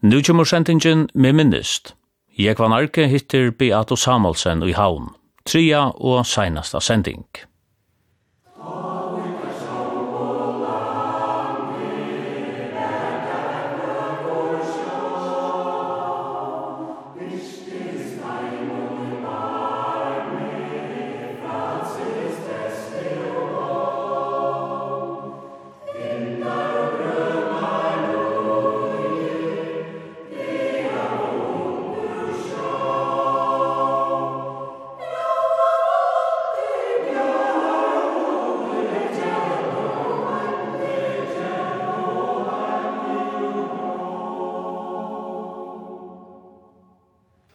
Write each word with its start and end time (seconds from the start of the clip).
Nu 0.00 0.22
kommer 0.22 0.44
sendingen 0.44 1.08
med 1.14 1.32
minnest. 1.32 1.94
Jeg 2.38 2.54
var 2.58 2.68
narke 2.70 3.08
hittir 3.10 3.50
Beato 3.50 3.96
Samuelsen 3.96 4.62
i 4.62 4.72
havn, 4.72 5.08
tria 5.42 5.88
og 5.90 6.26
seinasta 6.26 6.78
sending. 6.80 7.24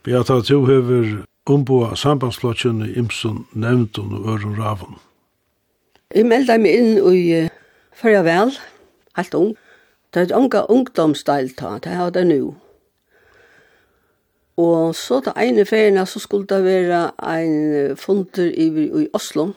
Beata, 0.03 0.41
du 0.41 0.65
hever 0.67 1.21
omboa 1.47 1.95
sambandsflotjen 1.95 2.81
i 2.83 2.89
Imsun, 2.99 3.45
Nevndun 3.55 4.13
og 4.13 4.33
Øren 4.33 4.57
Ravun. 4.59 4.97
Jeg 6.11 6.25
meldte 6.27 6.57
meg 6.59 6.73
inn 6.75 6.97
i 7.07 7.21
Førja 7.95 8.25
Vel, 8.27 8.51
helt 9.15 9.37
ung. 9.39 9.53
Det 10.11 10.25
er 10.25 10.35
unga 10.35 10.65
ungdomsdelta, 10.67 11.77
det 11.85 11.95
har 11.95 12.11
det 12.11 12.25
nu. 12.27 12.51
Og 14.59 14.91
så 14.95 15.21
det 15.23 15.37
ene 15.39 15.65
ferien 15.65 16.05
så 16.05 16.19
skulle 16.19 16.51
det 16.51 16.59
være 16.65 17.05
en 17.39 17.95
funder 17.97 18.51
i, 18.51 18.67
i 19.03 19.07
Oslo, 19.13 19.53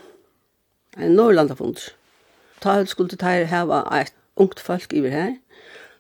en 0.95 1.19
Norrlandafunder. 1.19 1.91
Da 2.63 2.85
skulle 2.85 3.11
det 3.11 3.23
her 3.23 3.51
hava 3.51 3.83
et 3.99 4.15
ungt 4.37 4.61
folk 4.61 4.93
iver 4.93 5.11
her. 5.11 5.35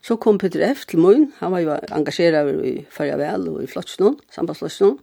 Så 0.06 0.14
kom 0.16 0.38
Peter 0.38 0.62
F. 0.74 0.84
til 0.86 1.00
Moin, 1.02 1.32
han 1.40 1.50
var 1.50 1.64
jo 1.64 1.76
engasjeret 1.90 2.64
i 2.64 2.74
Farjavel 2.90 3.48
og 3.50 3.62
i 3.64 3.66
Flotsnån, 3.66 4.20
sambandsflotsnån, 4.30 4.98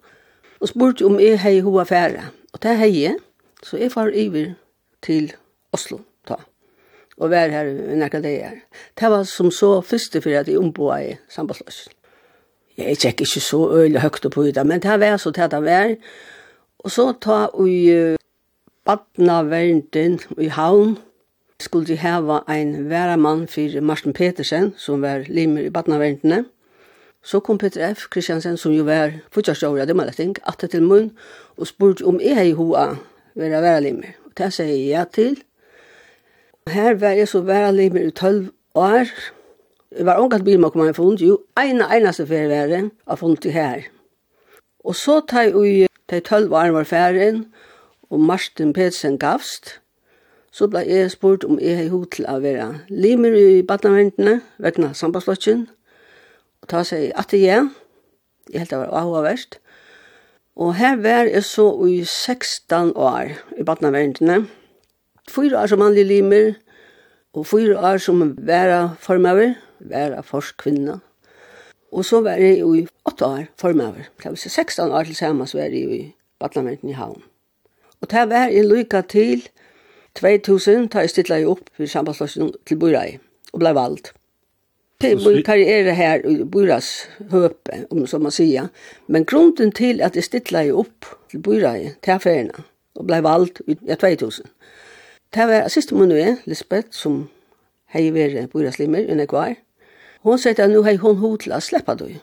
og 0.61 0.69
spurte 0.69 1.03
om 1.03 1.17
jeg 1.19 1.41
hei 1.43 1.57
hoa 1.65 1.83
fære. 1.83 2.29
Og 2.53 2.61
det 2.63 2.77
hei 2.79 2.91
jeg, 3.01 3.17
så 3.63 3.81
jeg 3.81 3.91
far 3.91 4.13
iver 4.15 4.53
til 5.03 5.33
Oslo 5.75 5.99
ta, 6.27 6.37
og 7.17 7.33
vær 7.33 7.51
her 7.51 7.67
i 7.67 7.99
nekka 7.99 8.23
det 8.23 8.31
her. 8.37 8.55
Det 8.95 9.11
var 9.11 9.27
som 9.27 9.51
så 9.51 9.81
første 9.81 10.21
for 10.23 10.39
at 10.39 10.47
jeg 10.47 10.61
omboa 10.61 11.01
i 11.03 11.13
sambandsflotsnån. 11.27 11.99
Jeg 12.77 12.85
er 12.95 13.07
ikke 13.11 13.27
så 13.27 13.59
øyelig 13.75 14.01
høyt 14.01 14.31
på 14.31 14.43
det, 14.43 14.65
men 14.65 14.79
det 14.81 14.99
var 14.99 15.17
så 15.17 15.31
til 15.31 15.51
det 15.51 15.63
var. 15.63 15.95
Og 16.79 16.91
så 16.91 17.11
ta 17.21 17.47
i 17.67 18.15
badnavernden 18.85 20.19
i 20.39 20.47
havn, 20.47 20.97
skulle 21.63 21.87
de 21.87 21.97
hava 21.97 22.41
ein 22.49 22.89
væramann 22.89 23.47
for 23.47 23.81
Martin 23.81 24.13
Petersen, 24.13 24.73
som 24.77 25.01
var 25.01 25.25
limer 25.27 25.61
i 25.67 25.69
badnaverdene. 25.69 26.43
Så 27.23 27.39
kom 27.39 27.57
Peter 27.57 27.93
F. 27.93 28.07
Kristiansen, 28.11 28.57
som 28.57 28.71
jo 28.71 28.83
var 28.83 29.11
fortjørståret, 29.31 29.87
det 29.87 29.95
må 29.95 30.03
jeg 30.03 30.17
tenke, 30.17 30.41
atter 30.47 30.67
til 30.67 30.83
munn, 30.83 31.11
og 31.57 31.67
spurte 31.67 32.05
om 32.05 32.19
jeg 32.19 32.35
hei 32.35 32.51
hoa 32.51 32.97
vera 33.35 33.61
vera 33.63 33.79
limer. 33.79 34.17
Og 34.25 34.35
det 34.37 34.49
sier 34.53 34.67
jeg 34.67 34.89
ja 34.89 35.05
til. 35.07 35.37
Her 36.67 36.99
var 36.99 37.15
jeg 37.15 37.27
så 37.31 37.41
vera 37.47 37.71
limer 37.71 38.09
i 38.09 38.11
12 38.11 38.49
år. 38.75 39.13
Jeg 39.97 40.05
var 40.05 40.19
omgatt 40.19 40.43
bil 40.43 40.59
med 40.59 40.71
å 40.71 40.73
komme 40.73 40.89
her 40.89 40.97
funnet, 40.97 41.21
jo, 41.21 41.39
ene 41.59 41.87
eneste 41.95 42.27
fyrir 42.27 42.51
væren 42.51 42.91
av 43.07 43.21
funnet 43.21 43.47
her. 43.55 43.87
Og 44.83 44.95
så 44.99 45.21
tar 45.27 45.47
jeg 45.47 45.87
i 45.87 46.19
12 46.19 46.51
år 46.51 46.75
var 46.75 46.83
færen, 46.83 47.45
og 48.09 48.19
Martin 48.19 48.73
Petersen 48.73 49.17
gavst, 49.17 49.79
Så 50.53 50.67
ble 50.69 50.83
jeg 50.85 51.09
spurt 51.09 51.45
om 51.49 51.57
jeg 51.57 51.79
har 51.79 51.89
hod 51.89 52.11
til 52.13 52.27
å 52.29 52.37
være 52.43 52.67
limer 52.93 53.33
i 53.33 53.63
badnavendene, 53.65 54.35
vegna 54.61 54.91
sambandsflotjen. 54.93 55.65
Og 56.61 56.69
ta 56.69 56.83
seg 56.85 57.09
at 57.17 57.33
det 57.33 57.41
er. 57.49 57.71
Jeg 58.51 58.61
helt 58.61 58.73
det 58.73 58.81
var 58.83 58.93
avhåverst. 59.01 59.57
Og 60.55 60.75
her 60.77 60.99
var 61.01 61.25
jeg 61.25 61.41
så 61.47 61.65
i 61.89 62.03
16 62.05 62.93
år 62.93 63.33
i 63.57 63.65
badnavendene. 63.65 64.43
Fyra 65.31 65.63
år 65.63 65.71
som 65.71 65.81
mannlig 65.81 66.05
limer, 66.05 66.53
og 67.33 67.47
fyra 67.49 67.79
år 67.89 67.97
som 67.97 68.21
væra 68.37 68.93
formøver, 69.01 69.55
væra 69.79 70.21
forskvinna. 70.21 70.99
Og 71.93 72.05
så 72.05 72.21
var 72.21 72.37
jeg 72.37 72.61
i 72.61 72.85
8 73.09 73.25
år 73.25 73.49
formøver. 73.57 74.05
Det 74.21 74.29
var 74.29 74.37
16 74.37 74.91
år 74.91 75.03
til 75.09 75.15
sammen 75.15 75.47
så 75.47 75.57
var 75.57 75.73
jeg 75.73 75.89
i 75.97 76.03
badnavendene 76.39 76.93
i 76.93 76.99
havn. 76.99 77.23
Og 78.01 78.11
det 78.11 78.29
var 78.29 78.53
jeg 78.53 78.69
lykka 78.69 79.01
til, 79.01 79.47
2000 80.19 80.89
tar 80.89 81.05
jeg 81.05 81.09
stilla 81.13 81.39
jeg 81.41 81.49
opp 81.49 81.69
for 81.73 81.89
sambandslossen 81.89 82.51
til 82.67 82.77
Burai 82.77 83.17
og 83.53 83.61
ble 83.61 83.73
valgt. 83.75 84.13
Til 85.01 85.17
min 85.17 85.43
karriere 85.43 85.95
her 85.95 86.21
i 86.29 86.43
Bøyreis 86.43 87.09
høpe, 87.31 87.81
om 87.91 88.05
så 88.07 88.19
man 88.23 88.31
sier. 88.31 88.69
Men 89.07 89.25
grunden 89.25 89.71
til 89.71 90.01
at 90.01 90.15
jeg 90.15 90.23
stilla 90.23 90.63
jeg 90.63 90.73
opp 90.73 91.09
til 91.31 91.41
Burai 91.43 91.89
til 92.03 92.11
affærene, 92.11 92.63
og 92.95 93.07
ble 93.07 93.23
valgt 93.23 93.61
i 93.67 93.75
2000. 93.75 94.45
Det 95.33 95.47
var 95.49 95.67
siste 95.67 95.95
minuet, 95.95 96.37
Lisbeth, 96.45 96.87
som 96.91 97.27
hei 97.93 98.11
vært 98.13 98.51
Bøyreislimmer, 98.53 98.99
limmer 98.99 99.25
jeg 99.25 99.33
var. 99.33 99.55
Hon 100.23 100.37
sier 100.39 100.55
at 100.55 100.69
nu 100.69 100.83
hei 100.85 100.95
hon 101.01 101.17
hod 101.19 101.41
til 101.43 101.51
å 101.51 101.59
slippe 101.59 101.97
det. 101.99 102.13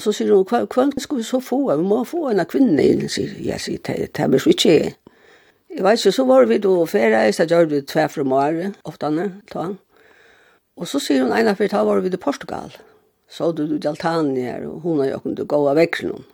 Så 0.00 0.14
sier 0.16 0.32
hun, 0.32 0.46
hva 0.48 0.88
skal 0.98 1.20
vi 1.20 1.22
så 1.22 1.38
få? 1.40 1.60
Vi 1.76 1.84
må 1.86 2.02
få 2.08 2.30
en 2.32 2.42
kvinne 2.48 2.82
inn, 2.82 3.08
sier 3.08 3.36
jeg, 3.38 3.60
sier 3.60 3.84
det, 3.86 4.08
det 4.16 4.26
er 4.26 4.42
så 4.42 4.50
ikke 4.50 4.72
jeg. 4.72 4.94
Jeg 5.72 5.84
vet 5.86 6.02
ikke, 6.02 6.12
så 6.12 6.24
var 6.28 6.44
vi 6.50 6.58
da 6.60 6.72
ferie, 6.84 7.32
så 7.32 7.46
gjør 7.48 7.70
vi 7.70 7.80
tve 7.88 8.04
fra 8.12 8.24
Måre, 8.28 8.74
ofte 8.84 9.08
han, 9.08 9.38
ta. 9.48 9.70
han. 9.70 9.78
Og 10.76 10.88
så 10.88 11.00
sier 11.00 11.24
hun 11.24 11.32
ene 11.32 11.54
for 11.56 11.72
da 11.72 11.80
var 11.88 12.02
vi 12.04 12.12
i 12.12 12.20
Portugal. 12.20 12.74
Så 13.32 13.52
du 13.56 13.64
du 13.66 13.88
Altanier, 13.88 14.66
og 14.68 14.84
hun 14.84 15.00
og 15.00 15.08
jeg 15.08 15.22
kunne 15.24 15.46
gå 15.48 15.62
av 15.70 15.80
vekselen. 15.80 16.26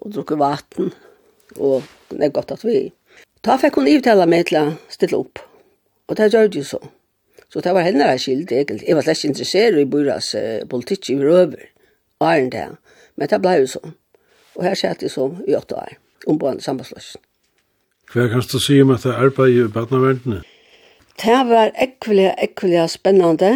Og 0.00 0.14
drukke 0.14 0.38
vatten, 0.40 0.94
og 1.58 1.84
det 2.08 2.24
er 2.24 2.32
godt 2.32 2.56
at 2.56 2.64
vi. 2.64 2.88
Da 3.44 3.58
fikk 3.60 3.76
hun 3.76 3.88
ivtale 3.88 4.24
meg 4.26 4.48
til 4.48 4.62
å 4.62 4.66
stille 4.88 5.20
opp. 5.20 5.44
Og 6.08 6.16
det 6.16 6.32
gjør 6.32 6.48
det 6.48 6.62
jo 6.62 6.68
så. 6.72 6.80
Så 7.52 7.60
det 7.60 7.74
var 7.76 7.84
henne 7.84 8.08
jeg 8.14 8.24
skilt, 8.24 8.52
egentlig. 8.52 8.88
Jeg 8.88 8.96
var 8.96 9.04
slett 9.04 9.28
interessert 9.28 9.76
i 9.76 9.88
Buras 9.92 10.34
eh, 10.38 10.64
politikk 10.70 11.10
i 11.12 11.20
røver, 11.20 11.68
og 12.20 12.28
er 12.32 12.48
det. 12.52 12.68
Men 13.16 13.28
det 13.28 13.40
ble 13.44 13.58
jo 13.60 13.72
så. 13.76 13.82
Og 14.56 14.64
her 14.64 14.78
satt 14.78 15.02
jeg 15.04 15.12
så 15.12 15.34
i 15.44 15.56
åtte 15.58 15.76
år, 15.76 15.98
omboende 16.30 16.64
sambandsløsning. 16.64 17.29
Hva 18.10 18.24
kan 18.26 18.42
du 18.42 18.56
si 18.58 18.80
om 18.82 18.88
dette 18.90 19.12
arbeidet 19.14 19.68
i 19.68 19.70
badnaverdene? 19.70 20.40
Det 21.22 21.40
var 21.46 21.68
ekkelig, 21.78 22.32
ekkelig 22.42 22.88
spennende. 22.90 23.50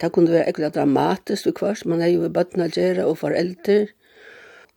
Det 0.00 0.10
kunne 0.12 0.34
være 0.34 0.50
ekkelig 0.50 0.74
dramatisk 0.74 1.46
og 1.48 1.54
kvart. 1.60 1.86
Man 1.88 2.02
er 2.04 2.10
jo 2.12 2.26
i 2.26 2.28
badnaverdene 2.28 3.06
og 3.08 3.22
foreldre. 3.22 3.86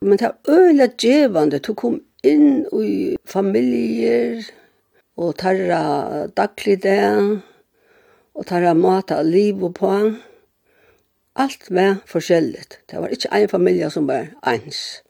Men 0.02 0.22
det 0.22 0.30
var 0.30 0.56
øyelig 0.56 0.90
djevende. 1.04 1.60
Du 1.60 1.74
kom 1.74 2.00
inn 2.24 2.64
i 2.80 3.18
familier 3.28 4.46
og 5.18 5.36
tarra 5.36 6.28
daglig 6.38 6.78
det 6.84 7.02
og 8.38 8.48
tarra 8.48 8.72
mat 8.74 9.12
av 9.12 9.28
liv 9.28 9.64
og 9.68 9.74
på. 9.82 9.92
Alt 11.36 11.68
var 11.76 12.00
forskjellig. 12.08 12.64
Det 12.88 13.04
var 13.04 13.12
ikke 13.12 13.36
en 13.36 13.52
familie 13.52 13.92
som 13.92 14.08
var 14.08 14.32
ens. 14.48 15.02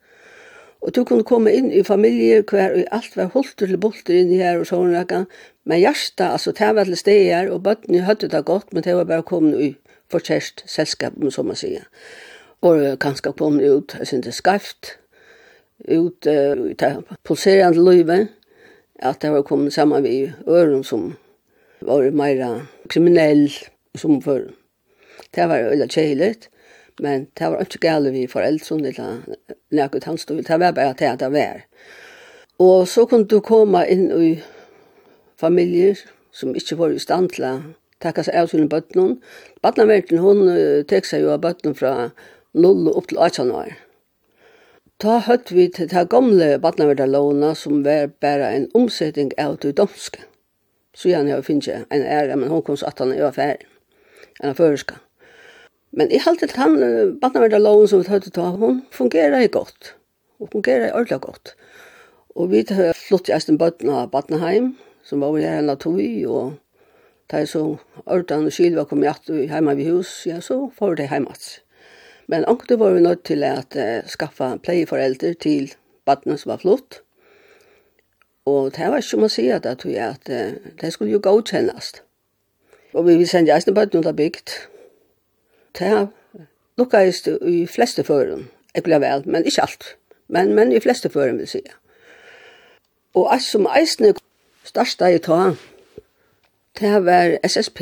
Og 0.81 0.93
du 0.95 1.01
kunne 1.03 1.25
komme 1.25 1.51
inn 1.55 1.71
i 1.73 1.83
familjer 1.83 2.43
hver 2.47 2.75
og 2.77 2.91
alt 2.93 3.17
var 3.17 3.31
holdt 3.33 3.55
til 3.59 3.77
bolter 3.81 4.19
inn 4.19 4.31
i 4.33 4.41
her 4.41 4.61
og 4.61 4.69
sånn 4.69 4.93
rakka. 4.93 5.23
Men 5.67 5.81
hjärsta, 5.81 6.31
altså, 6.35 6.53
det 6.55 6.69
var 6.75 6.85
til 6.85 7.23
her, 7.27 7.49
og 7.51 7.63
bøttene 7.65 8.05
hadde 8.05 8.29
det 8.31 8.45
godt, 8.45 8.73
men 8.73 8.85
det 8.85 8.95
var 8.95 9.09
bare 9.09 9.25
kommet 9.25 9.59
i 9.59 9.75
forkjærst 10.13 10.63
selskapen, 10.69 11.31
som 11.31 11.49
man 11.49 11.59
sier. 11.59 11.87
Og 12.61 12.99
kanskje 13.01 13.33
kommet 13.33 13.67
ut, 13.67 13.97
jeg 13.99 14.07
synes 14.07 14.25
det 14.25 14.33
skarft, 14.37 14.97
ut 15.87 16.25
uh, 16.25 16.55
i 16.71 16.73
det 16.73 16.93
pulserende 17.25 17.83
livet, 17.83 18.29
at 18.99 19.21
det 19.21 19.31
var 19.31 19.45
kommet 19.45 19.73
sammen 19.73 20.03
med 20.03 20.33
øren 20.47 20.83
som 20.83 21.11
var 21.81 22.09
mer 22.11 22.65
kriminell 22.89 23.51
som 23.95 24.21
før. 24.21 24.47
Det 25.35 25.49
var 25.49 25.69
veldig 25.69 25.89
kjeilig. 25.89 26.47
Men 26.99 27.27
det 27.37 27.49
var 27.51 27.61
ikke 27.61 27.83
gale 27.83 28.11
vi 28.11 28.27
foreldrene 28.29 28.89
eller 28.89 29.17
nækket 29.71 30.07
hans 30.09 30.21
stod. 30.25 30.43
Det 30.43 30.59
var 30.59 30.71
bare 30.71 30.95
det 30.97 31.19
det 31.19 31.31
var. 31.31 31.65
Og 32.59 32.87
så 32.87 33.05
kunne 33.05 33.27
du 33.27 33.39
komme 33.39 33.83
inn 33.89 34.09
i 34.11 34.31
familier 35.37 35.99
som 36.31 36.55
ikke 36.55 36.77
var 36.77 36.93
i 36.93 37.01
stand 37.01 37.29
til 37.35 37.45
å 37.45 37.53
takke 38.01 38.25
seg 38.25 38.37
av 38.37 38.49
sine 38.49 38.69
bøttene. 38.69 39.17
Bøttene 39.61 40.21
hun 40.21 40.41
tek 40.89 41.05
seg 41.05 41.25
jo 41.25 41.33
av 41.35 41.43
bøttene 41.45 41.77
fra 41.77 42.09
0 42.57 42.89
opp 42.93 43.09
til 43.11 43.21
18 43.21 43.53
år. 43.53 43.75
Ta 44.97 45.19
hørte 45.21 45.53
vi 45.53 45.67
til 45.69 45.89
de 45.91 46.05
gamle 46.09 46.55
bøttene 46.61 47.53
som 47.55 47.83
var 47.85 48.09
bare 48.21 48.53
en 48.55 48.69
omsetning 48.73 49.31
av 49.37 49.59
det 49.61 49.77
danske. 49.77 50.25
Så 50.97 51.11
gjerne 51.11 51.29
jeg 51.29 51.45
finner 51.45 51.83
en 51.93 52.01
ære, 52.01 52.35
men 52.35 52.49
hun 52.49 52.63
kom 52.65 52.77
så 52.77 52.89
at 52.89 52.99
han 52.99 53.13
er 53.13 53.31
ferdig. 53.31 53.67
En 54.41 54.55
føreska. 54.57 54.97
Men 55.97 56.11
jeg 56.13 56.21
halte 56.27 56.45
til 56.45 56.61
han, 56.61 56.75
barneverdarloven 57.21 57.89
som 57.89 58.03
vi 58.03 58.05
tatt 58.05 58.27
ut 58.27 58.35
ta 58.35 58.51
hun 58.53 58.83
fungerer 58.93 59.47
godt. 59.49 59.95
Hun 60.37 60.51
fungerer 60.53 60.93
ordentlig 60.93 61.21
godt. 61.23 61.55
Og 62.37 62.51
vi 62.51 62.61
har 62.69 62.93
flott 62.93 63.31
i 63.31 63.33
Esten 63.33 63.57
Bøtna 63.57 64.05
Batneheim, 64.05 64.75
som 65.03 65.23
var 65.25 65.39
her 65.41 65.57
en 65.57 65.71
av 65.73 65.79
tog, 65.81 65.97
og 66.29 66.53
da 67.31 67.41
jeg 67.41 67.49
så 67.49 67.63
ordan 68.05 68.45
og 68.45 68.53
Kylva 68.53 68.85
kom 68.85 69.01
jeg 69.03 69.47
hjemme 69.49 69.73
ved 69.79 69.89
hus, 69.89 70.11
ja, 70.29 70.37
så 70.39 70.69
får 70.77 70.95
det 70.99 71.09
hjemme. 71.09 71.33
Men 72.27 72.45
ångte 72.45 72.77
var 72.79 72.93
vi 72.93 73.01
nødt 73.01 73.23
til 73.23 73.43
at 73.43 73.75
uh, 73.75 74.05
skaffa 74.07 74.57
pleieforeldre 74.63 75.33
til 75.33 75.73
badene 76.05 76.37
som 76.37 76.53
var 76.53 76.61
flott. 76.61 77.01
Og 78.45 78.71
det 78.75 78.87
var 78.87 79.01
ikke 79.01 79.17
om 79.17 79.27
å 79.27 79.31
si 79.33 79.49
at, 79.49 79.65
at, 79.65 79.85
at 79.85 80.29
uh, 80.29 80.71
det 80.81 80.93
skulle 80.93 81.11
jo 81.11 81.23
godkjennast. 81.23 82.03
Og 82.93 83.07
vi 83.07 83.25
sendte 83.25 83.55
Esten 83.55 83.73
Bøtna 83.73 83.97
bøtten 83.97 84.13
av 84.13 84.19
bygd, 84.19 84.53
det 85.79 86.07
lukkast 86.77 87.27
i 87.27 87.65
fleste 87.65 88.03
føren, 88.03 88.47
jeg 88.75 88.83
ble 88.85 88.99
vel, 89.01 89.23
men 89.25 89.45
ikke 89.45 89.61
alt, 89.65 89.95
men, 90.27 90.53
men 90.53 90.71
i 90.71 90.79
fleste 90.79 91.09
føren 91.09 91.39
vil 91.39 91.47
sige. 91.47 91.73
Og 93.15 93.31
alt 93.33 93.43
som 93.43 93.67
eisne 93.77 94.13
starta 94.67 95.09
i 95.09 95.21
ta, 95.23 95.55
det 96.79 96.93
var 97.05 97.37
SSP, 97.47 97.81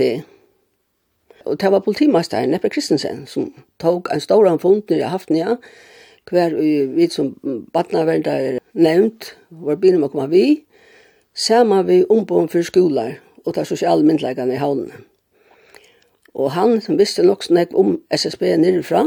og 1.45 1.59
det 1.61 1.71
var 1.71 1.83
politimasteren 1.85 2.49
Neppe 2.49 2.69
Kristensen, 2.69 3.25
som 3.27 3.51
tog 3.79 4.07
en 4.13 4.23
stor 4.23 4.47
anfund 4.49 4.83
nere 4.89 5.05
i 5.05 5.11
Hafnia, 5.11 5.57
hver 6.29 6.55
vi 6.95 7.09
som 7.13 7.35
badnavernda 7.73 8.31
er 8.31 8.59
nevnt, 8.73 9.35
var 9.49 9.75
bilen 9.75 10.01
må 10.01 10.07
komme 10.09 10.29
vi, 10.31 10.63
sammen 11.35 11.85
vi 11.87 12.05
ombom 12.09 12.47
for 12.49 12.65
skolar 12.65 13.19
og 13.45 13.53
ta 13.53 13.65
sosiale 13.67 14.03
myndleggene 14.03 14.55
i 14.55 14.61
havnene. 14.61 15.03
Og 16.35 16.51
han 16.51 16.81
som 16.83 16.99
visste 16.99 17.23
nok 17.23 17.45
sånn 17.45 17.61
om 17.79 17.95
SSB 18.11 18.49
nirrifra, 18.59 19.05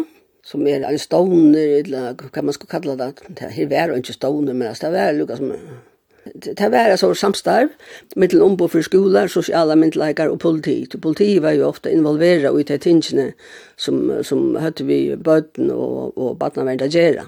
som 0.49 0.65
er 0.67 0.87
en 0.89 1.01
ståner, 1.01 1.83
eller 1.83 2.17
hva 2.17 2.43
man 2.43 2.57
skal 2.57 2.71
kalla 2.73 2.97
det, 2.97 3.13
her 3.53 3.69
var 3.69 3.93
jo 3.93 4.01
ikke 4.01 4.17
ståner, 4.17 4.57
men 4.57 4.73
det 4.73 4.93
var 4.95 5.13
lukka 5.13 5.37
som, 5.37 5.53
det 6.33 6.71
var 6.73 6.95
altså 6.95 7.11
samstarv, 7.15 7.75
mittel 8.17 8.43
ombo 8.43 8.69
for 8.69 8.85
skolar, 8.85 9.29
sosiala 9.29 9.77
myndelagar 9.77 10.33
og 10.33 10.39
politi. 10.41 10.87
Politi 11.03 11.37
var 11.43 11.57
jo 11.57 11.69
ofte 11.69 11.93
involvera 11.93 12.53
i 12.57 12.65
de 12.65 12.79
tingene 12.79 13.33
som, 13.77 14.01
som 14.25 14.57
høtte 14.57 14.89
vi 14.89 15.17
bøten 15.17 15.71
og, 15.75 16.17
og 16.17 16.39
badnaverda 16.41 16.89
gjerra. 16.93 17.27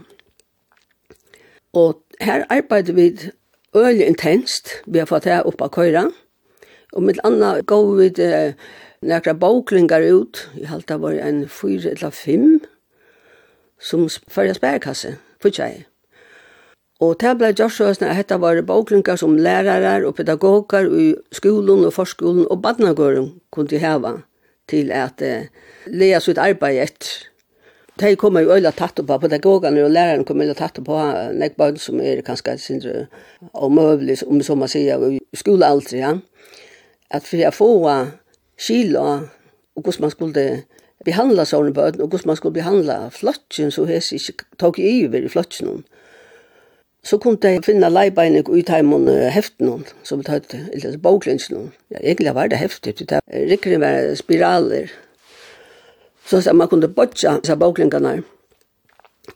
Og 1.76 2.00
her 2.20 2.44
arbeidde 2.50 2.96
vi 2.96 3.12
øyelig 3.76 4.06
intenst, 4.06 4.80
vi 4.86 4.98
har 4.98 5.06
fått 5.06 5.28
her 5.28 5.46
oppa 5.46 5.68
køyra, 5.68 6.08
og 6.92 7.02
mitt 7.06 7.20
anna 7.24 7.60
gav 7.62 7.92
vi 7.98 8.08
det, 8.08 8.54
nekra 9.00 9.34
boklingar 9.34 10.04
ut, 10.04 10.48
i 10.60 10.66
halta 10.68 10.98
var 11.00 11.16
en 11.24 11.46
fyra 11.48 11.94
eller 11.94 12.12
fem, 12.12 12.60
som 13.80 14.08
fyrir 14.28 14.56
spærkasse, 14.58 15.14
fyrir 15.40 15.62
jeg. 15.62 15.86
Og 17.00 17.14
det 17.20 17.32
ble 17.40 17.48
gjort 17.56 17.72
så 17.72 17.88
at 17.94 18.02
dette 18.02 18.36
var 18.42 18.60
boklingar 18.68 19.16
som 19.16 19.38
lærere 19.40 20.04
og 20.04 20.18
pedagoger 20.18 20.90
i 20.92 21.14
skolen 21.32 21.86
og 21.88 21.94
forskolen 21.96 22.44
og 22.50 22.60
badnagården 22.62 23.32
kunne 23.50 23.80
heva 23.80 24.18
til 24.68 24.92
at 24.92 25.24
uh, 25.24 25.48
lea 25.88 26.20
sitt 26.20 26.38
arbeid 26.38 26.82
etter. 26.84 27.14
De 28.00 28.14
kommer 28.16 28.44
jo 28.44 28.52
øyla 28.52 28.70
tatt 28.76 29.00
på 29.06 29.18
pedagogene 29.20 29.82
og 29.84 29.90
læreren 29.90 30.24
kommer 30.28 30.44
øyla 30.44 30.54
tatt 30.60 30.78
på 30.84 31.00
nekbarn 31.40 31.80
som 31.80 32.00
er 32.04 32.20
kanskje 32.24 32.58
sindre 32.60 33.06
omøvelig, 33.52 34.20
om 34.28 34.40
så 34.44 34.54
man 34.54 34.68
sier, 34.68 35.00
i 35.08 35.36
skolealdri, 35.36 36.04
ja. 36.04 36.14
At 37.10 37.24
for 37.26 37.40
jeg 37.40 37.52
får 37.56 37.88
skila 38.60 39.06
og 39.76 39.82
hvordan 39.82 40.04
man 40.04 40.12
skulle 40.12 40.44
behandla 41.04 41.46
sånne 41.48 41.72
bøten, 41.72 42.02
og 42.04 42.12
hvordan 42.12 42.30
man 42.32 42.36
skulle 42.36 42.54
behandla 42.54 42.98
flotjen, 43.14 43.72
så 43.72 43.86
hese 43.88 44.18
ikke 44.18 44.44
tok 44.60 44.78
i 44.78 45.06
over 45.06 45.24
i 45.24 45.32
flotjen. 45.32 45.84
Så 47.02 47.16
kom 47.16 47.38
de 47.40 47.54
finna 47.64 47.88
leibeinig 47.88 48.44
ut 48.48 48.68
heimun 48.68 49.08
heften, 49.32 49.86
som 50.04 50.20
vi 50.20 50.26
tatt, 50.28 50.52
eller 50.52 50.98
boklinsen. 51.00 51.70
Ja, 51.88 52.02
egentlig 52.02 52.34
var 52.36 52.50
det 52.52 52.60
heftig, 52.60 52.98
det 53.08 53.22
rikker 53.30 53.78
var 53.80 54.12
spiraler. 54.20 54.92
Så 56.28 56.42
sa 56.44 56.52
man 56.52 56.68
kunne 56.68 56.92
botja 56.92 57.38
disse 57.40 57.56
boklinkene. 57.56 58.20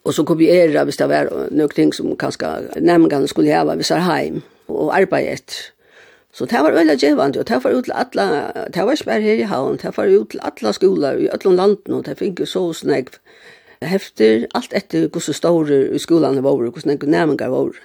Og 0.05 0.15
så 0.15 0.25
kopiera 0.27 0.85
hvis 0.85 0.99
det 1.00 1.09
var 1.09 1.31
noen 1.50 1.73
ting 1.73 1.94
som 1.94 2.12
kanskje 2.19 2.81
nærmengene 2.82 3.29
skulle 3.31 3.53
heva 3.55 3.77
hvis 3.79 3.93
det 3.94 4.03
heim 4.05 4.43
og 4.69 4.93
arbeid. 4.97 5.56
Så 6.35 6.49
det 6.51 6.59
var 6.59 6.75
veldig 6.75 6.97
djevande, 6.99 7.41
og 7.41 7.49
det 7.49 7.65
var 7.65 7.71
ut 7.71 7.85
til 7.85 7.93
alle, 7.95 8.25
det 8.75 8.83
var 8.83 8.93
ikke 8.93 9.05
bare 9.05 9.23
her 9.23 9.35
i 9.39 9.47
havn, 9.47 9.77
det 9.79 9.93
var 9.97 10.11
ut 10.11 10.31
til 10.31 10.41
alle 10.43 10.73
skoler 10.73 11.19
i 11.23 11.29
alle 11.31 11.57
landene, 11.57 11.97
og 11.97 12.07
det 12.07 12.19
fikk 12.19 12.41
jo 12.43 12.47
så 12.51 12.63
snakk 12.75 13.21
hefter, 13.83 14.47
alt 14.55 14.73
etter 14.75 15.07
hvordan 15.07 15.35
store 15.35 15.79
i 15.95 15.99
skolene 15.99 16.43
var, 16.43 16.57
hvordan 16.59 16.97
enn 16.97 17.11
nærmengar 17.11 17.53
var. 17.55 17.79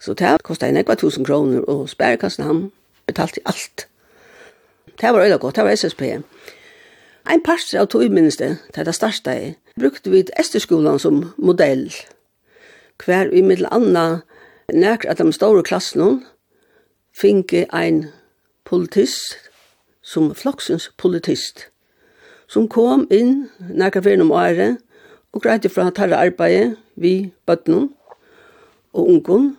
Så 0.00 0.14
det 0.18 0.34
kostet 0.42 0.68
en 0.68 0.80
ekva 0.82 0.96
tusen 0.98 1.24
kroner, 1.24 1.62
og 1.70 1.88
sperrekassen 1.88 2.44
han 2.44 2.64
betalte 3.06 3.44
alt. 3.46 3.86
Det 5.00 5.12
var 5.12 5.20
veldig 5.20 5.40
godt, 5.40 5.56
det 5.56 5.64
var 5.64 5.76
SSP. 5.76 6.02
Ein 7.30 7.42
parster 7.42 7.80
av 7.80 7.86
tog 7.86 8.10
minnes 8.10 8.36
det, 8.36 8.56
det 8.74 8.82
er 8.82 8.90
det 8.90 8.98
største 8.98 9.30
jeg, 9.30 9.54
brukte 9.80 10.10
vi 10.10 10.26
Esterskolen 10.38 10.98
som 10.98 11.22
modell, 11.38 11.86
hver 13.04 13.30
i 13.32 13.42
middel 13.42 13.70
anna, 13.70 14.20
nærk 14.72 15.06
at 15.08 15.18
de 15.18 15.32
store 15.32 15.62
klassen 15.62 16.24
finke 17.14 17.66
ein 17.72 18.08
politist, 18.64 19.38
som 20.02 20.34
floksens 20.34 20.90
politist, 20.98 21.68
som 22.46 22.68
kom 22.68 23.06
inn 23.10 23.46
nærkar 23.70 24.04
fyrir 24.04 24.20
om 24.20 24.32
året 24.36 24.80
og 25.32 25.42
greide 25.42 25.70
fra 25.72 25.88
tarra 25.94 26.20
arbeidet 26.26 26.74
vi 27.00 27.32
bøttene 27.46 27.88
og 28.94 29.08
ungen, 29.08 29.54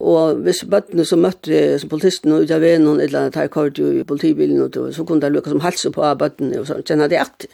og 0.00 0.40
hvis 0.46 0.64
bøttene 0.64 1.04
som 1.04 1.20
møtte 1.20 1.78
som 1.78 1.90
politisten 1.92 2.32
ut 2.32 2.50
av 2.50 2.62
veien, 2.64 2.86
eller 2.88 3.28
at 3.28 3.36
her 3.36 3.50
kort 3.52 3.78
jo 3.78 3.90
i 3.92 4.06
politibilen, 4.06 4.62
og 4.64 4.94
så 4.94 5.04
kunne 5.04 5.20
det 5.20 5.32
lukke 5.34 5.52
som 5.52 5.60
halse 5.60 5.92
på 5.92 6.14
bøttene, 6.18 6.62
og 6.62 6.66
så 6.66 6.80
kjenner 6.82 7.10
de 7.10 7.20
at 7.20 7.46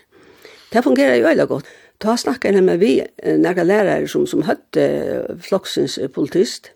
Det 0.73 0.83
fungerer 0.85 1.15
jo 1.15 1.29
veldig 1.29 1.47
godt. 1.47 1.67
Da 2.03 2.17
snakker 2.17 2.53
jeg 2.53 2.65
med 2.65 2.79
vi, 2.79 3.01
nærkar 3.25 3.65
lærere 3.65 4.09
som, 4.09 4.27
som 4.27 4.43
høtte 4.43 5.37
floksens 5.39 5.99
politist, 6.13 6.73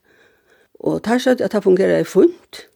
Og 0.80 1.02
tar 1.04 1.20
seg 1.20 1.40
at 1.44 1.52
det 1.52 1.64
fungerer 1.64 2.06
funnet, 2.08 2.66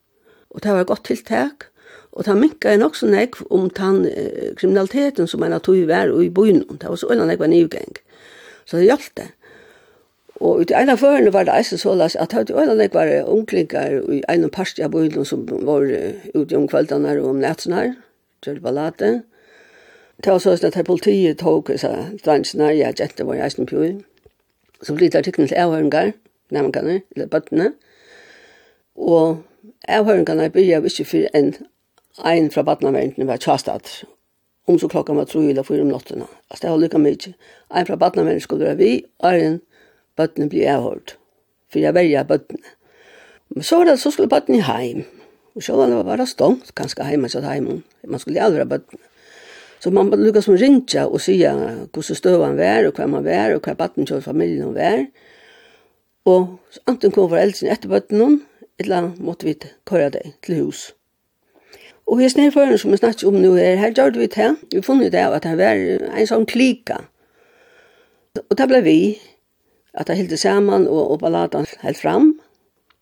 og 0.51 0.63
det 0.63 0.75
var 0.77 0.85
godt 0.89 1.07
tiltak, 1.09 1.71
og 2.15 2.25
det 2.25 2.37
minket 2.39 2.71
jeg 2.71 2.79
nok 2.79 2.97
så 2.97 3.09
nekv 3.11 3.41
om 3.51 3.71
den 3.75 4.05
eh, 4.07 4.53
kriminaliteten 4.59 5.27
som 5.27 5.43
en 5.43 5.57
av 5.57 5.65
tog 5.67 5.81
var 5.89 6.13
i 6.23 6.29
byen, 6.31 6.63
det 6.71 6.89
var 6.89 7.01
så 7.01 7.11
en 7.11 7.25
av 7.25 7.31
nekva 7.31 7.49
nivgeng. 7.51 7.97
Så 8.65 8.79
det 8.79 8.87
gjaldt 8.87 9.17
det. 9.17 9.27
Og 10.39 10.61
ut 10.61 10.71
i 10.71 10.77
en 10.79 10.93
av 10.93 11.01
førene 11.03 11.33
var 11.35 11.47
det 11.47 11.57
eisen 11.57 11.79
så 11.79 11.95
las, 11.95 12.17
at 12.17 12.31
det 12.31 12.55
var 12.55 12.67
en 12.67 12.75
av 12.75 12.79
nekva 12.79 13.05
unklingar 13.31 13.99
i 14.13 14.23
en 14.29 14.47
av 14.47 14.53
parst 14.55 14.79
av 14.83 14.93
byen 14.95 15.27
som 15.27 15.47
var 15.67 15.87
ute 16.35 16.59
om 16.59 16.69
kveldene 16.71 17.17
og 17.21 17.31
om 17.33 17.43
nettene, 17.43 17.95
til 18.45 18.61
ballade. 18.61 19.23
Det 20.23 20.31
var 20.31 20.43
sånn 20.43 20.69
at 20.69 20.85
politiet 20.87 21.41
tok 21.41 21.73
disse 21.73 21.91
dansene, 22.27 22.75
jeg 22.77 22.99
gjette 23.01 23.27
var 23.27 23.41
i 23.41 23.47
eisen 23.47 23.67
pjøy, 23.67 23.97
så 24.85 24.95
blir 24.95 25.11
det 25.11 25.25
tykkende 25.25 25.51
til 25.51 25.63
avhøringer, 25.65 26.13
nærmere, 26.55 27.01
eller 27.17 27.31
bøttene, 27.33 27.73
og 27.73 27.94
Og 28.97 29.43
avhøringene 29.89 30.51
byrja 30.51 30.81
vi 30.81 30.93
ikke 30.93 31.05
for 31.11 31.39
en 31.39 31.55
en 32.23 32.51
fra 32.51 32.63
badnaverden 32.63 33.27
var 33.27 33.37
tjastad. 33.37 34.07
Om 34.67 34.79
så 34.79 34.89
klokka 34.89 35.13
var 35.13 35.25
tro 35.25 35.41
eller 35.41 35.63
fyra 35.63 35.83
om 35.83 35.91
natten. 35.91 36.23
Altså 36.51 36.63
det 36.63 36.71
var 36.71 36.79
lykka 36.79 36.99
mykje. 36.99 37.35
En 37.75 37.87
fra 37.87 37.97
badnaverden 37.97 38.41
skulle 38.41 38.65
være 38.65 38.77
vi, 38.77 39.05
og 39.19 39.41
en 39.41 39.61
bøttene 40.17 40.49
blir 40.49 40.71
avhørt. 40.71 41.17
For 41.73 41.79
jeg 41.79 41.95
velger 41.95 42.23
bøttene. 42.23 42.63
Men 43.49 43.63
så 43.63 43.79
var 43.79 43.85
det, 43.85 43.99
så 44.01 44.11
skulle 44.11 44.29
bøttene 44.29 44.63
heim. 44.63 45.05
Og 45.55 45.63
så 45.63 45.77
var 45.77 45.91
det 45.91 46.05
bare 46.07 46.27
stångt, 46.27 46.75
kanskje 46.75 47.05
heima 47.05 47.29
så 47.29 47.41
heim. 47.41 47.83
Man 48.07 48.21
skulle 48.21 48.43
aldri 48.43 48.63
ha 48.63 48.65
bøttene. 48.65 49.03
Så 49.81 49.91
man 49.91 50.09
måtte 50.09 50.23
lukka 50.25 50.41
som 50.41 50.57
rinja 50.57 51.05
og 51.07 51.21
sija 51.21 51.53
hvordan 51.93 52.17
støvan 52.17 52.57
var, 52.57 52.87
og 52.87 52.95
hva 52.97 53.07
man 53.07 53.25
var, 53.25 53.53
og 53.53 53.67
hva 53.67 53.75
batten 53.77 54.07
kjøy 54.07 54.23
familien 54.25 54.73
var. 54.75 55.03
Og 56.25 56.57
anten 56.87 57.13
kom 57.13 57.29
foreldrene 57.29 57.75
etter 57.75 57.91
bøttene, 57.91 58.39
eller 58.79 59.13
måtte 59.19 59.47
vi 59.47 59.55
køyra 59.87 60.11
deg 60.15 60.35
til 60.43 60.63
hus. 60.63 60.93
Og 62.07 62.21
hos 62.21 62.37
nedføren 62.37 62.79
som 62.79 62.93
vi 62.93 63.01
snakker 63.01 63.29
om 63.29 63.39
nu 63.41 63.55
er, 63.57 63.79
her 63.81 63.93
gjør 63.93 64.19
vi 64.19 64.27
det, 64.27 64.51
vi 64.73 64.83
funnet 64.83 65.13
det 65.13 65.23
av 65.25 65.37
at 65.39 65.47
det 65.47 65.57
var 65.59 65.79
en 66.19 66.29
sånn 66.29 66.47
klika. 66.47 66.99
Og 68.51 68.57
det 68.59 68.67
ble 68.69 68.83
vi, 68.85 68.99
at 69.95 70.11
det 70.11 70.19
hilde 70.19 70.37
sammen 70.37 70.89
og, 70.91 71.15
og 71.15 71.21
balladen 71.23 71.67
helt 71.81 72.01
fram, 72.01 72.35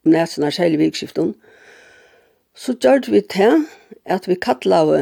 om 0.04 0.12
næsten 0.12 0.44
av 0.44 0.54
særlig 0.54 0.78
virkskiften. 0.78 1.34
Så 2.54 2.76
gjør 2.76 3.10
vi 3.10 3.24
det 3.34 3.50
at 4.04 4.28
vi 4.28 4.38
kattlav 4.38 4.92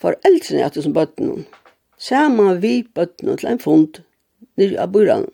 foreldrene 0.00 0.64
etter 0.66 0.84
som 0.84 0.94
bøtten. 0.94 1.46
Sammen 1.98 2.62
vi 2.62 2.82
bøtten 2.94 3.36
til 3.36 3.50
en 3.50 3.62
fond 3.62 4.02
nere 4.60 4.78
av 4.84 4.92
byrene. 4.94 5.30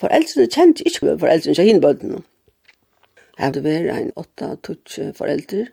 Foreldrene 0.00 0.48
kjente 0.50 0.86
ikke 0.86 1.18
foreldrene 1.18 1.58
til 1.58 1.68
henne 1.68 1.84
bøttene. 1.84 2.22
Jeg 3.38 3.46
hadde 3.46 3.64
vært 3.64 3.94
en 3.94 4.12
åtta 4.20 4.54
tutsk 4.62 5.16
foreldre 5.16 5.68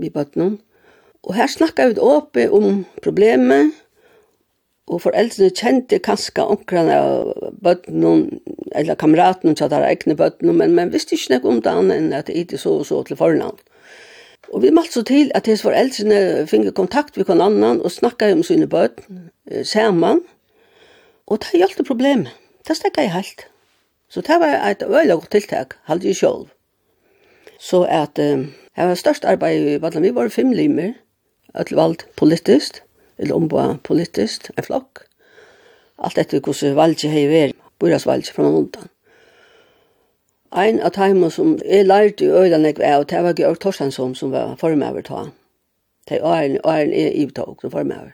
vi 0.00 0.10
bøtt 0.12 0.36
noen. 0.40 0.58
Og 1.22 1.36
her 1.36 1.50
snakket 1.50 1.96
vi 1.96 2.02
åpne 2.02 2.48
om 2.50 2.84
problemet, 3.04 3.76
og 4.90 5.04
foreldrene 5.04 5.54
kjente 5.54 6.00
kanskje 6.02 6.42
omkring 6.42 6.90
av 6.90 7.30
bøtten, 7.62 8.40
eller 8.74 8.98
kameraten 8.98 9.54
som 9.54 9.68
hadde 9.68 9.92
egne 9.92 10.16
bøtten, 10.18 10.50
men 10.58 10.74
man 10.74 10.90
visste 10.92 11.14
ikke 11.14 11.38
noe 11.38 11.52
om 11.52 11.60
det 11.62 11.70
annet 11.72 12.00
enn 12.00 12.16
at 12.18 12.32
det 12.32 12.60
så 12.60 12.80
og 12.80 12.88
så 12.88 13.02
til 13.06 13.20
fornavn. 13.20 13.60
Og 14.52 14.64
vi 14.64 14.72
måtte 14.74 14.98
så 14.98 15.04
til 15.06 15.30
at 15.38 15.46
hans 15.48 15.62
foreldrene 15.64 16.48
finge 16.50 16.74
kontakt 16.76 17.16
med 17.16 17.24
hverandre 17.24 17.70
annen 17.70 17.80
og 17.80 17.94
snakket 17.94 18.34
om 18.34 18.42
sine 18.44 18.66
bøtten 18.68 19.30
sammen, 19.64 20.20
og 21.30 21.40
det 21.40 21.62
hjelpte 21.62 21.86
problemet. 21.86 22.34
Det 22.66 22.76
stekket 22.76 23.06
jeg 23.06 23.14
helt. 23.14 23.46
Så 24.12 24.20
det 24.20 24.36
var 24.40 24.60
et 24.68 24.82
øyla 24.84 25.14
godt 25.14 25.30
tiltak, 25.30 25.74
halde 25.88 26.06
jeg 26.06 26.16
selv. 26.16 26.50
Så 27.58 27.82
at 27.82 28.18
um, 28.18 28.52
det 28.76 28.88
var 28.88 28.94
størst 28.94 29.24
arbeid 29.24 29.68
i 29.68 29.82
Vatland. 29.82 30.04
Vi 30.04 30.14
var 30.14 30.28
fem 30.28 30.50
limer, 30.52 30.92
et 31.60 31.76
valgt 31.76 32.06
politisk, 32.16 32.82
eller 33.18 33.34
omboa 33.34 33.76
politisk, 33.84 34.50
en 34.58 34.64
flokk. 34.64 35.04
Alt 35.98 36.18
etter 36.18 36.40
hvordan 36.40 36.76
valget 36.76 37.10
har 37.10 37.28
vært, 37.30 37.56
borasvalget 37.78 38.34
fra 38.36 38.50
undan. 38.50 38.90
Ein 40.52 40.82
av 40.84 40.92
teimen 40.92 41.30
som 41.32 41.54
jeg 41.64 41.86
lærte 41.86 42.24
i 42.24 42.28
øyne, 42.28 42.58
nek 42.58 42.78
var, 42.78 42.98
og 43.00 43.08
det 43.10 43.22
var 43.24 43.36
Georg 43.38 43.60
Torstensson 43.60 44.14
som 44.14 44.32
var 44.32 44.58
formøver 44.60 45.06
ta. 45.06 45.22
Det 46.08 46.18
er 46.18 46.26
æren, 46.26 46.58
æren 46.64 46.92
er 46.92 47.16
ivtog, 47.22 47.56
som 47.60 47.70
formøver. 47.70 48.12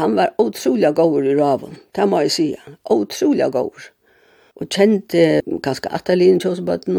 Han 0.00 0.16
var 0.16 0.32
utrolig 0.38 0.94
gaur 0.94 1.20
i 1.22 1.36
raven, 1.36 1.76
det 1.96 2.08
må 2.08 2.20
jeg 2.24 2.32
si. 2.32 2.48
Utrolig 2.90 3.52
gaur 3.52 3.90
og 4.56 4.68
kjente 4.72 5.42
ganske 5.62 5.90
atterlin 5.92 6.40
kjøsebøtten, 6.40 6.96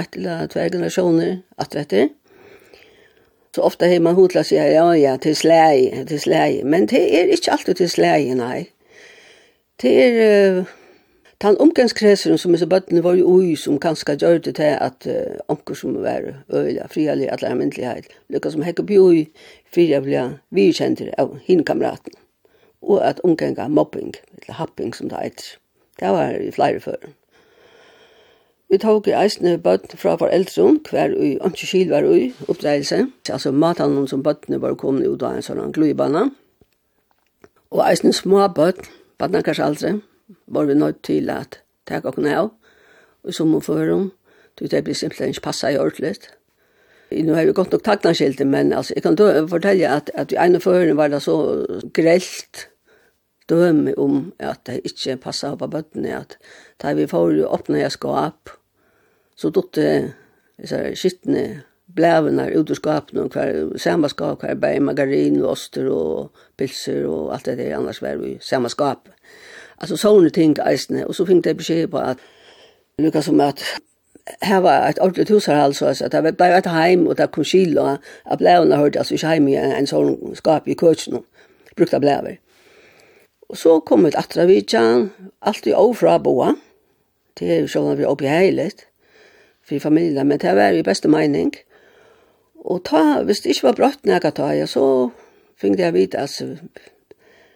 et 0.00 0.16
eller 0.16 0.46
tver 0.52 0.70
generasjoner, 0.72 1.36
at 1.60 1.74
vet 1.76 1.90
du. 1.90 2.08
Så 3.54 3.62
ofte 3.62 3.86
har 3.86 4.00
man 4.02 4.16
hodla 4.16 4.42
seg, 4.42 4.72
ja, 4.74 4.86
ja, 4.98 5.16
til 5.22 5.36
slei, 5.38 5.92
til 6.08 6.18
slei. 6.20 6.62
Men 6.66 6.88
det 6.90 7.02
er 7.14 7.30
ikke 7.30 7.52
alltid 7.54 7.78
til 7.78 7.90
slei, 7.92 8.32
nei. 8.34 8.64
Det 9.82 9.92
er 10.00 10.16
uh, 10.58 10.72
den 11.44 11.60
omgangskreseren 11.62 12.40
som 12.40 12.54
disse 12.54 12.66
bøttene 12.66 13.04
var 13.04 13.14
jo 13.18 13.28
ui, 13.30 13.54
som 13.58 13.78
kanskje 13.78 14.16
gjør 14.22 14.40
det 14.48 14.56
til 14.58 14.74
at 14.74 15.06
uh, 15.06 15.38
onker 15.52 15.78
som 15.78 16.00
var 16.02 16.26
øyla, 16.50 16.88
frialig, 16.90 17.28
at 17.30 17.42
lærer 17.42 17.60
myndelighet, 17.60 18.08
lykka 18.32 18.50
som 18.50 18.64
hekker 18.66 18.86
bjoi, 18.90 19.28
fyrir 19.70 20.00
jeg 20.00 20.06
vi 20.08 20.62
virkjenter 20.62 21.12
av 21.18 21.36
hinkamraten. 21.46 22.16
Og 22.82 23.04
at 23.06 23.20
omganga 23.24 23.68
mobbing, 23.68 24.14
eller 24.40 24.58
happing 24.58 24.96
som 24.96 25.12
det 25.12 25.20
heter. 25.22 25.54
Det 26.00 26.10
var 26.10 26.38
i 26.40 26.50
flere 26.50 26.80
før. 26.80 27.10
Vi 28.70 28.78
tok 28.82 29.06
i 29.06 29.14
eisne 29.14 29.58
bøtten 29.62 30.00
fra 30.00 30.16
foreldren, 30.18 30.80
hver 30.90 31.12
ui, 31.14 31.36
ikke 31.36 31.68
skil 31.68 31.92
var 31.92 32.06
ui, 32.08 32.32
oppdreilse. 32.48 33.04
Altså 33.30 33.52
matanen 33.52 34.08
som 34.10 34.24
bøttene 34.24 34.58
var 34.62 34.74
kommet 34.80 35.06
ut 35.06 35.22
av 35.22 35.36
en 35.36 35.46
sånn 35.46 35.74
gløybane. 35.76 36.24
Og 37.70 37.84
eisne 37.84 38.10
små 38.16 38.42
bøtten, 38.56 38.90
bøttene 39.20 39.44
kanskje 39.46 39.68
aldri, 39.68 39.92
var 40.46 40.66
vi 40.66 40.74
nødt 40.74 41.02
til 41.06 41.30
at 41.30 41.60
takk 41.86 42.08
og 42.10 42.18
knæv, 42.18 42.50
og 43.24 43.34
som 43.34 43.52
må 43.52 43.60
føre 43.60 44.10
Du, 44.58 44.66
det 44.70 44.84
blir 44.84 44.94
simpelthen 44.94 45.28
ikke 45.28 45.40
passet 45.40 45.74
i 45.74 45.78
ordentlig. 45.78 46.14
Nu 47.10 47.34
har 47.34 47.44
vi 47.44 47.52
godt 47.52 47.72
nok 47.72 47.82
takknanskilt, 47.82 48.46
men 48.46 48.72
altså, 48.72 48.94
jeg 48.96 49.02
kan 49.02 49.48
fortelle 49.48 49.88
at, 49.88 50.10
at 50.14 50.32
i 50.32 50.36
ene 50.38 50.60
føren 50.60 50.96
var 50.96 51.08
det 51.08 51.22
så 51.22 51.66
grelt, 51.94 52.68
døme 53.50 53.94
om 53.98 54.32
at 54.38 54.62
det 54.66 54.80
ikke 54.84 55.16
passet 55.26 55.58
på 55.58 55.68
bøttene, 55.70 56.16
at 56.20 56.38
da 56.82 56.94
vi 56.96 57.06
får 57.06 57.44
åpne 57.46 57.82
jeg 57.82 57.92
skap, 57.92 58.50
så 59.36 59.50
dotte 59.50 59.86
disse 60.60 60.80
skittene 60.96 61.62
blævene 61.94 62.46
ut 62.56 62.70
av 62.70 62.78
skapene, 62.78 63.26
hver 63.30 63.78
samme 63.78 64.08
skap, 64.10 64.42
hver 64.42 64.58
bare 64.58 64.82
margarin 64.82 65.40
og 65.42 65.50
oster 65.54 65.88
og 65.92 66.44
pilser 66.58 67.04
og 67.06 67.34
alt 67.34 67.50
det 67.50 67.58
der, 67.58 67.76
annars 67.78 68.02
var 68.02 68.16
vi 68.22 68.36
samme 68.40 68.70
skap. 68.72 69.10
Altså 69.78 69.98
sånne 70.00 70.30
ting 70.34 70.56
eisene, 70.64 71.06
og 71.06 71.14
så 71.14 71.26
fikk 71.28 71.46
jeg 71.46 71.58
beskjed 71.60 71.90
på 71.92 72.00
at 72.00 72.22
lukka 72.98 73.22
som 73.22 73.42
at 73.42 73.62
her 74.42 74.62
var 74.64 74.88
et 74.88 74.98
ordentlig 75.02 75.28
hus 75.28 75.46
her, 75.50 75.60
altså, 75.66 75.90
at 75.92 76.12
det 76.12 76.36
ble 76.36 76.46
et 76.56 76.70
heim, 76.72 77.06
og 77.06 77.18
det 77.18 77.30
kom 77.34 77.44
skil, 77.44 77.78
og 77.78 77.98
at 78.24 78.38
blævene 78.38 78.78
hørte 78.80 78.98
altså 78.98 79.14
ikke 79.14 79.34
heim 79.34 79.48
i 79.52 79.58
en 79.60 79.90
sånn 79.90 80.36
skap 80.38 80.68
i 80.68 80.78
køtsen, 80.78 81.20
brukte 81.76 82.00
blæver. 82.00 82.38
Og 83.54 83.58
så 83.58 83.72
kom 83.86 84.02
vi 84.02 84.10
til 84.10 84.18
atra 84.18 84.44
alt 85.46 85.66
i 85.70 85.72
ofra 85.78 86.16
boa. 86.18 86.56
Det 87.38 87.46
er 87.46 87.60
jo 87.62 87.68
sånn 87.70 87.92
at 87.92 88.00
vi 88.00 88.02
er 88.02 88.10
oppi 88.10 88.26
heilet, 88.26 88.80
for 89.62 89.78
familien, 89.78 90.26
men 90.26 90.40
det 90.42 90.56
var 90.58 90.74
jo 90.74 90.82
beste 90.82 91.06
mening. 91.06 91.52
Og 92.66 92.82
ta, 92.82 93.22
hvis 93.22 93.44
det 93.44 93.52
ikke 93.54 93.68
var 93.68 93.76
brått 93.78 94.08
nega 94.10 94.32
ta, 94.34 94.48
ja, 94.58 94.66
så 94.66 95.12
fikk 95.62 95.78
jeg 95.78 95.94
vite, 95.94 96.24
altså, 96.26 96.48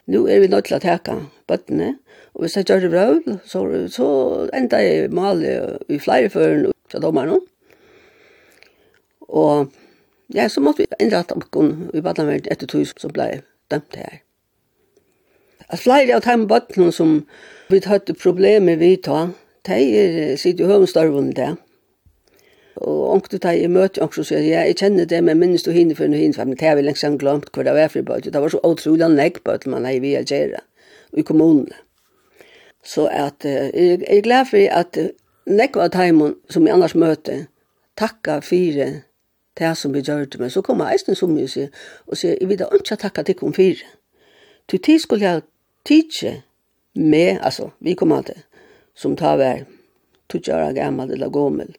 nu 0.07 0.28
er 0.31 0.38
vi 0.45 0.52
nødt 0.52 0.71
til 0.71 0.78
å 0.78 0.81
teka 0.87 1.17
bøttene, 1.50 1.90
og 2.31 2.47
hvis 2.47 2.55
jeg 2.61 2.71
gjør 2.71 2.87
det 2.87 2.93
bra, 2.95 3.35
så, 3.50 3.64
så 3.90 4.09
enda 4.55 4.78
jeg 4.78 5.11
maler 5.11 5.83
i 5.90 5.99
flere 5.99 6.31
føren 6.31 6.71
til 6.95 7.02
dommerne. 7.02 7.40
Og 9.26 9.67
ja, 10.31 10.47
så 10.47 10.62
måtte 10.62 10.87
vi 10.87 11.02
innrette 11.02 11.35
oss 11.35 11.75
i 11.90 12.07
badnaverden 12.07 12.55
etter 12.55 12.71
tog 12.71 12.87
som 12.87 13.19
ble 13.19 13.33
dømt 13.67 13.99
her. 13.99 14.21
At 15.68 15.82
flere 15.84 16.16
av 16.16 16.25
de 16.25 16.46
bøttene 16.48 16.92
som 16.92 17.22
vi 17.68 17.80
hadde 17.84 18.14
problemer 18.16 18.78
vi 18.80 18.96
tar, 18.96 19.34
de 19.68 19.80
er 20.02 20.37
sitt 20.40 20.60
i 20.60 20.68
høvenstarvene 20.68 21.34
der. 21.37 21.56
Og 22.78 23.10
onkte 23.10 23.40
ta 23.42 23.52
i 23.52 23.66
møte, 23.66 24.00
onkte 24.00 24.22
sier, 24.25 24.40
ja, 24.46 24.62
jeg 24.68 24.78
kjenner 24.78 25.08
det, 25.08 25.18
men 25.25 25.40
minnes 25.40 25.66
du 25.66 25.72
hinne 25.75 25.96
for 25.98 26.08
noe 26.08 26.20
hinne, 26.20 26.37
for 26.37 26.54
det 26.54 26.68
har 26.68 26.78
vi 26.78 26.87
lengst 26.87 27.04
glemt 27.18 27.50
hva 27.52 27.66
det 27.66 27.75
var 27.75 27.90
for 27.92 28.06
bøtte. 28.06 28.30
Det 28.32 28.42
var 28.42 28.54
så 28.54 28.62
utrolig 28.64 29.10
nekk 29.12 29.42
bøtte 29.44 29.72
man 29.72 29.84
har 29.84 29.98
i 29.98 30.00
vi 30.04 30.14
å 30.16 30.22
gjøre, 30.22 30.62
i 31.18 31.26
kommunene. 31.26 31.75
Så 32.87 33.08
at, 33.10 33.44
jeg 33.44 34.06
er 34.06 34.22
glad 34.25 34.48
for 34.48 34.62
at 34.72 34.96
nekk 35.50 35.76
var 35.76 35.92
teimen 35.92 36.37
som 36.48 36.64
jeg 36.64 36.76
annars 36.78 36.94
møte, 36.94 37.42
takka 37.98 38.38
fire 38.46 38.88
det 39.58 39.75
som 39.76 39.92
vi 39.92 40.00
gjør 40.06 40.25
det, 40.30 40.40
men 40.40 40.50
så 40.54 40.62
kommer 40.62 40.92
eisen 40.94 41.18
som 41.18 41.34
jeg 41.37 41.50
sier, 41.50 41.70
og 42.06 42.16
sier, 42.16 42.38
jeg 42.40 42.48
vil 42.48 42.60
da 42.60 42.70
ikke 42.72 42.96
takka 43.02 43.26
til 43.26 43.37
kom 43.40 43.52
fire. 43.52 43.90
Til 44.70 44.80
tid 44.80 45.02
skulle 45.02 45.26
jeg 45.26 45.42
tidsje 45.88 46.42
med, 46.95 47.38
altså, 47.40 47.71
vi 47.80 47.95
kom 47.95 48.12
av 48.12 48.26
det, 48.28 48.38
som 48.99 49.16
tar 49.16 49.38
vær, 49.40 49.66
tutsi 50.28 50.52
år 50.52 50.75
gammal 50.76 51.12
eller 51.14 51.33
gommel, 51.33 51.71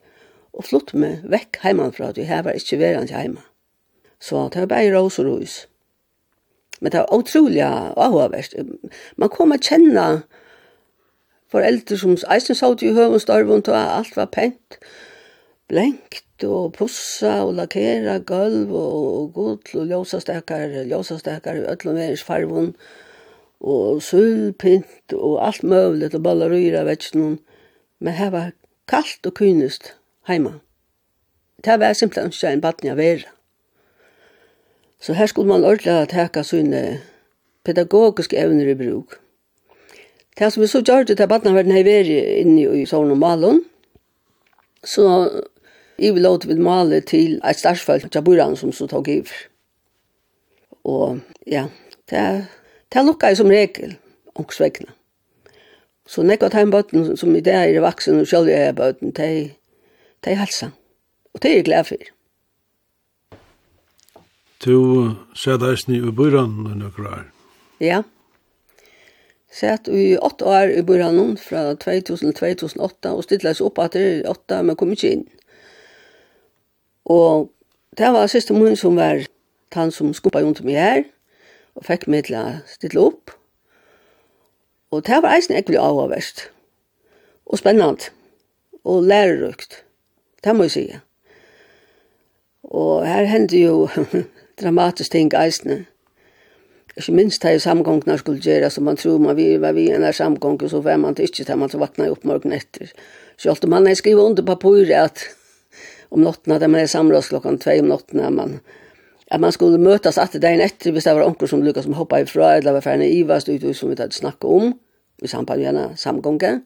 og 0.53 0.65
flott 0.65 0.95
meg 0.97 1.25
vekk 1.29 1.59
heimanfra, 1.63 2.09
at 2.09 2.17
vi 2.17 2.27
her 2.29 2.43
var 2.47 2.57
ikke 2.57 2.79
verand 2.81 3.09
til 3.09 3.19
heima. 3.19 3.43
Så 4.19 4.47
det 4.53 4.63
var 4.63 4.71
bare 4.73 4.93
rås 4.95 5.19
og 5.21 5.29
rås. 5.29 5.59
Men 6.81 6.91
det 6.91 7.03
var 7.03 7.19
utrolig 7.19 7.61
avhåverst. 7.63 8.55
Man 9.17 9.31
kom 9.31 9.53
å 9.53 9.59
kjenne 9.59 10.07
foreldre 11.51 11.97
som 11.99 12.15
eisen 12.31 12.57
sa 12.57 12.71
til 12.75 12.95
høven 12.97 13.21
storven, 13.21 13.63
og 13.67 13.77
alt 13.77 14.15
var 14.17 14.31
pent, 14.33 14.79
blenkt, 15.69 16.25
og 16.47 16.73
pussa 16.77 17.41
og 17.43 17.57
lakera 17.57 18.17
gulv 18.23 18.71
og, 18.71 18.99
og 19.19 19.33
god 19.35 19.57
til 19.67 19.89
ljósastekar, 19.91 20.77
ljósastekar 20.87 21.59
i 21.59 21.65
öllum 21.67 21.99
verins 21.99 22.23
farvun, 22.23 22.71
og 22.71 23.08
og 23.59 24.01
sølpint 24.03 25.13
og 25.13 25.39
alt 25.45 25.63
møvlet 25.63 26.15
og 26.15 26.23
ballarøyra 26.23 26.85
vekst 26.87 27.15
noen, 27.19 27.39
men 27.99 28.15
her 28.15 28.31
var 28.31 28.51
kaldt 28.87 29.27
og 29.27 29.35
kynest 29.39 29.93
heima. 30.27 30.59
Det 31.65 31.79
var 31.79 31.93
simpelthen 31.93 32.31
ikke 32.31 32.53
en 32.53 32.61
baden 32.61 32.87
jeg 32.87 32.97
var. 32.97 33.25
Så 34.99 35.13
her 35.13 35.25
skulle 35.25 35.47
man 35.47 35.63
ordentlig 35.63 36.09
teka 36.09 36.43
sine 36.43 37.01
pedagogiske 37.63 38.37
evner 38.37 38.71
i 38.71 38.75
bruk. 38.75 39.19
Det 40.39 40.53
som 40.53 40.61
vi 40.61 40.67
så 40.67 40.81
gjør 40.81 41.03
det 41.03 41.17
til 41.17 41.27
badnaverden 41.27 41.75
jeg 41.75 41.85
var 41.85 42.09
inne 42.39 42.81
i 42.81 42.85
sånne 42.87 43.15
malen. 43.19 43.63
Så 44.83 45.05
jeg 45.99 46.15
vil 46.15 46.23
låte 46.23 46.47
vil 46.47 46.61
male 46.63 47.01
til 47.01 47.41
et 47.43 47.59
starsfelt 47.59 48.11
til 48.11 48.23
Buran 48.23 48.55
som 48.55 48.71
så 48.71 48.87
tog 48.87 49.07
iver. 49.07 49.35
Og 50.83 51.19
ja, 51.47 51.65
det 52.09 52.47
Det 52.89 53.05
lukket 53.05 53.33
jeg 53.33 53.37
som 53.37 53.51
regel, 53.53 53.97
ångs 54.39 54.59
vegna. 54.61 54.93
Så 56.09 56.23
nekka 56.25 56.49
av 56.49 56.71
bøtten 56.73 57.11
som 57.17 57.35
i 57.37 57.41
det 57.45 57.53
er 57.53 57.81
vaksen 57.83 58.23
og 58.23 58.29
sjølv 58.29 58.49
er 58.49 58.73
bøtten, 58.73 59.13
det 59.13 59.27
er 60.25 60.39
halsa. 60.41 60.71
Og 61.33 61.41
det 61.43 61.51
er 61.51 61.59
jeg 61.59 61.67
glad 61.67 61.83
for. 61.91 62.07
Du 64.65 65.15
sæt 65.37 65.61
eisen 65.63 65.93
i 65.95 66.01
byrann 66.11 66.65
i 66.67 66.79
nøkker 66.79 67.05
år? 67.07 67.27
Ja. 67.79 68.01
Sæt 69.53 69.87
i 69.87 70.17
åtte 70.17 70.45
år 70.45 70.73
i 70.73 70.81
byrann 70.81 71.37
fra 71.37 71.77
2000-2008 71.79 73.13
og 73.13 73.23
stilla 73.23 73.53
oss 73.53 73.61
opp 73.61 73.79
at 73.79 73.93
det 73.93 74.03
er 74.07 74.27
åtte, 74.33 74.63
men 74.63 74.75
kom 74.75 74.91
ikke 74.91 75.13
inn. 75.13 75.23
Og 77.05 77.51
det 77.97 78.11
var 78.13 78.27
siste 78.27 78.53
munnen 78.53 78.77
som 78.77 78.97
var 78.97 79.23
han 79.77 79.93
som 79.93 80.11
skuppa 80.13 80.41
rundt 80.41 80.63
meg 80.65 80.81
her, 80.81 81.03
og 81.75 81.85
fikk 81.85 82.07
meg 82.07 82.27
til 82.29 82.39
å 82.39 82.45
stille 82.69 83.03
opp. 83.03 83.35
Og 84.91 85.05
det 85.05 85.19
var 85.21 85.35
eisen 85.35 85.57
ekkert 85.57 85.81
avhåverst. 85.83 86.47
Og 87.45 87.61
spennende. 87.61 88.09
Og 88.83 89.03
lærerukt. 89.03 89.83
Det 90.43 90.55
må 90.55 90.65
jeg 90.65 90.71
si. 90.71 90.85
Og 92.63 93.05
her 93.07 93.29
hendte 93.29 93.59
jo 93.59 93.87
dramatisk 94.61 95.11
ting 95.11 95.31
eisene. 95.37 95.83
Ikke 96.99 97.13
minst 97.15 97.43
her 97.43 97.55
i 97.55 97.61
samgångene 97.63 98.17
skulle 98.19 98.41
gjøre, 98.43 98.69
som 98.69 98.83
man 98.83 98.97
tror 98.99 99.21
man 99.23 99.37
vil 99.37 99.61
være 99.61 99.73
vi 99.77 99.85
en 99.89 100.03
samgång, 100.03 100.15
samgången, 100.17 100.69
så 100.69 100.81
var 100.81 100.97
man 100.97 101.15
ikke 101.17 101.45
til 101.45 101.57
man 101.57 101.69
så 101.69 101.79
vakna 101.79 102.09
opp 102.11 102.25
morgen 102.27 102.51
etter. 102.51 102.91
Selv 103.37 103.63
om 103.63 103.69
man 103.69 103.87
har 103.87 103.95
skrivet 103.95 104.19
under 104.19 104.43
papiret 104.43 104.91
at 104.91 105.23
om 106.13 106.19
nottene, 106.25 106.59
da 106.59 106.67
man 106.67 106.81
er 106.81 106.91
samråds 106.91 107.29
klokken 107.29 107.59
2 107.59 107.79
om 107.79 107.91
nottene, 107.93 108.29
man 108.29 108.59
att 109.29 109.41
man 109.41 109.51
skulle 109.51 109.77
mötas 109.77 110.17
att 110.17 110.31
det 110.31 110.39
dagen 110.39 110.61
efter 110.61 110.91
hvis 110.91 111.03
det 111.03 111.13
var 111.13 111.27
onkel 111.27 111.47
som 111.47 111.63
Lukas 111.63 111.83
som 111.83 111.93
hoppade 111.93 112.21
ifrån 112.21 112.51
eller 112.51 112.73
var 112.73 112.81
färdig 112.81 113.13
i 113.13 113.23
vad 113.23 113.41
stod 113.41 113.63
ut 113.63 113.77
som 113.77 113.89
vi 113.89 113.95
hade 113.95 114.11
snackat 114.11 114.43
om 114.43 114.79
i 115.21 115.27
samband 115.27 115.61
med 115.61 115.99
samgången. 115.99 116.61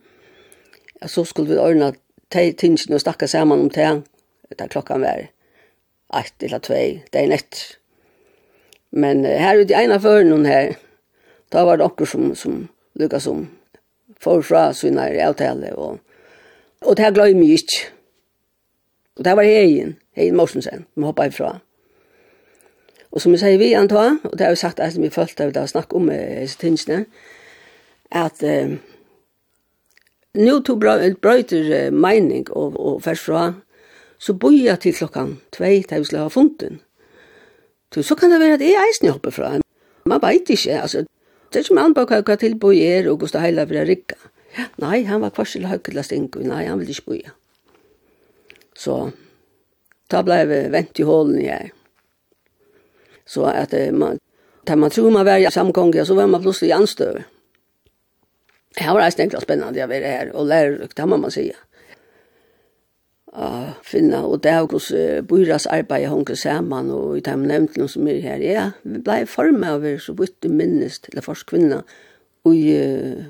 Så 1.06 1.26
skulle 1.26 1.50
vi 1.50 1.58
ordna 1.58 1.94
tingen 2.30 2.94
och 2.94 3.02
snacka 3.02 3.28
samman 3.28 3.60
om 3.60 3.70
det 3.70 4.02
där 4.58 4.68
klockan 4.68 5.02
var 5.02 5.28
ett 6.20 6.44
eller 6.44 6.60
två 6.60 7.00
dagen 7.12 7.32
efter. 7.32 7.60
Men 8.90 9.26
här 9.26 9.56
ute 9.56 9.74
i 9.74 9.84
ena 9.84 10.00
förrun 10.00 10.46
här 10.46 10.76
då 11.50 11.66
var 11.66 11.78
det 11.78 11.84
onkel 11.84 12.08
som, 12.08 12.36
som 12.36 12.68
Lukas 12.94 13.24
som 13.24 13.48
får 14.20 14.42
fra 14.42 14.74
sina 14.74 15.28
avtale 15.28 15.72
och 15.72 15.98
och 16.86 16.96
det 16.96 17.04
her 17.04 17.12
glömmer 17.12 17.46
ju 17.46 17.54
ikke. 17.54 17.94
Og 19.18 19.26
det 19.26 19.36
var 19.38 19.44
Heien, 19.44 19.96
Heien 20.18 20.36
Morsensen, 20.36 20.86
som 20.94 21.04
hoppade 21.04 21.28
ifrån. 21.28 21.60
Og 23.14 23.22
som 23.22 23.36
jeg 23.36 23.44
sier 23.44 23.60
vi 23.62 23.74
anta, 23.78 24.16
og 24.26 24.34
det 24.38 24.48
har 24.48 24.56
vi 24.56 24.62
sagt 24.64 24.82
at 24.82 24.98
vi 24.98 25.12
følte 25.14 25.46
av 25.46 25.54
det 25.54 25.62
å 25.62 25.70
snakke 25.70 26.00
om 26.00 26.10
disse 26.10 26.58
tingene, 26.62 27.04
at 28.14 28.42
eh, 28.46 28.74
nå 30.34 30.56
tog 30.66 30.82
brøyter 30.82 31.70
eh, 31.78 31.92
mening 31.94 32.48
og, 32.50 32.80
og 32.80 33.04
først 33.06 33.28
fra, 33.30 33.44
så 34.18 34.34
bor 34.34 34.56
jeg 34.56 34.80
til 34.82 34.96
klokken 34.98 35.36
tvei 35.54 35.84
da 35.90 36.00
vi 36.00 36.10
skulle 36.10 36.26
ha 36.26 36.34
funten. 36.34 36.80
Så 37.94 38.02
så 38.02 38.18
kan 38.18 38.34
det 38.34 38.42
være 38.42 38.58
at 38.58 38.66
jeg 38.66 38.82
eisen 38.82 39.06
jeg 39.06 39.14
hopper 39.14 39.36
fra. 39.36 39.52
Man 40.10 40.22
vet 40.24 40.50
ikke, 40.50 40.80
altså, 40.82 41.06
det 41.54 41.60
er 41.60 41.68
ikke 41.68 41.78
man 41.78 41.94
bare 41.94 42.24
hva 42.26 42.38
tilbøy 42.42 42.82
er 42.82 43.12
og 43.12 43.22
hvordan 43.22 43.46
Heila 43.46 43.68
for 43.70 43.78
å 43.78 43.98
Ja, 44.54 44.68
Nei, 44.78 45.04
han 45.06 45.22
var 45.22 45.32
kvarsel 45.34 45.66
høykelast 45.66 46.12
ingo, 46.14 46.42
nei, 46.46 46.68
han 46.68 46.78
ville 46.78 46.94
ikke 46.94 47.10
boja. 47.10 47.32
Så, 48.78 48.98
da 50.14 50.22
ble 50.22 50.36
jeg 50.44 50.68
vent 50.74 51.00
i 51.02 51.06
hålen 51.08 51.40
jeg. 51.42 51.72
Ja. 51.72 51.83
Så 53.34 53.46
att 53.46 53.74
man, 53.92 54.20
da 54.64 54.76
man 54.76 54.90
tror 54.90 55.12
man 55.12 55.26
var 55.26 55.38
i 55.38 55.52
samkong, 55.52 56.06
så 56.06 56.14
var 56.14 56.28
man 56.28 56.42
plutselig 56.42 56.70
i 56.70 56.74
anstøv. 56.74 57.22
Det 58.78 58.86
var 58.86 59.02
eisen 59.02 59.24
enkla 59.26 59.42
spennende 59.42 59.86
å 59.86 59.90
være 59.90 60.12
her, 60.12 60.30
og 60.34 60.50
lärorikt, 60.50 60.98
det 60.98 61.08
må 61.10 61.18
man 61.18 61.34
sige. 61.34 61.56
Ja, 63.34 63.74
finna, 63.82 64.22
og 64.30 64.44
det 64.46 64.52
er 64.54 64.68
hos 64.70 64.92
uh, 64.94 65.22
Byras 65.26 65.66
arbeid 65.66 66.06
hunker 66.10 66.38
sammen, 66.38 66.92
og 66.94 67.18
i 67.18 67.24
dem 67.26 67.48
de 67.50 67.60
noen 67.66 67.90
som 67.90 68.08
er 68.10 68.22
her, 68.22 68.46
ja, 68.46 68.68
vi 68.86 69.02
blei 69.02 69.24
formet 69.30 69.74
av 69.74 69.88
så 70.02 70.14
vidt 70.18 70.38
du 70.46 70.50
minnes 70.54 71.00
til 71.02 71.18
det 71.18 71.26
første 71.26 71.50
kvinna, 71.50 71.82
og 72.46 72.54
i 72.54 72.78
uh, 72.78 73.26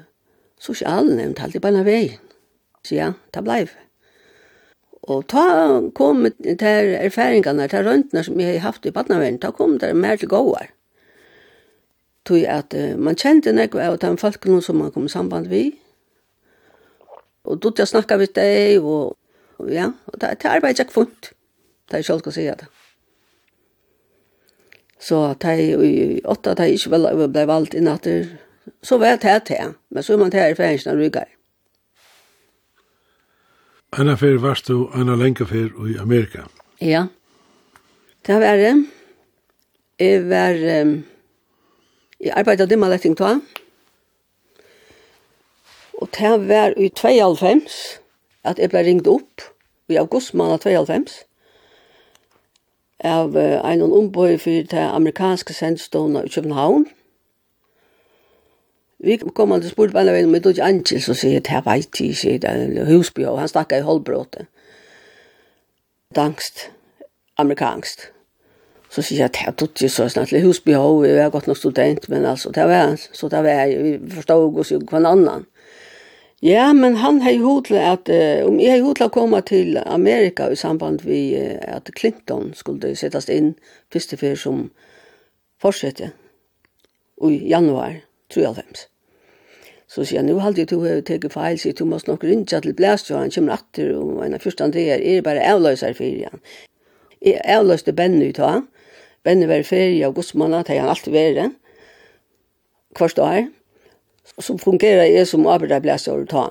sosialnevnt, 0.60 1.40
alt 1.40 1.56
i 1.56 1.64
bare 1.64 1.88
vei. 1.88 2.04
Så 2.84 3.00
ja, 3.00 3.14
det 3.32 3.48
blei 3.48 3.64
vi. 3.72 3.83
Og 5.04 5.26
ta 5.28 5.82
kom 5.96 6.24
til 6.44 6.94
erfaringene, 6.96 7.68
til 7.68 7.84
røntene 7.88 8.24
som 8.24 8.40
jeg 8.40 8.56
har 8.56 8.70
haft 8.70 8.86
i 8.86 8.92
badnaverden, 8.96 9.40
ta 9.40 9.52
kom 9.52 9.76
der 9.80 9.94
mer 9.94 10.16
til 10.16 10.32
gåar. 10.32 10.70
Tog 12.26 12.46
at 12.48 12.74
uh, 12.74 12.94
man 12.96 13.20
kjente 13.20 13.52
nekve 13.52 13.84
av 13.84 13.98
de 14.00 14.14
folkene 14.18 14.62
som 14.64 14.80
man 14.80 14.94
kom 14.96 15.06
i 15.06 15.12
samband 15.12 15.50
vi. 15.52 15.74
Og 17.44 17.60
då 17.60 17.74
jeg 17.78 17.88
snakka 17.88 18.18
vi 18.18 18.26
deg, 18.36 18.84
og, 18.84 19.18
og 19.58 19.72
ja, 19.72 19.92
og 20.08 20.22
det, 20.22 20.30
det 20.42 20.50
arbeidet 20.50 20.80
jeg 20.80 20.92
funnet. 20.92 21.34
Det 21.92 22.00
er 22.00 22.08
selv 22.08 22.28
å 22.28 22.32
si 22.32 22.48
det. 22.48 22.70
Så 25.04 25.20
det 25.42 25.52
er 25.52 25.84
i 25.84 26.22
åtta, 26.24 26.54
det 26.56 26.64
er 26.64 26.78
ikke 26.78 26.94
vel, 26.96 27.10
ble 27.28 27.44
valgt 27.48 27.74
inn 27.76 27.84
innatter, 27.84 28.30
så 28.80 28.96
var 28.98 29.18
det 29.20 29.42
det, 29.50 29.74
men 29.90 30.04
så 30.04 30.14
er 30.14 30.22
man 30.22 30.32
til 30.32 30.40
erfaringene 30.40 30.96
rykker. 30.96 31.28
Anna 33.98 34.16
fer 34.18 34.40
varst 34.42 34.68
du 34.68 34.88
Anna 34.94 35.16
lenka 35.16 35.46
fer 35.46 35.70
i 35.90 35.98
Amerika. 36.02 36.48
Ja. 36.82 37.08
Det 38.26 38.40
var 38.42 38.58
det. 38.58 38.86
Jeg 40.00 40.30
var... 40.30 40.82
Um, 40.82 41.04
jeg 42.20 42.34
arbeidet 42.36 42.70
dimma 42.70 42.90
letting 42.90 43.18
ta. 43.18 43.36
Og 45.94 46.10
det 46.18 46.48
var 46.48 46.74
i 46.78 46.90
92 46.90 48.00
at 48.44 48.60
jeg 48.60 48.70
ble 48.70 48.84
ringt 48.84 49.08
opp 49.08 49.46
i 49.92 50.00
august 50.00 50.34
måned 50.34 50.64
92 50.64 51.22
av 53.04 53.36
uh, 53.36 53.60
en 53.72 53.84
ombøy 53.84 54.38
for 54.40 54.68
det 54.72 54.90
amerikanske 54.90 55.54
sendstående 55.54 56.26
i 56.26 56.34
København. 56.34 56.88
Mm 56.88 57.03
Vi 59.04 59.18
kom 59.18 59.52
alltid 59.52 59.74
spurt 59.74 59.92
på 59.92 60.00
en 60.00 60.08
vei, 60.08 60.22
men 60.24 60.32
med 60.32 60.46
er 60.48 60.64
Angel 60.64 61.02
så 61.04 61.14
sier, 61.18 61.42
det 61.44 61.52
vet 61.52 61.66
veit 61.66 62.00
jeg 62.00 62.14
ikke, 62.16 62.38
det 62.40 62.52
er 62.80 62.86
husby, 62.88 63.26
og 63.28 63.42
han 63.42 63.50
snakket 63.52 63.82
i 63.82 63.84
Holbråte. 63.84 64.46
Dangst, 66.16 66.70
amerikansk. 67.38 68.06
Så 68.94 69.02
sier 69.04 69.26
jeg, 69.26 69.34
det 69.36 69.42
er 69.48 69.58
tutt 69.60 69.82
så 69.92 70.08
snart, 70.08 70.32
det 70.32 70.40
er 70.40 70.46
husby, 70.48 70.78
og 70.80 71.04
jeg 71.04 71.20
har 71.20 71.34
gått 71.34 71.50
noen 71.52 71.60
student, 71.60 72.08
men 72.14 72.24
altså, 72.30 72.54
det 72.56 72.68
var 72.70 72.96
så 73.02 73.28
det 73.28 73.42
var 73.44 73.74
vi 73.74 73.98
forstod 74.14 74.62
oss 74.64 74.72
jo 74.72 74.80
hver 74.80 75.10
annan. 75.10 75.44
Ja, 76.44 76.70
men 76.74 76.96
han 77.04 77.20
har 77.26 77.36
jo 77.36 77.58
til 77.68 77.82
at, 77.84 78.08
om 78.48 78.60
jeg 78.60 78.72
har 78.72 78.80
jo 78.86 78.96
til 78.96 79.10
å 79.10 79.12
komme 79.12 79.44
til 79.44 79.82
Amerika 79.84 80.48
i 80.48 80.56
samband 80.60 81.04
med 81.08 81.60
at 81.68 81.92
Clinton 82.00 82.54
skulle 82.56 82.96
settes 82.96 83.28
inn, 83.28 83.54
første 83.92 84.20
fyr 84.20 84.40
som 84.40 84.66
fortsetter, 85.60 86.16
i 87.24 87.36
januar 87.52 88.00
1993. 88.32 88.93
Så 89.94 90.02
sier 90.10 90.24
han, 90.24 90.30
nå 90.32 90.40
halte 90.42 90.64
jeg 90.64 90.72
to 90.72 90.80
hever 90.82 91.04
teke 91.06 91.30
feil, 91.30 91.60
sier 91.62 91.76
du 91.78 91.86
måst 91.86 92.08
nok 92.10 92.24
rinja 92.26 92.58
til 92.64 92.74
blæstjøren, 92.74 93.30
kommer 93.36 93.60
atter, 93.60 93.92
og 93.94 94.24
en 94.26 94.34
av 94.34 94.42
første 94.42 94.66
andre 94.66 94.88
er 94.96 95.04
er 95.06 95.22
bare 95.22 95.44
avløser 95.46 95.94
fyrir 95.94 96.32
han. 96.32 96.42
Jeg 97.22 97.42
avløste 97.46 97.94
Benny 97.94 98.32
ta, 98.34 98.64
Benny 99.24 99.46
var 99.48 99.62
ferie 99.64 100.08
av 100.08 100.16
godsmanna, 100.18 100.64
det 100.66 100.80
han 100.80 100.90
alltid 100.90 101.14
vært, 101.14 101.54
kvart 102.98 103.22
år, 103.22 103.46
så 104.40 104.58
fungerer 104.58 105.06
jeg 105.12 105.28
som 105.30 105.46
arbeiderblæstjøren 105.46 106.28
ta. 106.28 106.48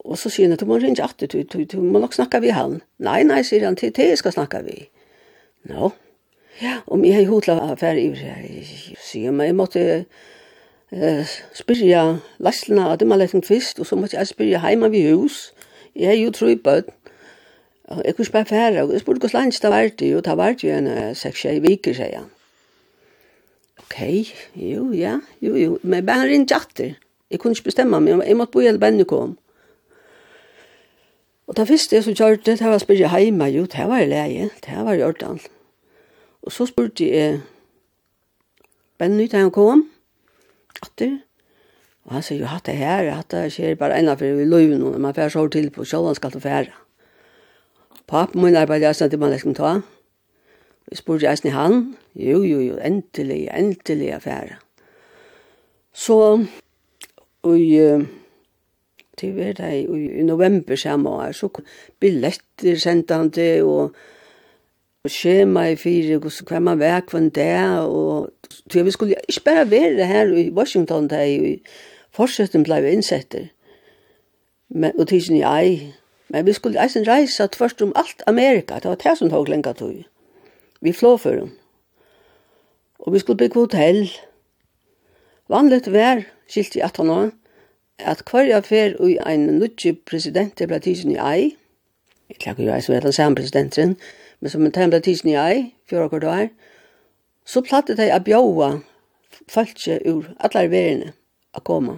Og 0.00 0.16
så 0.18 0.32
sier 0.32 0.48
han, 0.48 0.56
du 0.56 0.64
må 0.64 0.80
rinja 0.80 1.04
atter, 1.04 1.28
du, 1.28 1.44
du, 1.44 1.64
du 1.68 1.76
må 1.84 2.00
nok 2.00 2.16
snakka 2.16 2.40
vi 2.40 2.56
han. 2.56 2.80
Nei, 3.04 3.20
nei, 3.28 3.42
sier 3.44 3.68
han, 3.68 3.76
til 3.76 3.92
det 3.92 4.14
skal 4.18 4.32
snakka 4.32 4.64
vi. 4.64 4.86
Nå, 5.68 5.76
no. 5.76 5.92
ja, 6.62 6.80
om 6.88 7.04
jeg 7.04 7.20
har 7.20 7.28
hodla 7.28 7.60
affær 7.68 8.00
i, 8.00 8.08
sier 8.96 9.28
han, 9.28 9.44
jeg 9.44 9.60
måtte, 9.60 9.84
eh, 10.92 11.26
spyrja 11.54 12.04
laslina 12.38 12.90
dem 12.90 12.98
dymmerleisen 13.04 13.42
fyrst, 13.42 13.80
og 13.80 13.86
så 13.86 13.96
måtte 13.96 14.16
jeg 14.16 14.26
spyrja 14.26 14.62
heima 14.64 14.88
vi 14.88 15.06
hus. 15.10 15.52
Jeg 15.94 16.16
er 16.16 16.22
jo 16.22 16.30
tru 16.30 16.54
bøtt. 16.56 16.90
Jeg 18.04 18.14
kunne 18.14 18.26
spørre 18.26 18.46
færre, 18.46 18.82
og 18.82 18.92
jeg 18.92 19.00
spurte 19.00 19.18
hvordan 19.18 19.40
lands 19.40 19.60
det 19.60 19.70
var 19.70 19.88
det, 19.88 20.16
og 20.16 20.24
det 20.24 20.36
var 20.36 20.52
det 20.52 20.64
jo 20.64 20.74
en 20.76 21.14
seks-tjei 21.14 21.58
viker, 21.58 21.94
sier 21.94 22.20
han. 22.20 22.28
Ok, 23.82 24.30
jo, 24.54 24.92
ja, 24.92 25.16
jo, 25.42 25.56
jo, 25.56 25.78
men 25.82 26.06
bare 26.06 26.28
rinne 26.30 26.46
tjatter. 26.46 26.94
Jeg 27.30 27.38
kunne 27.38 27.52
ikke 27.58 27.64
bestemme 27.64 28.00
meg, 28.00 28.22
jeg 28.26 28.36
måtte 28.36 28.52
bo 28.52 28.62
i 28.62 28.68
hele 28.68 28.78
benne 28.78 29.04
kom. 29.04 29.36
Og 31.50 31.56
det 31.56 31.66
første 31.68 31.96
jeg 31.96 32.04
som 32.04 32.14
kjørte, 32.14 32.54
det 32.54 32.62
var 32.62 32.78
å 32.78 32.82
spørre 32.82 33.10
heima, 33.10 33.48
jo, 33.50 33.64
det 33.66 33.86
var 33.90 34.06
leie, 34.06 34.50
det 34.62 34.82
var 34.86 34.94
i 34.94 35.02
ordan. 35.02 35.40
Og 36.46 36.54
så 36.54 36.68
spurte 36.70 37.08
jeg 37.10 37.40
Benny 39.02 39.26
da 39.32 39.42
han 39.42 39.50
kom, 39.50 39.88
atter. 40.82 41.18
Og 42.06 42.16
han 42.16 42.24
sier 42.24 42.40
jo, 42.40 42.50
hatt 42.50 42.66
det 42.66 42.78
her, 42.80 43.10
hatt 43.12 43.32
det 43.34 43.50
skjer 43.54 43.78
bare 43.80 44.00
ennå 44.00 44.16
for 44.18 44.38
vi 44.38 44.46
løy 44.48 44.72
noen, 44.80 45.00
man 45.02 45.16
får 45.16 45.34
sår 45.34 45.50
til 45.54 45.68
på, 45.74 45.84
sjålan 45.84 46.16
skal 46.16 46.32
til 46.34 46.44
fære. 46.44 46.72
Pappen 48.10 48.42
min 48.42 48.58
arbeidet 48.58 48.88
jeg 48.88 48.98
snart 48.98 49.14
i 49.14 49.20
Malesken 49.20 49.54
ta. 49.54 49.74
Vi 50.90 50.98
spurte 50.98 51.28
jeg 51.28 51.38
snart 51.38 51.54
han, 51.54 51.76
jo, 52.18 52.40
jo, 52.42 52.58
jo, 52.64 52.78
endelig, 52.82 53.44
endelig 53.54 54.14
jeg. 54.24 54.56
Så, 55.92 56.16
og 57.46 57.58
til 59.20 59.36
vi 59.36 59.50
er 59.52 59.60
i 59.68 60.24
november 60.24 60.76
samme 60.80 61.10
år, 61.10 61.36
så 61.36 61.52
billetter 62.00 62.80
sendte 62.80 63.20
han 63.20 63.30
til, 63.30 63.68
og 63.68 63.94
og 65.00 65.08
skjema 65.08 65.62
i 65.72 65.76
fire, 65.80 66.18
hva 66.20 66.58
man 66.60 66.80
vekk 66.80 67.12
for 67.12 67.22
en 67.22 67.30
dag, 67.32 67.86
og 67.88 68.39
Så 68.50 68.82
vi 68.82 68.90
skulle 68.90 69.14
ikke 69.28 69.44
bare 69.44 69.70
være 69.70 70.06
her 70.06 70.26
i 70.36 70.50
Washington, 70.50 71.08
da 71.08 71.24
i 71.26 71.62
forsetten 72.10 72.64
ble 72.66 72.82
vi 72.82 72.94
innsetter. 72.96 73.48
Men, 74.68 74.92
og 74.98 75.08
tidsen 75.08 75.36
i 75.36 75.42
ei. 75.46 75.92
Men 76.28 76.46
vi 76.46 76.52
skulle 76.52 76.82
eisen 76.82 77.06
reise 77.08 77.46
tvørst 77.46 77.82
om 77.82 77.92
alt 77.96 78.22
Amerika. 78.26 78.74
Det 78.74 78.84
var 78.84 78.94
det 78.94 79.18
som 79.18 79.30
tog 79.30 79.48
lenge 79.48 79.72
tog. 79.74 80.04
Vi 80.80 80.92
flå 80.92 81.16
for 81.16 81.30
dem. 81.30 81.50
Og 82.98 83.12
vi 83.12 83.18
skulle 83.18 83.36
bygge 83.36 83.60
hotell. 83.60 84.10
Vanligt 85.48 85.92
vær, 85.92 86.22
skilt 86.48 86.76
i 86.76 86.80
18 86.80 87.10
år, 87.10 87.30
at 87.98 88.22
hver 88.30 88.46
jeg 88.46 88.64
fer 88.64 88.96
og 89.00 89.32
en 89.32 89.46
nødje 89.58 89.92
president 90.06 90.62
ble 90.66 90.78
tidsen 90.78 91.10
i 91.10 91.18
ei. 91.18 91.56
Jeg 92.28 92.38
klager 92.38 92.64
jo 92.64 92.74
eisen 92.74 92.94
ved 92.94 93.00
den 93.00 93.12
samme 93.12 93.34
presidenten, 93.34 93.96
men 94.40 94.50
som 94.50 94.64
en 94.64 94.72
tegn 94.72 94.90
ble 94.90 95.00
tidsen 95.00 95.32
i 95.32 95.34
ei, 95.34 95.64
fjør 95.90 96.04
akkurat 96.04 96.24
år, 96.24 96.48
Så 97.50 97.64
platte 97.66 97.96
de 97.98 98.06
å 98.14 98.20
bjåa 98.22 98.70
falskje 99.50 99.98
ur 100.06 100.30
alle 100.38 100.68
verene 100.70 101.12
å 101.56 101.62
komme 101.66 101.96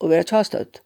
og 0.00 0.12
være 0.12 0.28
tjastøtt. 0.28 0.82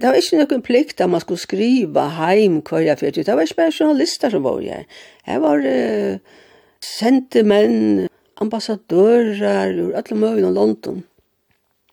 Det 0.00 0.08
var 0.08 0.16
ikke 0.16 0.38
noen 0.40 0.62
plikt 0.64 1.00
at 1.04 1.10
man 1.12 1.20
skulle 1.20 1.42
skriva 1.42 2.06
heim 2.16 2.60
hver 2.64 2.86
jeg 2.86 3.00
fyrt. 3.02 3.20
Det 3.26 3.36
var 3.36 3.44
ikke 3.44 3.60
bare 3.60 3.74
journalister 3.76 4.32
som 4.32 4.44
var 4.46 4.62
her. 4.64 4.86
Her 5.28 5.42
var 5.44 5.60
uh, 5.60 6.38
sendte 6.82 7.44
menn, 7.46 8.06
ambassadører 8.40 9.76
ur 9.76 9.92
alle 9.98 10.18
møvene 10.18 10.48
av 10.48 10.56
London. 10.56 11.02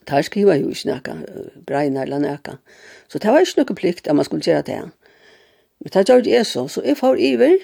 Der 0.10 0.24
skriva 0.26 0.56
jo 0.58 0.72
ikke 0.72 0.96
noe, 0.96 1.44
greina 1.68 2.06
eller 2.06 2.24
noe. 2.24 2.56
Så 3.12 3.20
det 3.20 3.34
var 3.34 3.44
ikke 3.44 3.62
noen 3.62 3.82
plikt 3.82 4.08
at 4.08 4.18
man 4.18 4.26
skulle 4.26 4.48
gjøre 4.48 4.66
det. 4.72 4.80
Men 5.84 5.94
det 5.94 6.08
gjør 6.08 6.24
det 6.26 6.46
så, 6.48 6.66
så 6.72 6.82
jeg 6.86 6.98
får 6.98 7.20
iver, 7.20 7.60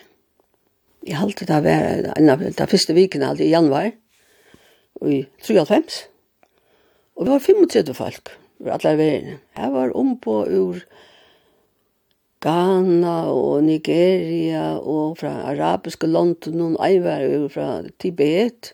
Jeg 1.05 1.19
halte 1.19 1.45
det 1.45 1.59
var 1.61 2.07
en 2.17 2.29
av 2.33 2.41
de 2.41 2.65
første 2.65 2.93
vikene 2.97 3.27
i 3.37 3.51
januar, 3.51 3.91
i 5.05 5.19
93. 5.37 5.97
Og 7.13 7.27
vi 7.27 7.29
var 7.29 7.43
35 7.43 7.93
folk, 7.93 8.31
vi 8.57 8.65
var 8.65 8.79
alle 8.79 8.95
verden. 8.97 9.35
Jeg 9.53 9.73
var 9.75 9.91
om 9.93 10.15
på 10.17 10.39
ur 10.49 10.79
Ghana 12.41 13.13
og 13.29 13.63
Nigeria 13.67 14.79
og 14.79 15.19
fra 15.19 15.33
arabiske 15.51 16.09
London, 16.09 16.73
og 16.73 16.81
jeg 16.89 17.03
var 17.03 17.21
ur 17.37 17.51
fra 17.53 17.67
Tibet, 18.01 18.71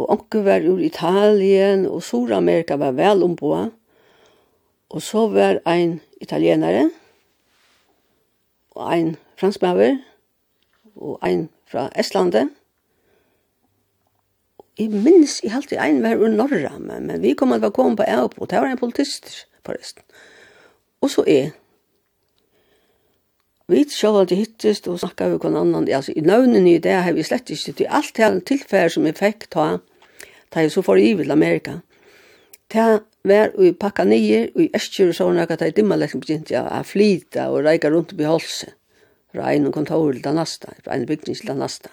og 0.00 0.08
onke 0.14 0.40
var 0.46 0.64
ur 0.64 0.80
Italien, 0.80 1.84
og 1.84 2.00
Sur-Amerika 2.02 2.78
var 2.80 2.96
vel 2.96 3.20
om 3.22 3.36
på. 3.36 3.52
Og 4.88 5.02
så 5.04 5.26
var 5.28 5.60
ein 5.68 6.00
italienare, 6.20 6.88
og 8.72 8.88
ein 8.94 9.16
franskmaver, 9.36 10.00
og 10.96 11.18
ein 11.26 11.48
fra 11.66 11.88
Estlandet. 11.98 12.50
Jeg 14.78 14.88
minns, 14.90 15.40
jeg 15.44 15.52
halte 15.52 15.80
ein 15.80 16.02
var 16.02 16.16
ur 16.16 16.28
Norra, 16.32 16.78
men, 16.78 17.06
men 17.06 17.22
vi 17.22 17.34
kom 17.36 17.52
at 17.52 17.62
var 17.62 17.74
kom 17.76 17.96
på 17.96 18.06
Eop, 18.08 18.38
og 18.38 18.50
det 18.50 18.60
var 18.60 18.70
en 18.70 18.80
politist, 18.80 19.46
forresten. 19.66 20.04
Og 21.00 21.10
så 21.10 21.24
er 21.26 21.50
Vi 23.72 23.84
sjål 23.88 24.22
at 24.22 24.28
det 24.28 24.36
hittist 24.36 24.88
og 24.90 24.98
snakka 25.00 25.30
vi 25.32 25.38
kon 25.40 25.56
annan, 25.56 25.86
altså 25.88 26.12
i 26.12 26.20
nøvnen 26.20 26.66
i 26.66 26.78
det 26.82 26.92
har 27.06 27.14
vi 27.16 27.22
slett 27.24 27.48
ikke 27.50 27.72
til 27.78 27.88
alt 27.88 28.16
det 28.18 28.44
tilfære 28.50 28.90
som 28.90 29.06
jeg 29.06 29.16
fikk 29.16 29.46
ta, 29.54 29.78
ta 30.50 30.64
jeg 30.64 30.74
så 30.74 30.82
for 30.84 31.00
i 31.00 31.14
vil 31.16 31.30
Amerika. 31.30 31.78
Det 32.72 33.00
var 33.24 33.54
vi 33.56 33.72
pakka 33.72 34.04
nye, 34.04 34.50
og 34.54 34.60
i 34.66 34.70
Østjur 34.76 35.12
og 35.12 35.16
sånn, 35.16 35.40
at 35.40 35.60
jeg 35.60 35.76
dimma 35.76 35.96
liksom 35.96 36.20
begynt 36.20 36.52
jeg 36.52 36.60
å 36.60 36.82
flyta 36.84 37.48
og 37.52 37.62
reika 37.64 37.88
rundt 37.92 38.12
i 38.18 38.28
halsen 38.28 38.74
fra 39.32 39.52
en 39.52 39.72
kontor 39.72 40.12
til 40.12 40.24
den 40.24 40.38
neste, 40.38 40.68
fra 40.84 40.96
en 40.96 41.06
bygning 41.06 41.36
til 41.36 41.48
den 41.48 41.60
neste. 41.62 41.90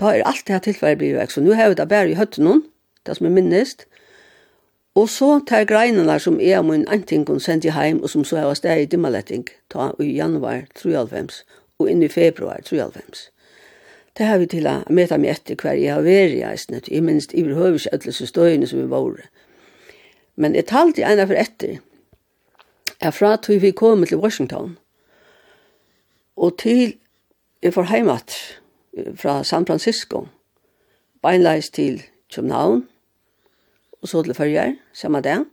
Da 0.00 0.12
er 0.12 0.26
alt 0.28 0.46
det 0.46 0.54
her 0.54 0.64
tilfellet 0.64 0.98
blir 0.98 1.18
vekk, 1.18 1.32
så 1.32 1.42
nå 1.44 1.54
har 1.56 1.72
vi 1.72 1.78
det 1.78 1.88
bare 1.88 2.10
i 2.10 2.18
høtten 2.18 2.44
noen, 2.44 2.64
det 3.06 3.16
som 3.16 3.26
er 3.26 3.36
minnest, 3.36 3.86
og 4.96 5.08
så 5.12 5.40
tar 5.46 5.66
greinene 5.68 6.18
som 6.20 6.40
er 6.40 6.58
om 6.58 6.70
en 6.72 6.86
anting 6.88 7.26
sendt 7.40 7.64
i 7.64 7.72
heim, 7.76 8.02
og 8.02 8.10
som 8.10 8.24
så 8.24 8.36
har 8.40 8.54
sted 8.54 8.80
i 8.80 8.88
dimmeletting, 8.88 9.44
ta 9.68 9.90
i 10.00 10.14
januar 10.16 10.64
93, 10.74 11.44
og 11.78 11.90
inn 11.90 12.02
i 12.02 12.08
februar 12.08 12.62
93. 12.64 13.30
Det 14.16 14.26
har 14.26 14.38
vi 14.38 14.46
til 14.48 14.66
å 14.66 14.78
møte 14.88 15.18
meg 15.20 15.34
etter 15.34 15.58
hver 15.60 15.76
jeg 15.76 15.92
har 15.92 16.04
vært 16.04 16.32
i 16.32 16.44
eisen, 16.48 16.80
i 16.88 17.00
minst 17.04 17.34
i 17.34 17.44
behøver 17.44 17.76
ikke 17.76 17.92
ødelse 17.98 18.26
støyene 18.26 18.66
som 18.66 18.80
vi 18.80 18.88
var. 18.88 19.20
Men 20.36 20.54
jeg 20.56 20.68
talte 20.72 21.04
en 21.04 21.20
av 21.20 21.32
etter, 21.32 21.82
er 23.00 23.12
fra 23.12 23.34
at 23.36 23.48
vi 23.48 23.70
kom 23.76 24.06
til 24.06 24.18
Washington, 24.18 24.78
Og 26.36 26.58
til 26.58 26.96
jeg 27.62 27.74
får 27.74 27.82
heimat 27.82 28.34
fra 29.16 29.44
San 29.44 29.66
Francisco, 29.66 30.26
beinleis 31.22 31.70
til 31.70 32.02
København, 32.34 32.88
og 34.02 34.08
så 34.08 34.22
til 34.22 34.34
Førjar, 34.34 34.74
samme 34.92 35.20
dag. 35.20 35.44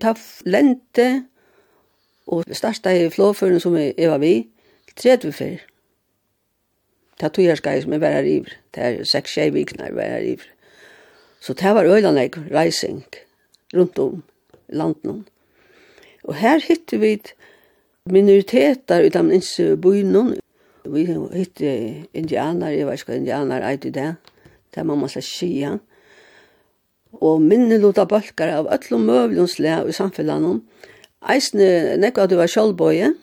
Ta 0.00 0.14
lente 0.46 1.24
og 2.26 2.44
starta 2.52 2.94
i 2.94 3.10
flåføren 3.10 3.60
som 3.60 3.76
jeg 3.76 4.10
var 4.10 4.18
vi, 4.18 4.48
tredje 4.96 5.32
fyr. 5.32 5.62
Ta 7.18 7.28
tog 7.28 7.44
jeg 7.44 7.58
skaj 7.58 7.80
som 7.82 7.92
jeg 7.94 8.02
var 8.02 8.16
her 8.16 8.26
iver. 8.26 8.56
Det 8.74 8.82
er 8.82 9.04
seks 9.06 9.34
tjej 9.36 9.52
vikner 9.54 9.92
var 9.94 10.16
her 10.16 10.24
iver. 10.34 10.48
Så 11.40 11.54
det 11.54 11.74
var 11.74 11.84
øylandeg 11.84 12.38
reising 12.50 13.04
rundt 13.74 13.98
om 13.98 14.22
landet. 14.68 15.24
Og 16.24 16.34
her 16.34 16.60
hittet 16.64 17.00
vi 17.00 17.12
et 17.12 17.34
minoriteter 18.10 19.06
utan 19.06 19.24
minst 19.26 19.60
bøynun. 19.80 20.34
Vi 20.84 21.06
hitte 21.32 21.70
indianer, 22.12 22.68
jeg 22.68 22.86
vet 22.86 23.00
ikke 23.00 23.12
hva 23.12 23.16
indianer 23.16 23.64
er 23.64 23.78
i 23.78 23.90
det, 23.90 24.10
det 24.74 24.84
man 24.84 25.00
måtte 25.00 25.22
skia. 25.24 25.78
Og 27.14 27.40
minnelota 27.40 28.04
balkar 28.04 28.52
av 28.52 28.68
öllum 28.74 29.06
møvlum 29.08 29.48
slæ 29.48 29.78
i 29.88 29.96
samfellanon. 29.96 30.60
Eisne 31.32 31.96
nekva 31.96 32.26
at 32.26 32.34
du 32.34 32.36
var 32.36 32.50
sjálfbøye, 32.52 33.14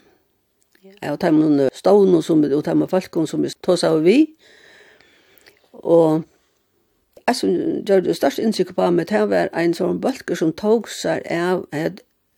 og 1.05 1.25
noen 1.35 1.69
stående 1.73 2.23
som, 2.25 2.41
og 2.41 2.63
teimun 2.65 2.89
falkun 2.89 3.27
som 3.29 3.43
vi 3.45 3.53
tås 3.61 3.83
av 3.85 4.01
vi. 4.01 4.33
Og 5.73 6.23
jeg 7.27 7.35
som 7.37 7.51
gjør 7.85 8.07
det 8.07 8.15
største 8.17 8.41
innsikker 8.41 8.73
på 8.73 8.89
meg, 8.89 9.11
det 9.13 9.27
var 9.29 9.53
en 9.53 9.77
sånn 9.77 10.01
bølger 10.01 10.39
som 10.39 10.55
tog 10.57 10.89
seg 10.89 11.21
av 11.29 11.67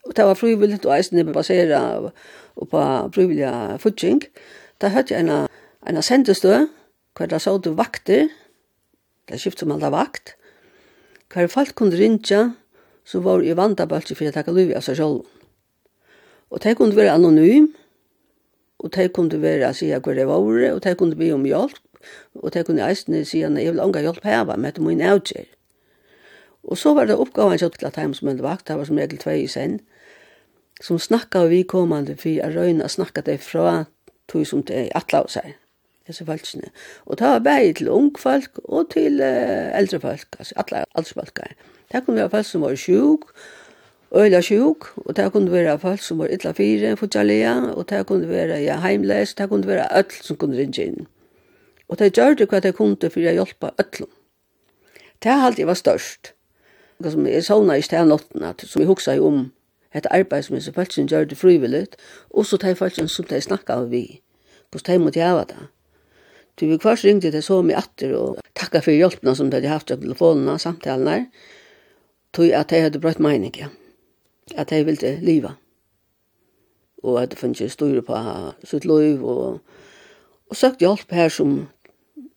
Og 0.03 0.15
det 0.15 0.25
var 0.27 0.35
frivillig, 0.35 0.79
og 0.85 0.97
eisen 0.97 1.19
er 1.19 1.31
baseret 1.33 2.11
på 2.59 2.85
frivillig 3.15 3.49
futsing. 3.79 4.23
Da 4.81 4.91
hørte 4.91 5.13
jeg 5.15 5.23
en, 5.23 5.47
en 5.87 6.01
sendestø, 6.03 6.65
hver 7.17 7.29
da 7.29 7.39
så 7.39 7.57
du 7.57 7.71
vakter, 7.77 8.27
det 9.27 9.37
er 9.37 9.39
skift 9.39 9.61
som 9.61 9.71
alle 9.71 9.91
vakt, 9.93 10.35
hver 11.33 11.47
folk 11.47 11.75
kunne 11.75 11.97
rinja, 11.97 12.51
så 13.05 13.19
var 13.23 13.43
i 13.43 13.55
vandabalsi 13.55 14.15
for 14.15 14.27
jeg 14.27 14.35
takk 14.35 14.51
liv 14.53 14.73
av 14.75 14.83
seg 14.85 14.99
selv. 14.99 15.23
Og 16.53 16.61
det 16.63 16.75
kunne 16.77 16.95
være 16.95 17.15
anonym, 17.15 17.71
og 18.83 18.91
det 18.93 19.09
kunne 19.15 19.39
være 19.41 19.71
å 19.71 19.77
si 19.77 19.89
hver 19.93 20.19
det 20.19 20.27
var, 20.27 20.43
og 20.43 20.83
det 20.83 20.97
kunne 20.99 21.17
be 21.17 21.31
om 21.33 21.47
hjelp, 21.47 21.79
og 22.41 22.51
det 22.53 22.65
kunne 22.67 22.85
eisen 22.85 23.15
si 23.25 23.41
at 23.43 23.55
jeg 23.55 23.73
vil 23.73 23.81
ånga 23.83 24.03
hjelp 24.03 24.25
heva, 24.27 24.57
men 24.57 24.75
det 24.75 24.83
må 24.83 24.93
jeg 24.93 25.07
avgjør. 25.07 25.49
Og 26.63 26.79
så 26.79 26.93
var 26.95 27.07
det 27.07 27.17
oppgaven 27.19 27.59
til 27.59 27.87
at 27.87 27.97
heim 27.99 28.13
som 28.15 28.29
en 28.31 28.43
vakt, 28.43 28.67
det 28.67 28.77
var 28.77 28.87
som 28.87 28.99
regel 28.99 29.19
tvei 29.19 29.41
i 29.43 29.49
send, 29.51 29.81
som 30.81 30.99
snakka 30.99 31.45
vi 31.51 31.63
kommande 31.63 32.15
for 32.19 32.41
å 32.43 32.51
røyna 32.53 32.87
snakka 32.89 33.23
det 33.25 33.39
fra 33.43 33.85
tog 34.31 34.47
som 34.47 34.63
det 34.65 34.85
er 34.85 34.95
atla 34.97 35.23
av 35.23 35.31
seg, 35.31 35.55
disse 36.07 36.25
falskene. 36.25 36.71
Og 37.05 37.19
det 37.19 37.27
var 37.27 37.43
bare 37.45 37.73
til 37.77 37.91
ung 37.91 38.13
folk 38.19 38.59
og 38.63 38.89
til 38.93 39.21
uh, 39.21 39.69
eldre 39.77 39.99
folk, 40.03 40.27
altså 40.39 40.57
atla 40.57 40.85
aldersfolk. 40.95 41.43
Det 41.91 42.05
kunne 42.05 42.23
være 42.23 42.33
folk 42.33 42.49
som 42.49 42.65
var 42.65 42.75
sjuk, 42.79 43.29
øyla 44.15 44.41
sjuk, 44.41 44.89
og 45.05 45.15
det 45.17 45.31
kunne 45.31 45.51
være 45.51 45.79
folk 45.79 46.01
som 46.01 46.21
var 46.23 46.33
ytla 46.33 46.53
fire, 46.57 46.95
fortjallia, 46.97 47.55
og 47.73 47.89
det 47.89 48.05
kunne 48.07 48.29
være 48.29 48.61
ja, 48.63 48.79
heimles, 48.79 49.33
det 49.33 49.49
kunne 49.49 49.67
være 49.67 49.89
öll 49.91 50.21
som 50.21 50.37
kunne 50.37 50.57
rinja 50.57 50.89
inn. 50.89 51.07
Og 51.89 51.99
det 51.99 52.13
gjør 52.17 52.37
det 52.37 52.49
hva 52.49 52.61
det 52.63 52.75
kunne 52.77 53.09
for 53.09 53.21
å 53.21 53.33
hjelpe 53.37 53.73
öllum. 53.81 54.09
Det 55.23 55.31
er 55.31 55.45
alltid 55.45 55.69
var 55.69 55.79
størst. 55.79 56.33
Som 57.03 57.27
jeg 57.27 57.43
sovna 57.43 57.75
i 57.77 57.83
stednottene, 57.83 58.53
som 58.63 58.81
jeg 58.81 58.87
huksa 58.87 59.15
om, 59.21 59.51
hetta 59.93 60.11
arbeid 60.13 60.47
som 60.47 60.57
hese 60.57 60.73
falskjen 60.73 61.07
gjør 61.11 61.29
det 61.29 61.37
frivilligt, 61.37 61.97
og 62.33 62.47
så 62.49 62.59
teg 62.61 62.77
falskjen 62.79 63.09
som 63.11 63.27
teg 63.29 63.45
snakka 63.45 63.79
av 63.83 63.89
vi, 63.93 64.21
hos 64.73 64.85
teg 64.85 65.01
mot 65.01 65.15
java 65.17 65.45
da. 65.49 65.67
Du 66.59 66.67
vi 66.69 66.77
kvars 66.77 67.03
ringte 67.05 67.31
teg 67.33 67.45
så 67.45 67.61
mig 67.65 67.77
atter 67.77 68.13
og 68.17 68.41
takka 68.57 68.83
for 68.85 68.93
hjelpna 68.93 69.33
som 69.37 69.49
teg 69.53 69.65
haft 69.69 69.93
av 69.93 70.01
telefonene, 70.03 70.59
samtalene, 70.61 71.29
tog 72.33 72.53
at 72.53 72.69
teg 72.73 72.87
hadde 72.87 73.01
brøtt 73.01 73.21
meining, 73.21 73.53
ja. 73.57 73.69
at 74.57 74.69
teg 74.73 74.85
ville 74.89 75.15
liva, 75.21 75.55
og 77.03 77.21
at 77.21 77.33
det 77.33 77.41
funnet 77.41 77.71
styr 77.73 78.01
på 78.05 78.19
sitt 78.65 78.85
liv, 78.89 79.21
og, 79.21 79.61
og 80.49 80.57
søkt 80.57 80.81
hjelp 80.81 81.13
her 81.13 81.33
som 81.33 81.57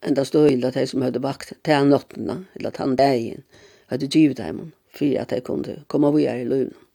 enda 0.05 0.25
støyld 0.25 0.65
at 0.65 0.77
teg 0.77 0.91
som 0.91 1.05
hadde 1.05 1.23
bakt 1.25 1.55
teg 1.65 1.89
nottena, 1.89 2.43
eller 2.57 2.75
tann 2.75 2.97
degen, 2.99 3.45
hadde 3.93 4.09
givet 4.13 4.41
dem, 4.41 4.73
for 4.97 5.21
at 5.21 5.33
teg 5.33 5.45
kunne 5.47 5.83
komme 5.93 6.13
vi 6.17 6.29
i 6.29 6.45
løvna. 6.45 6.86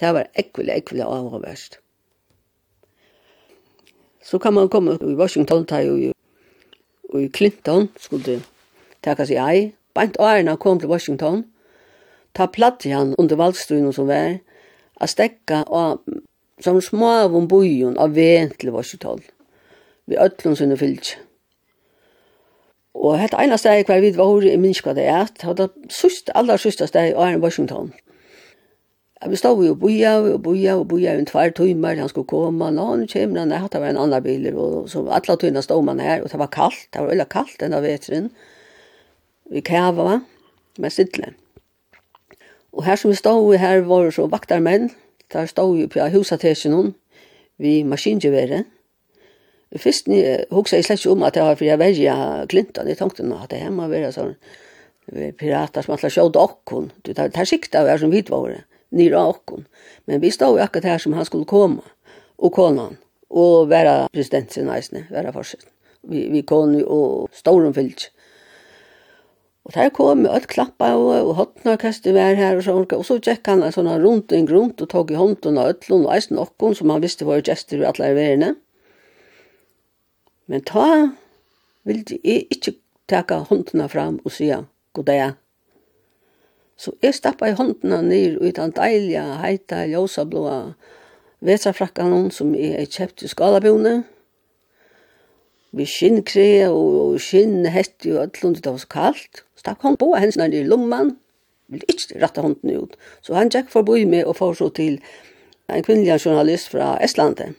Det 0.00 0.14
var 0.14 0.28
ekvile, 0.38 0.76
ekvile 0.80 1.04
avhåverst. 1.04 1.78
Så 4.22 4.38
kan 4.38 4.54
man 4.54 4.68
komme 4.68 4.98
i 5.00 5.14
Washington, 5.14 5.66
ta 5.66 5.82
jo 5.82 6.12
i 7.18 7.28
Clinton, 7.28 7.88
skulle 7.98 8.42
taka 9.02 9.26
seg 9.26 9.40
ei. 9.42 9.72
Bant 9.94 10.16
årene 10.20 10.56
kom 10.56 10.80
til 10.80 10.88
Washington, 10.88 11.44
ta 12.34 12.46
platt 12.46 12.86
i 12.86 12.94
han 12.94 13.14
under 13.18 13.36
valgstruen 13.36 13.92
som 13.92 14.08
var, 14.08 14.38
a 14.96 15.08
stekka 15.10 15.64
og 15.68 16.00
som 16.62 16.80
små 16.80 17.10
av 17.26 17.36
bojen 17.48 17.98
av 18.00 18.14
ven 18.16 18.52
til 18.56 18.72
Washington, 18.72 19.20
vi 20.06 20.16
øtlun 20.16 20.56
sinne 20.56 20.78
fylg. 20.80 21.12
Og 22.94 23.18
hette 23.18 23.40
ena 23.40 23.58
steg 23.58 23.88
hver 23.88 24.00
vid 24.04 24.16
var 24.16 24.30
hori 24.30 24.52
i 24.52 24.60
minska 24.60 24.94
det 24.96 25.08
er, 25.08 25.28
og 25.48 25.58
det 25.58 25.68
sust, 25.90 26.30
aller 26.34 26.60
sista 26.60 26.86
steg 26.86 27.12
i 27.12 27.36
Washington, 27.42 27.92
Ja, 29.22 29.28
vi 29.30 29.36
stod 29.38 29.60
jo 29.62 29.70
og 29.70 29.78
boja, 29.78 30.16
og 30.18 30.40
boja, 30.42 30.72
og 30.80 30.88
boja 30.90 31.12
en 31.14 31.26
tvær 31.26 31.52
timer, 31.54 31.94
han 31.94 32.08
skulle 32.10 32.26
komme, 32.26 32.70
Nå, 32.74 32.86
han 32.88 33.04
kommer, 33.06 33.38
han 33.38 33.68
det 33.70 33.80
var 33.80 33.92
en 33.92 34.00
annen 34.02 34.22
bil, 34.22 34.48
og 34.56 34.88
så 34.90 35.04
alle 35.06 35.36
tøyene 35.38 35.62
stod 35.62 35.84
man 35.86 36.00
her, 36.00 36.22
og 36.22 36.30
det 36.32 36.40
var 36.40 36.50
kaldt, 36.50 36.88
det 36.90 37.00
var 37.00 37.12
veldig 37.12 37.28
kaldt 37.30 37.60
denne 37.60 37.78
vetren, 37.84 38.32
vi 39.50 39.60
kava, 39.60 40.20
med 40.78 40.90
sittlen. 40.90 41.36
Og 42.72 42.82
her 42.84 42.96
som 42.96 43.12
vi 43.12 43.20
stod, 43.20 43.54
her 43.62 43.84
var 43.86 44.10
så 44.10 44.26
vaktarmenn, 44.26 44.90
der 45.32 45.46
stod 45.46 45.78
jo 45.78 45.86
på 45.86 46.08
husatesjen 46.10 46.94
vi 47.62 47.82
maskingevere. 47.86 48.64
Først 49.76 50.08
hoksa 50.50 50.76
jeg 50.76 50.84
slett 50.84 51.04
ikke 51.04 51.14
om 51.14 51.22
at 51.22 51.36
jeg 51.36 51.46
var 51.46 51.56
for 51.56 51.64
jeg 51.64 51.78
verja 51.78 52.16
Clinton, 52.50 52.88
jeg 52.88 52.98
tenkte 52.98 53.22
nå 53.22 53.38
at 53.38 53.54
det 53.54 53.62
her 53.62 53.70
må 53.70 53.86
være 53.88 54.10
sånn 54.12 54.34
pirater 55.38 55.84
som 55.84 55.94
alle 55.94 56.10
sjåd 56.10 56.36
okkon, 56.36 56.90
det 57.06 57.16
er 57.22 57.48
sikta 57.48 57.86
vi 57.86 57.94
er 57.94 58.02
som 58.02 58.10
vidt 58.10 58.34
nere 58.96 59.18
av 59.18 59.36
okkon. 59.36 59.66
Men 60.06 60.22
vi 60.22 60.32
stod 60.34 60.58
jo 60.58 60.64
akkurat 60.64 60.94
her 60.94 61.02
som 61.02 61.16
han 61.16 61.28
skulle 61.28 61.48
komme, 61.48 61.84
og 62.38 62.54
konan, 62.56 62.98
og 63.30 63.70
være 63.70 64.08
president 64.12 64.52
sin 64.52 64.70
eisne, 64.72 65.06
være 65.10 65.32
forsett. 65.34 65.68
Vi, 66.02 66.26
vi 66.32 66.42
kon 66.42 66.74
jo 66.74 66.86
og 66.90 67.36
ståren 67.36 67.74
fyllt. 67.76 68.10
Og 69.62 69.74
der 69.76 69.92
kom 69.94 70.24
jo 70.26 70.32
alt 70.34 70.48
klappa 70.50 70.88
og, 70.98 71.12
og 71.28 71.34
hotnarkastet 71.38 72.16
var 72.16 72.34
her 72.34 72.58
og 72.58 72.64
sånn, 72.66 72.86
og 72.98 73.04
så 73.06 73.20
tjekk 73.22 73.46
han 73.52 73.62
en 73.62 73.74
sånn 73.74 73.90
rundt 74.02 74.34
en 74.34 74.48
grunt 74.48 74.82
og 74.82 74.90
tog 74.90 75.12
i 75.14 75.18
hånden 75.18 75.60
av 75.62 75.76
øtlån 75.76 76.08
og 76.08 76.14
eisen 76.16 76.40
okkon, 76.42 76.74
som 76.74 76.90
han 76.90 77.04
visste 77.04 77.28
var 77.28 77.44
gestur 77.46 77.84
i 77.84 77.86
alle 77.86 78.10
verene. 78.18 78.56
Men 80.50 80.64
ta 80.66 80.88
ville 81.86 82.02
de 82.10 82.18
ikke 82.50 82.74
taka 83.10 83.44
håndene 83.46 83.86
fram 83.92 84.18
og 84.24 84.34
sia 84.34 84.64
god 84.96 85.06
dag, 85.06 85.38
Så 86.76 86.94
jeg 87.02 87.14
stappa 87.14 87.50
i 87.50 87.56
håndene 87.56 88.00
ned 88.06 88.40
ut 88.42 88.58
av 88.58 88.72
deilige, 88.76 89.22
heita, 89.42 89.84
ljósablåa 89.86 90.74
vetrafrakkanen 91.42 92.30
som 92.34 92.54
jeg 92.56 92.74
har 92.76 92.90
kjøpt 92.90 93.24
i 93.26 93.30
skalabjone. 93.30 93.94
Vi 95.72 95.86
skinnkre 95.88 96.68
og 96.68 97.18
skinnhett 97.22 98.04
og 98.10 98.18
alt 98.26 98.42
lundet 98.42 98.64
det 98.64 98.74
var 98.74 98.82
så 98.82 98.90
kaldt. 98.92 99.42
Stakk 99.56 99.84
hånd 99.86 99.98
på 100.00 100.10
hennes 100.14 100.36
nær 100.36 100.52
i 100.52 100.64
lomman. 100.66 101.14
Vil 101.72 101.84
ikke 101.88 102.20
rette 102.20 102.44
hånden 102.44 102.74
ut. 102.76 102.98
Så 103.24 103.36
han 103.38 103.50
gikk 103.52 103.70
forbi 103.72 104.04
med 104.04 104.26
og 104.28 104.36
foreså 104.36 104.68
til 104.76 104.98
en 105.72 105.84
kvinnelig 105.86 106.20
journalist 106.26 106.68
fra 106.74 106.96
Estlandet. 107.04 107.56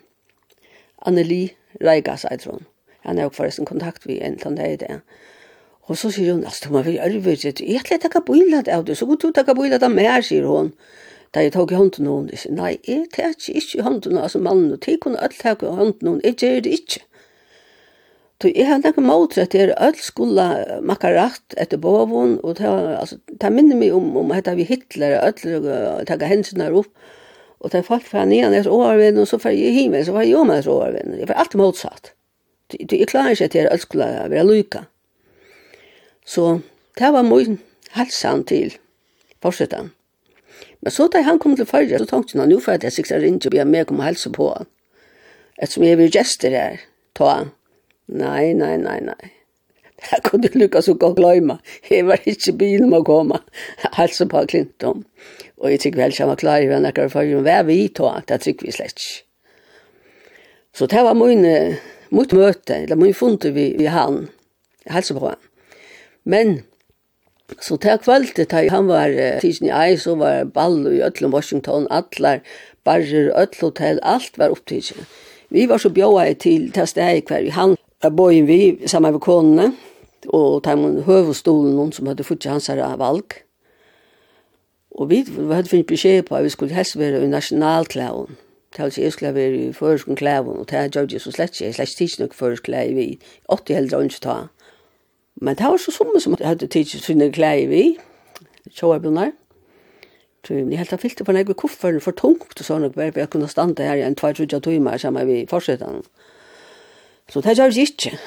Anneli 1.08 1.56
Reigas, 1.82 2.28
jeg 2.30 2.44
tror 2.44 2.60
han. 2.60 3.18
Er 3.18 3.26
jo 3.26 3.34
forresten 3.36 3.68
kontakt 3.68 4.06
vi 4.08 4.22
en 4.22 4.38
eller 4.38 4.56
det 4.56 4.70
i 4.72 4.78
det. 4.86 5.00
Og 5.92 5.98
så 6.00 6.12
sier 6.16 6.34
hun, 6.34 6.44
altså, 6.48 6.68
du 6.68 6.74
må 6.74 6.82
være 6.84 7.04
ærvig, 7.04 7.40
jeg 7.44 7.56
er 7.76 7.88
til 7.88 7.98
å 7.98 8.04
takke 8.06 8.22
av 8.72 8.86
det, 8.88 8.98
så 8.98 9.06
kan 9.06 9.20
du 9.20 9.32
takke 9.36 9.56
bøylet 9.56 9.84
av 9.84 9.92
meg, 9.92 10.24
sier 10.24 10.46
hun. 10.48 10.72
Da 11.34 11.42
jeg 11.42 11.54
tok 11.56 11.74
i 11.74 11.76
hånden 11.76 12.06
noen, 12.06 12.30
jeg 12.32 12.44
sier, 12.44 12.54
nei, 12.56 12.78
jeg 12.88 13.10
tar 13.12 13.34
ikke 13.34 13.58
ikke 13.58 13.80
i 13.80 13.84
hånden, 13.84 14.18
altså 14.22 14.40
mannen, 14.40 14.76
og 14.76 14.86
jeg 14.88 15.02
kunne 15.02 15.20
alt 15.20 15.36
takke 15.42 15.68
i 15.68 15.76
hånden 15.80 16.08
noen, 16.08 16.22
jeg 16.24 16.38
gjør 16.40 16.62
det 16.64 16.78
ikke. 16.78 17.02
Så 18.44 18.50
jeg 18.52 18.68
har 18.68 18.82
nekket 18.84 19.06
mot 19.08 19.38
at 19.40 19.54
jeg 19.56 19.72
alt 19.80 20.02
skulle 20.04 20.46
makke 20.84 21.14
rett 21.16 21.56
etter 21.58 21.80
boven, 21.80 22.38
og 22.44 22.58
det, 22.60 22.68
altså, 23.00 23.18
det 23.42 23.52
minner 23.56 23.80
meg 23.80 23.96
om, 23.96 24.10
om 24.20 24.34
at 24.36 24.50
vi 24.58 24.68
Hitler, 24.68 25.16
alt 25.20 25.46
alle 25.48 26.04
takke 26.10 26.28
hensene 26.28 26.68
opp, 26.76 26.92
og 27.64 27.72
det 27.72 27.80
er 27.80 27.88
folk 27.88 28.04
fra 28.04 28.26
nian 28.28 28.52
er 28.52 28.68
årvinn, 28.68 29.22
og 29.24 29.30
så 29.32 29.40
får 29.40 29.56
jeg 29.56 29.78
himmel, 29.78 30.04
så 30.04 30.12
får 30.12 30.26
jeg 30.26 30.34
jo 30.34 30.44
med 30.44 30.68
årvinn. 30.68 31.16
Jeg 31.22 31.30
får 31.30 31.40
alt 31.40 31.56
motsatt. 31.56 32.12
Jeg 32.76 33.08
klarer 33.08 33.32
ikke 33.32 33.48
at 33.48 33.56
jeg 33.56 33.72
alt 33.72 33.86
skulle 33.86 34.10
være 34.28 34.44
lykke. 34.50 34.84
Så 36.26 36.62
det 37.00 37.12
var 37.14 37.28
min 37.28 37.60
helsan 37.98 38.46
til 38.48 38.78
forsetan. 39.44 39.92
Men 40.82 40.92
så 40.92 41.08
da 41.08 41.22
han 41.24 41.40
kom 41.40 41.56
til 41.56 41.68
fyrre, 41.68 42.00
så 42.00 42.08
tenkte 42.08 42.40
han, 42.40 42.50
nå 42.52 42.60
får 42.64 42.84
jeg 42.84 42.98
sikkert 42.98 43.24
ringe 43.24 43.48
og 43.48 43.56
be 43.56 43.66
meg 43.66 43.92
om 43.92 44.04
helse 44.04 44.32
på 44.34 44.50
han. 44.52 44.68
Ettersom 45.58 45.86
jeg 45.88 46.00
vil 46.00 46.12
gjester 46.12 46.56
her, 46.56 46.84
ta 47.16 47.30
han. 47.30 47.54
Nei, 48.12 48.52
nei, 48.58 48.76
nei, 48.82 49.00
nei. 49.06 49.32
Det 50.04 50.20
kunne 50.26 50.50
Lukas 50.60 50.90
så 50.90 50.94
godt 51.00 51.16
glemme. 51.16 51.58
Jeg 51.90 52.08
var 52.08 52.20
ikke 52.28 52.56
bilen 52.60 52.90
med 52.92 53.04
å 53.04 53.08
komme. 53.08 53.40
Helse 53.96 54.28
på 54.28 54.42
Clinton. 54.52 55.06
Og 55.62 55.72
jeg 55.72 55.80
tykker 55.80 56.02
vel 56.02 56.12
ikke 56.12 56.26
han 56.26 56.34
var 56.34 56.42
klar 56.42 56.64
i 56.64 56.68
hva 56.68 56.82
nekker 56.84 57.12
for 57.14 57.24
henne. 57.24 57.44
Hva 57.46 57.62
er 57.62 57.70
vi 57.70 57.78
ta? 57.96 58.18
Det 58.28 58.42
tykker 58.44 58.68
vi 58.68 58.76
slett 58.76 58.98
ikke. 58.98 59.22
Så 60.74 60.90
det 60.90 61.04
var 61.06 61.16
mye, 61.16 61.56
mye 62.10 62.36
møte, 62.36 62.82
eller 62.82 62.98
mye 63.00 63.16
funte 63.16 63.54
vi, 63.56 63.70
vi 63.78 63.88
han. 63.94 64.26
Helse 64.92 65.16
på 65.16 65.30
han. 65.30 65.40
Men 66.24 66.64
Så 67.62 67.78
til 67.78 67.98
kvalitet, 68.02 68.52
da 68.52 68.70
han 68.70 68.88
var 68.88 69.12
uh, 69.14 69.42
tidsen 69.42 69.68
i 69.68 69.70
ei, 69.70 69.98
så 69.98 70.16
var 70.16 70.44
ball 70.44 70.88
i 70.88 71.02
öllum 71.04 71.34
Washington, 71.34 71.88
atler, 71.92 72.40
barrer, 72.84 73.30
öll 73.36 73.60
hotell, 73.62 74.00
alt 74.02 74.38
var 74.38 74.50
opptidsen. 74.50 75.06
Vi 75.50 75.70
var 75.70 75.78
så 75.78 75.90
bjóa 75.90 76.34
til 76.34 76.72
til 76.72 76.88
steg 76.88 77.28
hver 77.28 77.52
han 77.52 77.76
er 78.04 78.10
boin 78.10 78.48
vi, 78.48 78.88
sammen 78.88 79.14
med 79.14 79.22
konene, 79.22 79.74
og 80.28 80.64
ta 80.64 80.76
mun 80.76 81.04
høvestolen, 81.04 81.76
noen 81.76 81.92
som 81.92 82.08
hadde 82.08 82.24
fått 82.24 82.48
hans 82.50 82.68
her 82.68 82.96
valg. 82.98 83.44
Og 84.92 85.10
vi, 85.10 85.22
vi 85.28 85.54
hadde 85.54 85.70
finnet 85.70 85.88
beskjed 85.88 86.24
på 86.24 86.36
at 86.36 86.44
vi 86.44 86.50
skulle 86.50 86.74
helst 86.74 86.98
være 87.00 87.24
i 87.24 87.28
nasjonalklæven. 87.28 88.38
Det 88.74 88.82
var 88.82 88.94
jeg 88.98 89.14
skulle 89.14 89.36
være 89.36 89.58
i 89.58 89.74
føreskon 89.74 90.16
klaven, 90.16 90.58
og 90.58 90.70
det 90.70 90.78
er 90.78 90.90
Georgie 90.90 91.20
så 91.20 91.32
slett 91.32 91.54
ikke, 91.54 91.66
jeg 91.66 91.74
slett 91.76 92.02
ikke 92.02 92.24
noe 92.24 92.34
føreskon 92.34 92.96
vi 92.96 93.20
åtti 93.50 93.74
heldre 93.74 94.04
ikke 94.04 94.22
ta. 94.22 94.38
Men 95.42 95.56
det 95.56 95.66
var 95.66 95.78
så 95.78 95.92
som 95.92 96.12
som 96.20 96.36
hadde 96.40 96.68
tidsi 96.68 97.00
sinne 97.00 97.32
klei 97.32 97.66
vi, 97.68 97.98
sjåabjørnar. 98.72 99.34
Så 100.44 100.54
jeg 100.60 100.78
helt 100.78 101.02
fyllte 101.02 101.26
for 101.26 101.34
nek 101.34 101.48
vi 101.48 101.56
kufferen 101.56 102.02
for 102.04 102.12
tungt 102.12 102.60
og 102.60 102.66
sånn, 102.68 102.90
bare 102.92 103.12
for 103.12 103.24
jeg 103.24 103.32
kunne 103.32 103.48
standa 103.48 103.86
her 103.88 104.02
i 104.02 104.04
en 104.04 104.16
22 104.16 104.60
timer 104.60 104.98
sammen 105.00 105.28
vi 105.28 105.46
fortsetter. 105.50 106.02
Så 107.32 107.42
det 107.42 107.58
gjør 107.58 107.72
vi 107.72 107.86
ikke. 107.88 108.18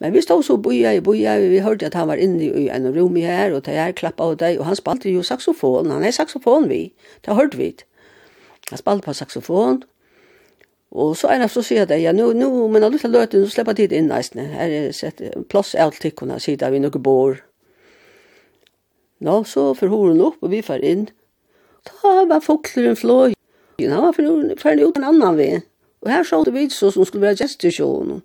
Men 0.00 0.14
vi 0.14 0.22
stod 0.24 0.42
så 0.42 0.56
boia 0.56 0.94
i 0.96 1.00
boia, 1.04 1.36
vi 1.38 1.60
hørte 1.62 1.86
at 1.86 1.94
han 1.94 2.08
var 2.08 2.20
inne 2.20 2.44
i 2.44 2.68
en 2.72 2.88
rom 2.96 3.16
i 3.16 3.24
her, 3.24 3.52
og 3.54 3.66
det 3.66 3.76
er 3.78 3.92
klappa 3.92 4.24
av 4.24 4.38
deg, 4.40 4.58
og 4.58 4.66
han 4.66 4.76
spalte 4.76 5.12
jo 5.12 5.22
saxofon, 5.22 5.92
han 5.92 6.04
er 6.04 6.12
saxofon 6.12 6.68
vi, 6.68 6.88
det 7.24 7.36
hørte 7.36 7.60
vi. 7.60 7.70
Han 8.70 8.80
spalte 8.80 9.06
på 9.06 9.14
saxofon, 9.14 9.82
Och 10.94 11.18
så 11.18 11.28
är 11.28 11.38
det 11.38 11.48
så 11.48 11.62
sier 11.62 11.86
det 11.86 11.96
ja 11.98 12.12
nu 12.12 12.34
nu 12.34 12.68
men 12.68 12.84
alltså 12.84 13.08
låter 13.08 13.38
nu 13.38 13.48
slipper 13.48 13.74
tid 13.74 13.92
in 13.92 14.06
nästan. 14.06 14.44
Här 14.44 14.70
är 14.70 14.92
sett 14.92 15.20
alt 15.48 15.74
allt 15.74 16.00
tyckorna 16.00 16.38
sidan 16.38 16.72
vi 16.72 16.78
några 16.78 16.98
bor. 16.98 17.44
Nå, 19.18 19.44
så 19.44 19.74
för 19.74 19.86
hun 19.86 20.20
upp 20.20 20.42
och 20.42 20.52
vi 20.52 20.62
får 20.62 20.78
in. 20.78 21.10
Ta 21.82 22.24
var 22.24 22.40
fågeln 22.40 22.96
flå. 22.96 23.32
Ja, 23.76 23.90
han 23.90 24.02
var 24.02 24.12
för 24.12 24.22
ut 24.88 24.96
en 24.96 25.04
annan 25.04 25.36
väg. 25.36 25.62
Och 26.00 26.10
här 26.10 26.24
det 26.44 26.50
vi 26.50 26.70
så 26.70 26.92
som 26.92 27.06
skulle 27.06 27.26
vara 27.26 27.34
gestation. 27.34 28.22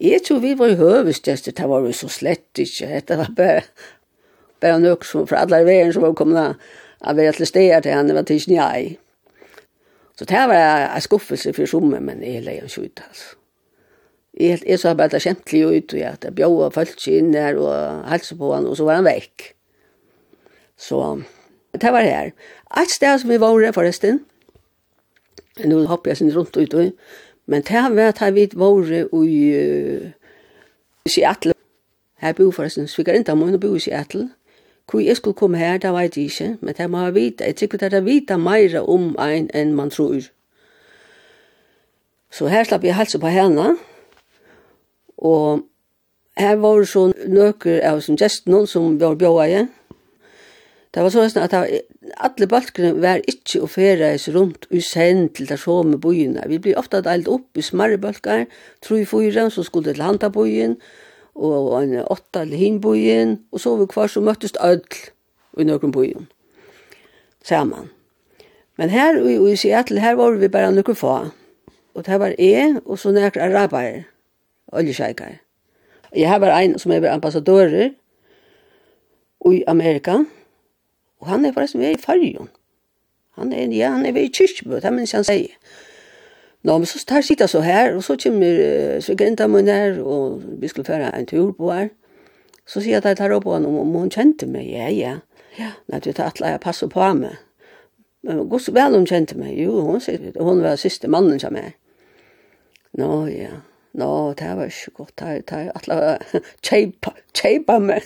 Jeg 0.00 0.24
tror 0.24 0.38
vi 0.40 0.54
var 0.54 0.68
i 0.68 0.74
hövudstester, 0.74 1.52
det 1.52 1.66
var 1.66 1.80
vi 1.80 1.92
så 1.92 2.08
slett 2.08 2.58
inte. 2.58 3.02
Det 3.06 3.16
var 3.16 3.34
bare, 3.36 3.62
bare 4.60 4.78
nok, 4.78 5.04
som 5.04 5.26
för 5.26 5.36
alla 5.36 5.64
vägen 5.64 5.92
som 5.92 6.02
var 6.02 6.14
kommet 6.14 6.56
av 7.00 7.12
å 7.12 7.16
være 7.16 7.32
til 7.32 7.46
stedet 7.46 7.82
till 7.82 7.92
henne 7.92 8.14
var 8.14 8.22
till 8.22 8.40
snjaj. 8.40 8.96
Så 10.20 10.26
det 10.28 10.36
var 10.36 10.94
en 10.94 11.00
skuffelse 11.00 11.52
for 11.56 11.64
somme, 11.66 11.96
men 12.04 12.18
jeg 12.20 12.42
leier 12.44 12.66
ikke 12.68 12.82
ut, 12.84 13.00
altså. 13.08 13.36
Jeg, 14.40 14.58
jeg 14.66 14.78
så 14.78 14.92
bare 14.94 15.08
det 15.08 15.22
kjentlig 15.24 15.62
ut, 15.64 15.94
og 15.94 15.98
jeg 15.98 16.34
bjøde 16.36 16.66
folk 16.74 17.06
inn 17.08 17.32
der 17.32 17.56
og 17.56 18.02
halse 18.08 18.36
på 18.36 18.50
han, 18.52 18.66
og 18.68 18.76
så 18.76 18.84
var 18.84 18.98
han 18.98 19.08
vekk. 19.08 19.46
Så 20.76 21.00
det 21.72 21.92
var 21.92 22.04
her. 22.04 22.34
Et 22.82 22.92
sted 22.92 23.18
som 23.18 23.32
vi 23.32 23.40
var 23.40 23.72
forresten, 23.72 24.20
nå 25.64 25.80
hopper 25.88 26.12
jeg 26.12 26.20
sin 26.20 26.36
rundt 26.36 26.56
ut, 26.56 26.76
men 27.46 27.64
det 27.64 27.84
var 27.96 28.12
at 28.12 28.34
vi 28.34 28.44
var 28.52 28.92
i 29.24 29.40
uh, 29.56 30.04
Seattle. 31.08 31.56
Her 32.20 32.36
bor 32.36 32.52
forresten, 32.52 32.92
svikker 32.92 33.16
ikke 33.16 33.32
om 33.32 33.48
å 33.48 33.56
bo 33.56 33.72
i 33.72 33.80
Seattle. 33.80 34.28
Hvor 34.90 35.00
jeg 35.00 35.16
skulle 35.16 35.38
komme 35.38 35.58
her, 35.58 35.78
det 35.78 35.92
vet 35.94 36.16
jeg 36.16 36.24
ikke, 36.24 36.56
men 36.60 36.74
det 36.74 36.90
må 36.90 37.04
jeg 37.04 37.14
vite. 37.14 37.44
Jeg 37.44 37.56
tykker 37.56 37.78
det 37.78 37.92
er 37.92 38.00
vite 38.00 38.38
mer 38.38 38.80
om 38.82 39.12
en 39.22 39.50
enn 39.54 39.74
man 39.74 39.90
tror. 39.90 40.26
Så 42.30 42.46
her 42.46 42.64
slapp 42.64 42.84
jeg 42.84 42.94
halse 42.94 43.18
på 43.18 43.30
henne, 43.30 43.76
og 45.18 45.62
her 46.38 46.56
var 46.56 46.84
så 46.84 47.12
nøkker 47.26 47.82
av 47.86 48.00
som 48.00 48.16
gestene 48.18 48.66
som 48.66 48.96
var 49.00 49.18
bjøa 49.18 49.46
igjen. 49.46 49.68
Det 50.90 51.04
var 51.04 51.12
sånn 51.14 51.38
at 51.38 51.52
var, 51.54 51.68
alle 52.18 52.48
balkene 52.50 52.96
var 52.98 53.22
ikke 53.30 53.60
å 53.62 53.68
fere 53.70 54.14
oss 54.16 54.26
rundt 54.34 54.66
i 54.74 54.80
send 54.82 55.36
til 55.36 55.46
det 55.46 55.60
så 55.62 55.82
med 55.86 56.00
byene. 56.02 56.48
Vi 56.50 56.58
ble 56.58 56.74
ofte 56.78 57.02
delt 57.06 57.30
opp 57.30 57.58
i 57.58 57.62
smarre 57.62 57.98
balker, 57.98 58.48
tror 58.82 58.98
vi 58.98 59.06
fyra, 59.06 59.46
så 59.54 59.62
skulle 59.62 59.90
det 59.90 59.98
til 59.98 60.06
handtabøyen, 60.08 60.74
og 60.74 61.09
og 61.34 61.82
en 61.82 62.04
åtta 62.06 62.44
til 62.44 62.56
hinbojen, 62.58 63.38
og 63.52 63.60
så 63.60 63.70
var 63.70 63.84
vi 63.84 63.92
kvar 63.92 64.06
så 64.06 64.20
møttes 64.20 64.52
ødel 64.64 65.10
i 65.58 65.64
nøkron 65.64 65.92
bojen, 65.92 66.28
saman. 67.44 67.90
Men 68.76 68.90
her 68.90 69.18
i 69.26 69.52
i 69.52 69.56
Seattle, 69.56 70.00
her 70.00 70.14
var 70.14 70.30
vi 70.30 70.48
bare 70.48 70.72
nøkron 70.72 70.96
få, 70.96 71.18
og 71.94 72.06
det 72.06 72.20
var 72.20 72.34
jeg, 72.38 72.80
og 72.84 72.98
så 72.98 73.10
nøkron 73.10 73.52
araber, 73.52 74.02
oljesjeikar. 74.72 75.38
Jeg 76.16 76.28
har 76.28 76.38
var 76.38 76.58
en 76.58 76.78
som 76.78 76.92
er 76.92 77.10
ambassadører 77.10 77.90
i 79.52 79.62
Amerika, 79.66 80.18
og 81.20 81.26
han 81.26 81.44
er 81.44 81.52
forresten 81.52 81.80
ved 81.80 81.90
i 81.90 82.00
fargen. 82.00 82.48
Han 83.38 83.52
er, 83.52 83.66
ja, 83.66 83.90
han 83.90 84.06
er 84.06 84.12
ved 84.12 84.22
i 84.22 84.32
kyrkjebøt, 84.34 84.82
det 84.82 84.92
minst 84.92 85.12
han 85.12 85.24
sier. 85.24 85.54
Nå, 86.62 86.76
men 86.76 86.86
så 86.86 87.00
tar 87.08 87.24
sitta 87.24 87.48
så 87.48 87.62
her, 87.64 87.94
og 87.96 88.04
så 88.04 88.18
kommer 88.20 88.58
uh, 88.60 89.00
svigerinta 89.00 89.46
min 89.48 89.68
her, 89.68 90.00
og 90.04 90.42
vi 90.60 90.68
skulle 90.68 90.84
føre 90.84 91.08
en 91.16 91.26
tur 91.26 91.54
på 91.56 91.70
her. 91.72 91.88
Så 92.68 92.82
sier 92.82 92.98
jeg 92.98 93.00
at 93.00 93.08
jeg 93.08 93.20
tar 93.22 93.32
opp 93.32 93.46
på 93.46 93.54
henne, 93.54 93.68
om 93.68 93.94
hun 93.96 94.12
kjente 94.12 94.46
meg, 94.46 94.68
ja, 94.68 94.90
ja. 94.92 95.14
Ja, 95.58 95.72
nei, 95.90 95.98
du 96.04 96.12
tar 96.12 96.30
alle 96.30 96.52
jeg 96.52 96.62
passer 96.62 96.90
på 96.90 97.06
meg. 97.16 97.38
Men 98.22 98.44
god 98.48 98.60
så 98.60 98.74
vel 98.76 98.94
hun 98.94 99.08
kjente 99.08 99.38
meg, 99.40 99.56
jo, 99.58 99.80
hun, 99.88 100.02
sier, 100.04 100.30
hun 100.36 100.60
var 100.62 100.76
siste 100.78 101.08
mannen 101.10 101.40
som 101.40 101.56
er. 101.56 101.72
Nå, 103.00 103.08
ja, 103.32 103.62
nå, 103.98 104.10
det 104.38 104.52
var 104.58 104.68
ikke 104.68 104.94
godt, 105.00 105.16
det 105.18 105.56
er 105.56 105.72
alle 105.80 106.18
kjeipa, 106.66 107.14
kjeipa 107.34 107.78
meg. 107.82 108.04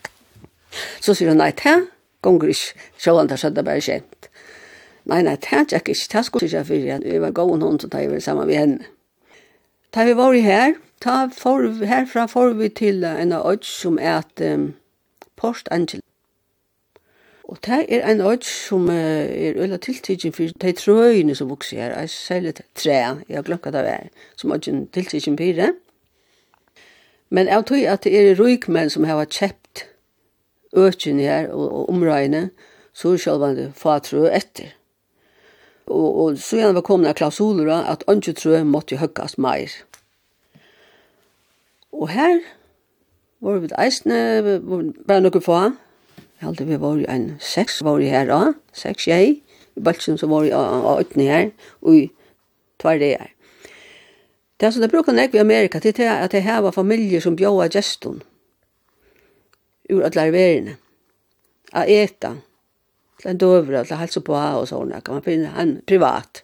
så 1.04 1.14
sier 1.14 1.34
hun, 1.34 1.42
nei, 1.42 1.52
det 1.60 1.76
gonger 2.24 2.54
ikke, 2.54 2.88
sjåan, 3.00 3.28
det 3.28 3.64
bare 3.64 3.84
kjent. 3.84 4.29
Nei, 5.04 5.22
nei, 5.22 5.36
det 5.40 5.52
er 5.52 5.80
ikke, 5.80 5.94
det 6.12 6.24
skulle 6.24 6.46
ikke 6.46 6.64
for 6.64 6.74
igjen. 6.74 7.04
vi 7.04 7.20
var 7.20 7.30
god 7.30 7.50
og 7.50 7.58
noen 7.58 7.80
som 7.80 7.90
tar 7.90 8.08
vi 8.08 8.20
sammen 8.20 8.46
med 8.46 8.56
henne. 8.56 8.84
Da 9.94 10.04
vi 10.04 10.16
var 10.16 10.32
her, 10.32 10.74
ta 11.00 11.26
for, 11.34 11.64
herfra 11.84 12.26
får 12.26 12.52
vi 12.58 12.68
til 12.68 13.04
en 13.04 13.32
av 13.32 13.46
oss 13.46 13.72
som 13.80 13.98
er 13.98 14.20
et 14.20 14.44
um, 14.54 14.74
Port 15.36 15.68
Angel. 15.70 16.02
Og 17.44 17.58
det 17.66 17.86
er 17.88 18.04
en 18.06 18.20
oss 18.20 18.46
som 18.68 18.88
uh, 18.88 18.94
er 18.94 19.58
øyla 19.58 19.76
tiltidgen 19.76 20.32
for 20.32 20.52
de 20.62 20.72
trøyene 20.72 21.34
som 21.34 21.50
vokser 21.50 21.80
her, 21.80 21.98
Jeg 21.98 22.10
sier 22.10 22.40
litt 22.40 22.62
tre, 22.74 22.98
jeg 23.28 23.36
har 23.36 23.42
glemt 23.42 23.64
det 23.64 23.74
er, 23.74 24.10
som 24.36 24.52
øyen 24.52 24.86
tiltidgen 24.86 25.38
for 25.38 25.44
det. 25.62 25.72
Men 27.30 27.46
jeg 27.46 27.66
tror 27.66 27.88
at 27.88 28.04
det 28.04 28.14
er 28.20 28.38
røykmenn 28.38 28.90
som 28.90 29.04
har 29.04 29.24
kjøpt 29.24 29.86
økene 30.76 31.22
her 31.22 31.48
og, 31.48 31.72
og 31.72 31.88
omrøyene, 31.90 32.50
så 32.92 33.08
er 33.08 33.12
det 33.12 33.20
selv 33.20 33.42
om 33.42 33.56
det 33.56 33.72
fatrøy 33.74 34.28
etter 34.30 34.74
og, 35.90 36.08
og 36.22 36.38
så 36.38 36.60
gjerne 36.60 36.78
var 36.78 36.86
kommet 36.86 37.10
av 37.10 37.18
klausuler 37.18 37.70
at 37.74 38.04
ønske 38.10 38.36
trø 38.38 38.62
måtte 38.64 39.00
høkkast 39.00 39.40
meir. 39.42 39.72
Og 41.90 42.08
her 42.14 42.38
var 43.40 43.58
vi 43.60 43.70
eisne, 43.80 44.18
bare 45.08 45.24
noe 45.24 45.42
få, 45.42 45.60
jeg 46.40 46.46
halte 46.46 46.64
vi 46.68 46.78
var 46.80 47.02
en 47.12 47.26
seks 47.42 47.82
var 47.84 48.00
her 48.00 48.28
da, 48.30 48.40
seks 48.72 49.08
jeg, 49.10 49.40
i 49.76 49.82
Balsen 49.84 50.18
som 50.20 50.32
var 50.32 50.46
av 50.56 51.02
øtene 51.02 51.26
her, 51.28 51.50
og 51.82 51.96
i 51.98 52.06
tvær 52.80 53.00
det 53.00 53.10
her. 53.18 53.32
Det 54.60 54.68
er 54.68 54.74
så 54.76 54.80
det 54.80 54.90
bruker 54.92 55.16
jeg 55.16 55.34
i 55.34 55.40
Amerika, 55.40 55.78
det 55.78 55.98
er 56.00 56.22
at 56.24 56.32
det 56.32 56.42
her 56.44 56.60
var 56.60 56.76
familier 56.76 57.20
som 57.20 57.36
bjøver 57.36 57.72
gesten, 57.72 58.22
ur 59.90 60.04
at 60.06 60.16
lærverene, 60.16 60.76
av 61.72 61.88
eta, 61.88 62.34
til 63.20 63.30
en 63.30 63.40
døver, 63.40 63.84
til 63.84 64.00
helse 64.00 64.22
på 64.24 64.34
og 64.34 64.68
sånn, 64.70 64.94
kan 65.04 65.18
man 65.18 65.26
finne 65.26 65.52
han 65.54 65.76
privat. 65.86 66.42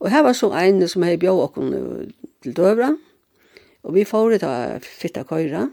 Og 0.00 0.10
her 0.12 0.24
var 0.26 0.36
så 0.36 0.50
en 0.58 0.82
som 0.88 1.04
hei 1.06 1.16
bjør 1.20 1.46
okken 1.46 1.72
til 2.44 2.56
døvra, 2.56 2.92
og 3.84 3.94
vi 3.96 4.04
får 4.08 4.34
det 4.34 4.42
av 4.48 4.84
fitta 4.84 5.24
køyra. 5.28 5.68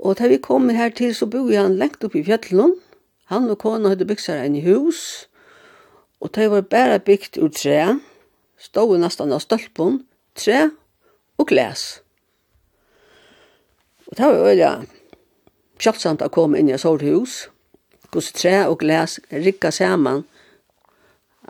Og 0.00 0.16
da 0.18 0.28
vi 0.30 0.40
kom 0.42 0.68
her 0.72 0.90
til, 0.94 1.14
så 1.14 1.26
bor 1.26 1.50
han 1.52 1.78
lengt 1.78 2.04
opp 2.04 2.14
i 2.16 2.24
fjettelen. 2.24 2.76
Han 3.30 3.50
og 3.50 3.60
kona 3.62 3.92
hadde 3.92 4.06
bygd 4.08 4.24
seg 4.24 4.44
en 4.44 4.60
hus, 4.64 5.26
og 6.20 6.32
det 6.34 6.50
var 6.50 6.66
bare 6.66 6.98
bygd 6.98 7.38
ur 7.38 7.50
tre, 7.54 7.98
stod 8.58 8.98
nesten 9.00 9.32
av 9.32 9.42
stølpen, 9.44 10.02
tre 10.34 10.70
og 11.38 11.46
glas. 11.48 12.00
Og 14.10 14.16
det 14.16 14.26
var 14.26 14.34
jo 14.34 14.48
veldig 14.48 14.72
sjaktsamt 15.80 16.24
å 16.26 16.32
komme 16.34 16.58
inn 16.58 16.68
i 16.68 16.74
et 16.74 16.82
sånt 16.82 17.04
hus, 17.06 17.46
og 17.46 17.59
hos 18.14 18.32
tre 18.32 18.66
og 18.66 18.78
glas 18.82 19.18
rikka 19.32 19.70
saman 19.74 20.24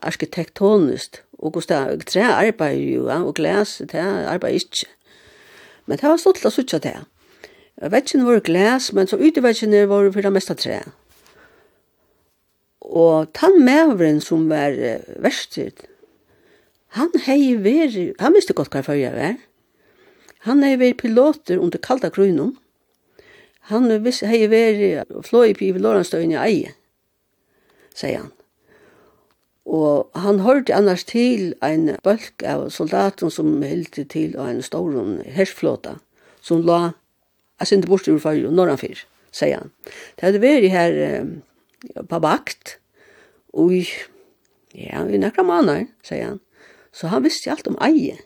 arkitektonist, 0.03 1.23
og 1.40 1.57
hos 1.57 1.68
tre 1.68 2.25
arbeid 2.25 2.81
jo, 2.94 3.07
og 3.09 3.35
glas, 3.37 3.81
det 3.85 4.01
arbeid 4.01 4.61
ikkje 4.61 4.88
Men 5.87 5.99
det 5.99 6.07
var 6.07 6.20
stolt 6.23 6.44
å 6.46 6.53
sutja 6.55 6.79
det. 6.79 6.99
Vetsjen 7.90 8.23
var 8.23 8.38
glas, 8.46 8.92
men 8.94 9.09
så 9.11 9.16
ute 9.18 9.42
vetsjen 9.42 9.73
var 9.90 10.11
for 10.12 10.23
det 10.23 10.31
mesta 10.31 10.55
tre. 10.55 10.77
Og 12.81 13.33
tann 13.35 13.59
mevren 13.64 14.20
som 14.23 14.44
var 14.51 14.77
verstid, 15.18 15.83
han 16.94 17.11
hei 17.27 17.57
veri, 17.59 18.12
han 18.18 18.35
visste 18.35 18.55
godt 18.55 18.75
hva 18.75 18.85
fyrir 18.87 19.14
var. 19.14 19.37
Han 20.46 20.62
hei 20.62 20.77
veri 20.79 20.94
piloter 20.99 21.59
under 21.59 21.83
kalda 21.83 22.11
krunum 22.14 22.57
Han 23.70 23.90
hei 23.90 24.44
veri 24.50 24.90
fløy 25.22 25.54
på 25.54 25.68
i 25.68 25.78
Lorentstøyen 25.78 26.35
i 26.35 26.38
eie, 26.40 26.74
sier 27.94 28.24
han. 28.24 28.33
Og 29.70 30.11
han 30.18 30.40
hørte 30.42 30.74
annars 30.74 31.04
til 31.06 31.52
ein 31.62 31.92
bølk 32.02 32.42
av 32.42 32.64
soldaten 32.74 33.30
som 33.30 33.61
hilti 33.62 34.04
til 34.11 34.35
av 34.35 34.48
en 34.50 34.62
stor 34.66 34.96
hersflåta, 35.30 35.98
som 36.42 36.64
la, 36.66 36.96
jeg 37.61 37.70
synes 37.70 37.87
bort 37.87 38.09
ur 38.09 38.18
fyrir, 38.18 38.50
norranfyr, 38.50 39.04
sier 39.30 39.61
han. 39.61 39.70
Det 40.16 40.26
hadde 40.26 40.42
vært 40.42 40.66
her 40.72 40.98
eh, 41.04 42.02
på 42.11 42.22
vakt, 42.24 42.78
og 43.54 43.76
ja, 43.76 45.04
vi 45.06 45.22
nekra 45.22 45.46
manar, 45.46 45.87
sier 46.06 46.33
han. 46.33 46.42
Så 46.90 47.12
han 47.12 47.22
visste 47.22 47.52
alt 47.52 47.70
om 47.70 47.78
eie, 47.87 48.18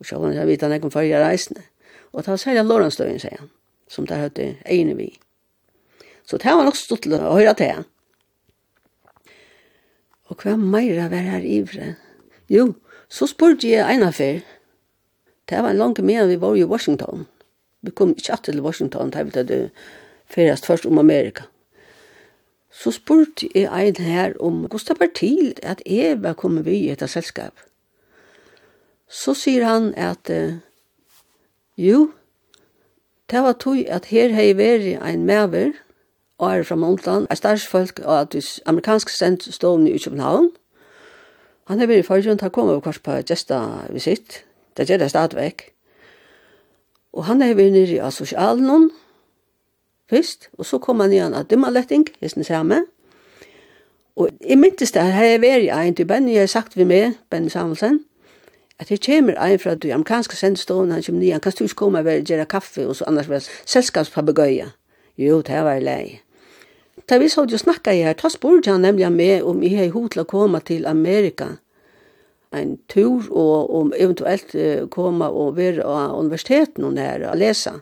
og 0.00 0.08
så 0.08 0.22
han 0.22 0.40
vet 0.48 0.64
han 0.64 0.72
ekkom 0.78 0.94
fyrir 0.94 1.20
reisende. 1.20 1.66
Og 2.14 2.22
det 2.22 2.32
var 2.32 2.40
særlig 2.40 2.64
Lorentstøyen, 2.64 3.20
sier 3.20 3.42
han 3.42 3.52
som 3.88 4.06
det 4.06 4.20
hørte 4.20 4.48
egne 4.66 4.96
vi. 4.98 5.08
Så 6.28 6.36
det 6.36 6.52
var 6.52 6.64
nok 6.64 6.76
stått 6.76 7.06
til 7.06 7.16
å 7.16 7.32
høre 7.32 7.54
til. 7.56 7.84
Og 10.28 10.44
hva 10.44 10.56
meira 10.60 11.08
var 11.08 11.24
her 11.24 11.44
ivre? 11.44 11.94
Jo, 12.52 12.74
så 13.08 13.28
spurte 13.28 13.68
jeg 13.68 13.84
en 13.84 14.04
affær. 14.04 14.42
Det 15.48 15.62
var 15.62 15.72
en 15.72 15.80
lang 15.80 15.96
mer 16.04 16.26
vi 16.28 16.36
var 16.40 16.56
i 16.56 16.64
Washington. 16.68 17.26
Vi 17.80 17.90
kom 17.90 18.12
ikke 18.16 18.36
til 18.44 18.60
Washington, 18.60 19.10
da 19.10 19.22
vi 19.22 19.32
hadde 19.34 19.70
feriast 20.26 20.66
først 20.66 20.86
om 20.86 20.98
Amerika. 20.98 21.48
Så 22.70 22.92
spurte 22.92 23.48
jeg 23.54 23.88
en 23.88 24.04
her 24.04 24.34
om 24.40 24.66
hvordan 24.66 25.00
var 25.00 25.08
til 25.14 25.54
at 25.62 25.82
jeg 25.86 26.22
var 26.22 26.36
kommet 26.36 26.66
vi 26.66 26.76
i 26.76 26.90
etter 26.92 27.06
selskap. 27.06 27.56
Så 29.08 29.32
sier 29.34 29.64
han 29.64 29.94
at 29.96 30.28
uh, 30.28 30.60
jo, 31.76 32.10
Det 33.30 33.42
var 33.42 33.52
tog 33.52 33.76
at 33.88 34.04
her 34.08 34.32
hei 34.32 34.52
veri 34.56 34.94
ein 34.96 35.26
mever, 35.26 35.72
og 36.38 36.56
er 36.56 36.62
fra 36.62 36.76
Montland, 36.76 37.26
er 37.30 37.34
starsfolk 37.34 38.00
og 38.04 38.20
at 38.20 38.60
amerikansk 38.66 39.08
sendt 39.08 39.54
stående 39.54 39.90
i 39.90 39.98
København. 39.98 40.50
Han 41.66 41.80
er 41.80 41.86
veri 41.86 42.02
forrund, 42.02 42.40
han 42.40 42.50
kom 42.50 42.68
over 42.68 42.80
kvart 42.80 43.02
på 43.02 43.18
gesta 43.26 43.60
visitt, 43.90 44.44
det 44.76 44.88
gjør 44.88 44.96
det 44.96 45.10
stadigvæk. 45.10 45.62
Og 47.12 47.24
han 47.24 47.42
er 47.42 47.54
veri 47.54 47.70
nere 47.70 48.00
av 48.02 48.10
sosialen 48.10 48.90
først, 50.10 50.48
og 50.58 50.66
så 50.66 50.78
kom 50.78 51.00
han 51.00 51.12
igjen 51.12 51.34
av 51.34 51.44
dimmaletting, 51.44 52.08
hesten 52.20 52.44
samme. 52.44 52.84
Og 54.16 54.30
i 54.40 54.56
myntes 54.56 54.92
det, 54.92 55.02
her 55.02 55.12
hei 55.12 55.40
veri 55.40 55.68
ein 55.68 55.94
til 55.94 56.06
Benny, 56.06 56.32
jeg 56.32 56.40
har 56.40 56.46
sagt 56.46 56.76
vi 56.76 56.84
med, 56.84 57.12
Benny 57.30 57.48
Samuelsen, 57.48 58.00
at 58.78 58.88
det 58.88 59.06
kommer 59.06 59.34
en 59.34 59.58
fra 59.58 59.74
du 59.74 59.90
amerikanske 59.90 60.36
sendstående, 60.36 60.94
han 60.94 61.02
kommer 61.02 61.20
nye, 61.20 61.32
han 61.32 61.40
kan 61.40 61.52
du 61.58 61.64
ikke 61.64 61.74
komme 61.74 61.98
og 61.98 62.28
gjøre 62.30 62.46
kaffe, 62.46 62.86
og 62.86 62.96
så 62.96 63.04
annars 63.08 63.28
være 63.28 63.46
selskapspabegøye. 63.66 64.70
Jo, 65.18 65.40
det 65.42 65.62
var 65.66 65.80
lei. 65.82 66.20
Da 67.08 67.18
vi 67.18 67.28
så 67.28 67.46
jo 67.50 67.58
snakka 67.58 67.92
i 67.92 68.04
her, 68.06 68.14
da 68.14 68.28
spurte 68.30 68.70
han 68.70 68.84
nemlig 68.86 69.10
med 69.12 69.42
om 69.42 69.62
jeg 69.62 69.78
har 69.78 69.90
hod 69.90 70.12
til 70.14 70.22
å 70.22 70.28
komme 70.28 70.60
til 70.60 70.86
Amerika, 70.86 71.56
en 72.54 72.78
tur, 72.88 73.26
og 73.30 73.74
om 73.74 73.90
eventuelt 73.96 74.54
uh, 74.54 74.86
komme 74.88 75.26
og 75.26 75.56
være 75.56 75.84
av 75.84 76.14
universiteten 76.16 76.84
og 76.84 76.94
nære 76.96 77.32
og 77.32 77.36
lese. 77.36 77.74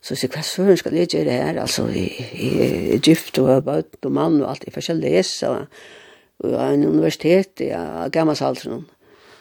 Så 0.00 0.16
sier 0.16 0.32
hva 0.32 0.40
søren 0.42 0.78
skal 0.80 0.96
jeg 0.96 1.10
gjøre 1.12 1.36
her, 1.36 1.60
altså, 1.60 1.84
i 1.92 2.96
Egypt 2.96 3.38
og 3.38 3.66
bøtt 3.66 4.08
og 4.08 4.16
mann 4.16 4.40
og 4.40 4.48
alt, 4.54 4.64
jeg 4.64 4.72
får 4.72 4.86
ikke 4.88 4.98
lese, 5.02 5.50
og 5.50 6.56
en 6.56 6.86
universitet, 6.88 7.60
ja, 7.60 8.08
gammelsalteren. 8.08 8.88
Ja 8.88 8.99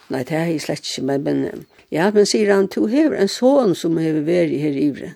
Nei, 0.10 0.24
det 0.26 0.38
er 0.38 0.48
jeg 0.50 0.64
slett 0.64 0.88
ikke, 0.88 1.06
men, 1.06 1.26
men 1.26 1.66
ja, 1.94 2.10
men 2.14 2.26
sier 2.26 2.50
han, 2.54 2.70
du 2.70 2.88
har 2.90 3.14
en 3.14 3.30
son 3.30 3.76
som 3.78 3.98
har 4.02 4.22
vært 4.26 4.56
her 4.58 4.78
i 4.78 4.88
Ivre. 4.88 5.14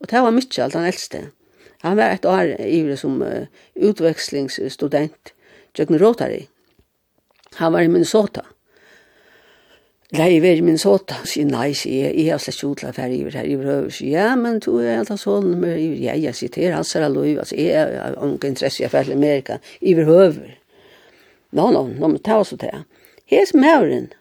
Og 0.00 0.10
det 0.10 0.20
var 0.20 0.34
mye 0.36 0.64
alt 0.64 0.76
han 0.76 0.88
eldste. 0.88 1.22
Han 1.84 1.96
var 1.96 2.12
et 2.12 2.26
år 2.28 2.54
i 2.58 2.72
Ivre 2.78 2.96
som 3.00 3.20
uh, 3.24 3.46
utvekslingsstudent, 3.76 5.32
Jøkken 5.76 6.00
Rotary. 6.00 6.46
Han 7.60 7.72
var 7.72 7.84
i 7.84 7.88
Minnesota. 7.92 8.44
Nei, 10.14 10.28
jeg 10.34 10.42
var 10.44 10.60
i 10.60 10.64
Minnesota. 10.64 11.16
Jeg 11.24 11.30
sier, 11.32 11.46
nei, 11.48 11.70
sier 11.76 12.08
jeg, 12.08 12.18
jeg 12.20 12.32
har 12.32 12.42
slett 12.42 12.60
ikke 12.60 12.72
utlatt 12.74 13.00
her 13.02 13.12
i 13.12 13.20
Ivre 13.22 13.40
her 13.40 13.48
i 13.48 13.54
Ivre. 13.56 13.78
Sier, 13.92 14.12
ja, 14.14 14.26
men 14.38 14.60
du 14.64 14.74
er 14.78 15.00
alt 15.00 15.12
av 15.12 15.20
sonen 15.20 15.56
med 15.60 15.78
Ivre. 15.80 16.02
Ja, 16.04 16.16
jeg 16.20 16.38
sier 16.38 16.52
til 16.54 16.76
hans 16.76 16.92
her, 16.96 17.08
Ivre. 17.08 17.40
Altså, 17.44 17.56
jeg 17.58 18.00
har 18.00 18.18
ikke 18.28 18.52
interesse 18.52 18.84
i 18.84 18.86
affære 18.88 19.12
i 19.12 19.16
Amerika. 19.18 19.58
Ivre 19.80 20.04
høver. 20.08 20.52
Nå, 21.54 21.64
no, 21.64 21.70
nå, 21.70 21.82
no, 21.82 21.88
nå, 21.88 22.00
no, 22.00 22.12
men 22.12 22.22
ta 22.24 22.40
oss 22.42 22.52
til 22.52 22.60
det. 22.60 22.84
Hes 23.30 23.54
mauren, 23.56 24.12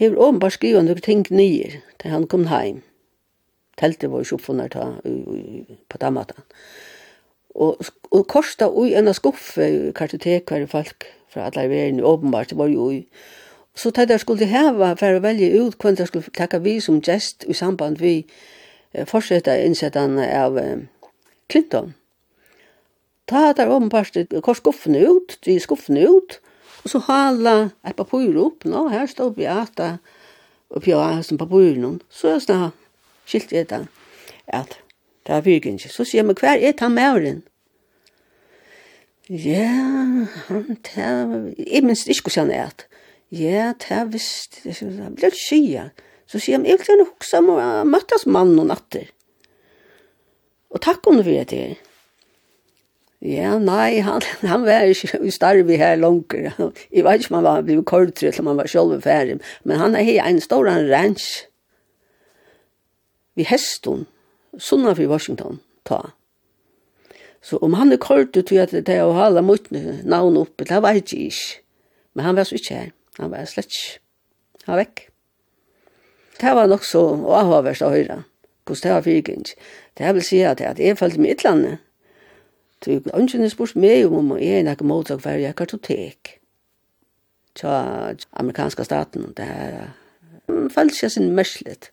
hever 0.00 0.20
åpenbart 0.20 0.56
skriva 0.56 0.82
noen 0.84 1.02
ting 1.04 1.26
nyer 1.30 1.80
til 2.00 2.14
han 2.14 2.26
kom 2.30 2.48
heim. 2.48 2.80
Teltet 3.80 4.10
var 4.12 4.24
jo 4.24 4.36
oppfunnet 4.36 4.72
ta, 4.72 4.86
på 5.00 6.00
den 6.00 6.16
måten. 6.16 6.40
Og, 7.54 7.80
og 8.10 8.26
korsta 8.30 8.68
ui 8.70 8.94
enn 8.96 9.10
skuffe 9.16 9.66
kartotekar 9.96 10.66
folk 10.70 11.08
fra 11.30 11.48
alle 11.48 11.68
verden, 11.70 12.02
åpenbart, 12.04 12.50
det 12.50 12.58
var 12.58 12.70
jo 12.70 12.88
ui. 12.90 13.04
Så 13.74 13.92
tar 13.94 14.08
de 14.10 14.18
skulle 14.18 14.48
heva 14.50 14.94
for 14.98 15.16
å 15.16 15.22
velge 15.22 15.50
ut 15.54 15.76
hvem 15.78 15.96
de 15.96 16.06
skulle 16.08 16.32
takka 16.36 16.58
vi 16.64 16.78
som 16.82 17.00
gest 17.02 17.46
i 17.46 17.54
samband 17.54 18.00
vi 18.02 18.24
eh, 18.92 19.06
fortsetta 19.06 19.54
innsettan 19.62 20.18
av 20.18 20.58
eh, 20.58 20.86
Clinton. 21.48 21.94
Ta 23.30 23.52
der 23.54 23.70
åpenbart 23.70 24.16
kors 24.42 24.58
skuffene 24.58 25.04
ut, 25.06 25.38
de 25.46 25.58
skuffene 25.62 26.08
ut, 26.08 26.40
Og 26.84 26.92
så 26.92 27.00
hala 27.06 27.54
et 27.86 27.96
papur 27.96 28.36
opp, 28.40 28.64
nå, 28.64 28.86
her 28.92 29.08
stod 29.10 29.34
Beata 29.36 29.98
oppi 30.70 30.94
av 30.96 31.20
som 31.26 31.40
papur 31.40 31.76
noen. 31.76 32.00
Så 32.08 32.34
er 32.34 32.44
det 32.48 32.60
skilt 33.28 33.52
vi 33.52 33.64
det, 33.68 33.84
at 34.46 34.78
det 35.26 35.36
er 35.36 35.44
virkelig 35.44 35.90
Så 35.92 36.04
sier 36.04 36.22
jeg, 36.22 36.28
men 36.30 36.38
hver 36.38 36.58
er 36.58 36.74
han 36.80 36.96
mauren? 36.96 37.42
Ja, 39.30 39.68
han 40.48 40.78
tar, 40.82 41.52
jeg 41.54 41.84
minst 41.86 42.08
ikke 42.10 42.30
hvordan 42.30 42.50
han 42.50 42.70
er. 42.70 42.86
Ja, 43.30 43.72
det 43.78 43.90
er 43.94 44.08
visst, 44.10 44.62
det 44.64 44.74
er 44.80 45.12
ikke 45.14 45.36
skia. 45.38 45.90
Så 46.26 46.40
sier 46.40 46.58
han, 46.58 46.66
jeg 46.66 46.80
vil 46.80 46.88
gjerne 46.88 47.06
huksa 47.06 47.38
om 47.38 47.52
å 47.54 47.60
møttes 47.86 48.26
mannen 48.26 48.58
og 48.58 48.70
natter. 48.72 49.06
Og 50.70 50.82
takk 50.82 51.06
om 51.10 51.18
du 51.18 51.24
vil 51.26 51.44
det 51.50 51.60
her. 51.60 51.78
Ja, 53.20 53.58
nei, 53.60 54.00
han, 54.00 54.22
han 54.48 54.62
var 54.64 54.88
ikke 54.88 55.18
i 55.28 55.30
starve 55.34 55.76
her 55.76 55.98
langer. 56.00 56.54
Jeg 56.88 57.04
vet 57.04 57.20
ikke 57.20 57.34
om 57.34 57.38
han 57.42 57.44
var 57.44 57.64
blevet 57.66 57.86
kortere 57.86 58.32
til 58.32 58.46
man 58.46 58.56
var 58.56 58.70
selv 58.70 58.96
ferdig, 59.04 59.40
men 59.64 59.76
han 59.76 59.94
er 59.94 60.06
her 60.08 60.24
en 60.24 60.40
stor 60.40 60.64
ranch 60.64 61.44
vi 63.36 63.44
heston, 63.44 64.06
sunna 64.58 64.94
for 64.94 65.08
Washington, 65.08 65.60
ta. 65.84 66.00
Så 67.42 67.56
om 67.56 67.76
han 67.78 67.92
er 67.92 68.00
kortet 68.00 68.48
til 68.50 68.60
at 68.60 68.72
det 68.72 68.88
er 68.88 69.06
å 69.06 69.14
hala 69.16 69.40
mot 69.44 69.68
navn 69.70 70.36
oppe, 70.40 70.66
det 70.68 70.80
var 70.82 70.98
ikke 70.98 71.28
ikke. 71.28 71.60
Men 72.16 72.26
han 72.26 72.36
var 72.36 72.48
så 72.48 72.58
ikke 72.58 72.74
her, 72.74 72.90
han 73.20 73.30
var 73.32 73.46
slett 73.48 73.70
ikke. 73.70 74.00
Han 74.66 74.74
var 74.74 74.82
vekk. 74.82 75.04
Det 76.40 76.56
var 76.56 76.68
nok 76.68 76.84
så 76.84 77.04
avhåverst 77.40 77.84
å 77.84 77.92
høre, 77.92 78.18
hvordan 78.64 78.82
det 78.82 78.92
var 78.96 79.06
fyrkens. 79.06 79.54
Det 79.96 80.12
vil 80.16 80.24
si 80.24 80.42
at 80.44 80.60
jeg 80.60 80.98
følte 80.98 81.20
meg 81.20 81.32
i 81.32 81.38
utlandet, 81.38 81.84
Tu 82.80 83.00
ungen 83.14 83.44
er 83.44 83.48
spurt 83.52 83.76
meg 83.76 84.06
om 84.06 84.32
om 84.32 84.38
jeg 84.38 84.64
er 84.64 84.84
motsak 84.84 85.20
for 85.20 85.30
jeg 85.30 85.56
kartotek. 85.56 86.40
Tja, 87.54 88.14
amerikanska 88.32 88.84
staten, 88.84 89.32
det 89.36 89.44
er 89.44 89.90
falt 90.70 90.94
seg 90.94 91.10
sin 91.10 91.34
merslet. 91.34 91.90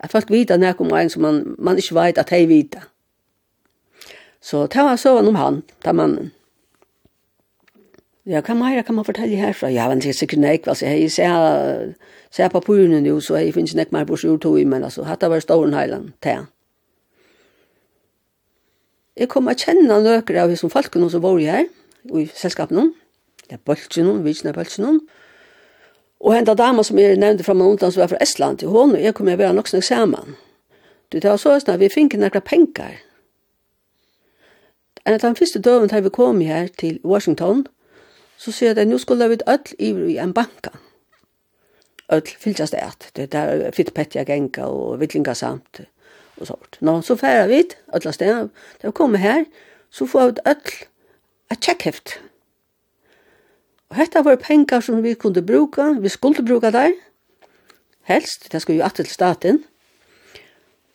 At 0.00 0.12
folk 0.12 0.30
vita 0.30 0.56
nek 0.56 0.80
om 0.80 0.92
en 0.92 1.10
som 1.10 1.22
man, 1.22 1.54
man 1.58 1.78
ikke 1.78 1.94
veit 1.94 2.18
at 2.18 2.30
hei 2.34 2.44
vita. 2.50 2.82
Så 4.44 4.66
ta 4.66 4.84
var 4.84 4.96
så 5.00 5.16
om 5.18 5.34
han, 5.34 5.62
ta 5.84 5.92
mannen. 5.92 6.32
Ja, 8.26 8.40
hva 8.40 8.54
meira 8.56 8.82
kan 8.82 8.96
man 8.96 9.04
fortelle 9.04 9.36
herfra? 9.36 9.68
Ja, 9.68 9.88
men 9.88 10.00
det 10.00 10.08
er 10.08 10.16
sikkert 10.16 10.40
nek, 10.40 10.66
altså, 10.66 10.86
jeg 10.86 11.10
ser, 11.12 11.94
ser 12.32 12.48
papurene 12.48 13.02
jo, 13.08 13.18
så 13.20 13.36
jeg 13.36 13.52
finnes 13.54 13.74
nek 13.76 13.92
mer 13.92 14.04
på 14.08 14.16
sjur 14.16 14.38
tog, 14.40 14.56
men 14.66 14.84
altså, 14.84 15.04
hatt 15.04 15.24
var 15.28 15.40
ståren 15.44 15.76
heiland, 15.76 16.12
ta. 16.24 16.46
Jeg 19.14 19.30
kom 19.30 19.46
å 19.46 19.54
kjenne 19.54 20.00
nøkker 20.02 20.40
av 20.42 20.54
som 20.58 20.72
folkene 20.72 21.06
som 21.10 21.22
var 21.22 21.38
her, 21.38 21.68
og 22.10 22.24
i 22.24 22.26
selskapene, 22.34 22.88
ja, 23.50 23.60
bølgene, 23.62 24.16
vidtene 24.24 24.54
bølgene, 24.56 24.98
og 26.24 26.34
henda 26.34 26.54
dama 26.56 26.82
som 26.82 26.98
jeg 26.98 27.18
nevnte 27.20 27.44
fra 27.46 27.54
meg 27.54 27.74
undan, 27.74 27.92
som 27.92 28.00
var 28.02 28.10
fra 28.10 28.22
Estland, 28.24 28.58
til 28.58 28.72
og 28.72 28.96
jeg 28.98 29.14
kom 29.14 29.28
å 29.28 29.36
være 29.36 29.54
nok 29.54 29.68
snakk 29.68 29.84
sammen. 29.86 30.36
Du, 31.12 31.18
det 31.20 31.28
var 31.28 31.38
så 31.38 31.52
sånn 31.60 31.76
at 31.76 31.82
vi 31.82 31.92
fikk 31.92 32.16
noen 32.18 32.42
penger. 32.42 32.96
En 35.04 35.14
av 35.14 35.20
de 35.20 35.34
første 35.36 35.60
døven 35.60 35.90
da 35.92 36.00
vi 36.00 36.10
kom 36.10 36.40
her 36.40 36.70
til 36.80 36.98
Washington, 37.04 37.66
så 38.40 38.50
sier 38.50 38.72
jeg 38.72 38.86
at 38.86 38.88
nå 38.88 38.98
skulle 38.98 39.28
vi 39.30 39.38
ødel 39.44 39.76
i, 39.78 39.92
i 40.14 40.18
en 40.18 40.32
banka. 40.34 40.72
Ødel 42.10 42.40
fylgjast 42.40 42.72
det 42.72 42.82
at, 42.82 43.10
det 43.16 43.30
der 43.32 43.70
fittpetja 43.76 44.24
genka 44.24 44.66
og 44.66 44.98
villinga 45.00 45.36
samt 45.36 45.84
og 46.40 46.46
sånt. 46.46 46.78
Nå, 46.80 47.00
så 47.02 47.16
færer 47.16 47.46
vi 47.50 47.62
et, 47.62 47.76
alle 47.92 48.12
steder. 48.12 48.48
Da 48.82 48.90
vi 48.90 48.92
kommer 48.92 49.18
her, 49.18 49.44
så 49.90 50.06
får 50.06 50.24
vi 50.24 50.34
et 50.34 50.40
ødel, 50.46 50.78
et 51.52 51.60
tjekkheft. 51.60 52.16
Og 53.90 54.00
dette 54.00 54.24
var 54.24 54.40
penger 54.42 54.80
som 54.80 55.02
vi 55.02 55.14
kunne 55.14 55.46
bruke, 55.46 55.84
vi 56.00 56.08
skulle 56.08 56.46
bruke 56.46 56.72
der, 56.74 56.96
helst, 58.02 58.52
det 58.52 58.62
skulle 58.62 58.78
jo 58.78 58.84
alltid 58.84 59.04
til 59.04 59.14
staten. 59.14 59.64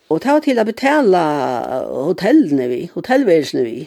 Og 0.10 0.24
det 0.24 0.32
var 0.32 0.44
til 0.44 0.60
å 0.60 0.66
betale 0.66 1.22
hotellene 2.10 2.68
vi, 2.70 2.82
hotellværelsene 2.94 3.64
vi. 3.64 3.78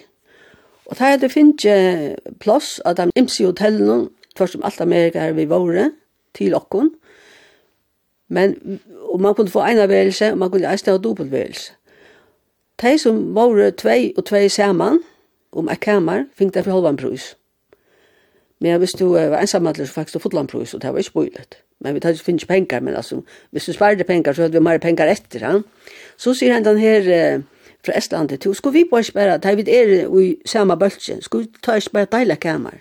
Og 0.86 0.98
det 0.98 1.08
hadde 1.08 1.30
finnet 1.32 2.18
plass 2.42 2.76
av 2.86 2.96
de 2.98 3.08
imse 3.18 3.44
hotellene, 3.44 4.08
først 4.38 4.56
om 4.56 4.64
alt 4.64 4.80
Amerika 4.80 5.26
her 5.26 5.34
vi 5.36 5.48
våre, 5.50 5.90
til 6.34 6.54
okken. 6.56 6.92
Men 8.32 8.54
og 9.12 9.20
man 9.20 9.34
kunne 9.34 9.52
få 9.52 9.64
ena 9.66 9.86
værelse, 9.86 10.32
og 10.32 10.38
man 10.38 10.50
kunne 10.50 10.72
eisne 10.72 10.92
ha 10.92 10.98
dobbelt 10.98 11.32
værelse. 11.32 11.72
De 12.82 12.98
som 12.98 13.34
var 13.34 13.70
tvei 13.78 14.12
og 14.16 14.24
tvei 14.26 14.48
saman, 14.48 14.98
om 15.52 15.68
et 15.68 15.80
kamer, 15.80 16.24
fikk 16.38 16.54
det 16.54 16.64
for 16.64 16.72
halvan 16.72 16.96
prus. 16.96 17.36
Men 18.60 18.78
hvis 18.78 18.94
du 18.96 19.12
var 19.12 19.40
ensamhandler, 19.40 19.86
så 19.86 19.92
fikk 19.92 20.14
du 20.14 20.18
fotland 20.18 20.48
prus, 20.48 20.74
og 20.74 20.82
det 20.82 20.92
var 20.92 20.98
ikke 20.98 21.12
bøylet. 21.12 21.58
Men 21.80 21.94
vi 21.94 22.00
tar 22.00 22.14
ikke 22.14 22.24
finnes 22.24 22.46
penger, 22.46 22.80
men 22.80 22.94
altså, 22.94 23.20
hvis 23.50 23.64
du 23.64 23.72
sparer 23.72 24.04
penger, 24.06 24.32
så 24.32 24.42
hadde 24.42 24.58
vi 24.58 24.62
mer 24.62 24.78
penger 24.78 25.10
etter 25.10 25.42
ja. 25.42 25.56
Så 26.16 26.34
sier 26.34 26.54
han 26.54 26.64
den 26.64 26.78
her 26.78 27.08
eh, 27.10 27.42
fra 27.84 27.96
Estlandet, 27.98 28.46
skulle 28.56 28.78
vi 28.78 28.84
bare 28.90 29.02
spørre, 29.02 29.38
da 29.38 29.54
vi 29.54 29.64
er 29.66 30.06
i 30.20 30.36
samme 30.46 30.78
bølse, 30.78 31.18
skulle 31.20 31.48
vi 31.48 31.62
ta 31.62 31.74
ikke 31.74 31.90
bare 31.92 32.10
deilig 32.12 32.38
kammer. 32.40 32.78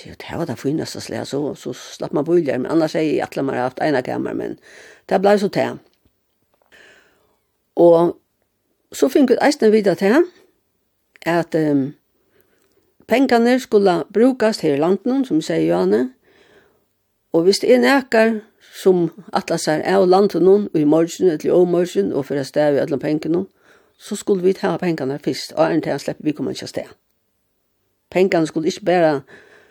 Så 0.00 0.08
jag 0.08 0.16
det 0.18 0.38
var 0.38 0.46
det 0.46 0.56
finaste 0.56 1.00
släget 1.00 1.28
så, 1.28 1.54
så 1.54 1.74
slapp 1.74 2.12
man 2.12 2.24
bojlar. 2.24 2.58
Men 2.58 2.70
annars 2.70 2.96
är 2.96 3.00
jag 3.00 3.20
att 3.20 3.36
man 3.36 3.48
har 3.48 3.62
haft 3.62 3.78
ena 3.78 4.02
kammar. 4.02 4.34
Men 4.34 4.56
det 5.06 5.18
blev 5.18 5.38
så 5.38 5.48
det. 5.48 5.78
Og 7.76 8.16
så 8.92 9.08
fikk 9.08 9.30
vi 9.30 9.36
eisen 9.42 9.72
videre 9.72 9.94
til 9.94 10.24
at 11.26 11.54
um, 11.54 11.92
pengene 13.08 13.60
skulle 13.60 14.04
brukes 14.12 14.60
her 14.60 14.74
i 14.74 14.80
landen, 14.80 15.24
som 15.24 15.42
sier 15.42 15.66
Johanne. 15.68 16.10
Og 17.32 17.42
hvis 17.42 17.58
det 17.58 17.74
er 17.74 17.84
nækker 17.84 18.40
som 18.82 19.10
atlas 19.32 19.68
er 19.68 19.84
av 19.84 20.08
landen 20.08 20.44
noen, 20.44 20.68
og 20.74 20.80
i 20.80 20.84
morgen, 20.84 21.30
eller 21.30 21.46
i 21.46 21.70
morgen, 21.70 22.12
og 22.12 22.26
for 22.26 22.40
å 22.40 22.44
stave 22.44 22.80
alle 22.80 22.98
pengene, 22.98 23.44
så 23.98 24.16
skulle 24.16 24.42
vi 24.42 24.56
ta 24.56 24.76
pengene 24.80 25.18
først, 25.18 25.52
og 25.52 25.64
er 25.64 25.76
en 25.76 25.84
til 25.84 25.94
å 25.94 26.02
slippe 26.02 26.24
vi 26.24 26.32
kommer 26.32 26.56
ikke 26.56 26.66
sted. 26.66 26.90
Pengene 28.10 28.46
skulle 28.46 28.72
ikke 28.72 28.88
bare 28.88 29.14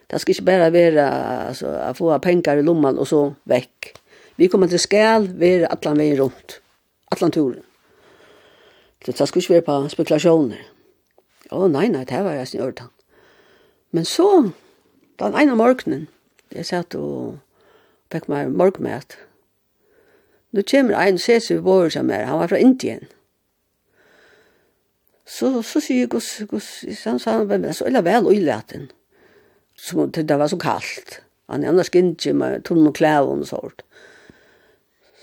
Det 0.10 0.22
skal 0.22 0.34
ikke 0.34 0.46
bare 0.46 0.74
være 0.74 1.06
altså, 1.48 1.70
å 1.70 1.94
få 1.94 2.18
penger 2.24 2.60
i 2.60 2.66
lommen 2.66 2.98
og 2.98 3.08
så 3.08 3.22
vekk. 3.50 3.92
Vi 4.40 4.48
kommer 4.48 4.70
til 4.72 4.82
skal 4.82 5.28
være 5.38 5.70
alle 5.70 5.96
veien 6.00 6.20
rundt. 6.22 6.60
Alle 7.12 7.32
turen. 7.32 7.64
Så 9.06 9.12
det 9.12 9.28
skal 9.28 9.42
ikke 9.42 9.54
være 9.54 9.68
på 9.68 9.76
spekulasjoner. 9.94 10.64
Å, 11.50 11.58
oh, 11.58 11.68
nei, 11.72 11.88
nei, 11.90 12.04
det 12.06 12.24
var 12.26 12.36
jeg 12.38 12.48
sin 12.48 12.62
ørtan. 12.62 12.90
Men 13.92 14.06
så, 14.06 14.52
den 15.20 15.38
ene 15.38 15.56
morgenen, 15.58 16.08
jeg 16.54 16.66
satt 16.66 16.96
og 16.98 17.40
fikk 18.14 18.28
meg 18.30 18.52
morgenmæt. 18.54 19.18
Nå 20.54 20.66
kommer 20.66 20.98
en 20.98 21.18
og 21.18 21.24
ses 21.24 21.50
vi 21.52 21.90
som 21.94 22.10
er, 22.10 22.26
han 22.26 22.40
var 22.42 22.52
fra 22.52 22.62
Indien. 22.62 23.06
Så, 25.26 25.62
så 25.62 25.80
sier 25.80 26.08
jeg, 26.08 26.22
han 27.06 27.20
sa, 27.20 27.38
så 27.78 27.86
er 27.86 27.94
det 27.94 28.06
vel 28.06 28.26
og 28.26 28.34
i 28.34 28.42
leten 28.42 28.90
som 29.80 30.12
det 30.12 30.38
var 30.38 30.48
så 30.48 30.58
kallt. 30.58 31.22
Han 31.48 31.64
är 31.64 31.70
annars 31.70 31.90
inte 31.96 32.34
med 32.34 32.64
tunn 32.64 32.88
och 32.88 32.96
kläv 32.96 33.24
och 33.24 33.48
sånt. 33.48 33.82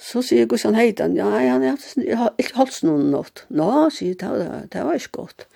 Så 0.00 0.22
sier 0.22 0.46
Gustav 0.46 0.74
Heitan, 0.74 1.16
ja, 1.16 1.24
han 1.24 1.62
har 1.62 2.34
ikke 2.38 2.54
holdt 2.54 2.76
noen 2.86 3.08
nått. 3.10 3.42
Nå, 3.50 3.88
sier 3.90 4.14
jeg, 4.14 4.60
det 4.70 4.84
var 4.86 4.94
ikke 4.94 5.16
godt. 5.18 5.46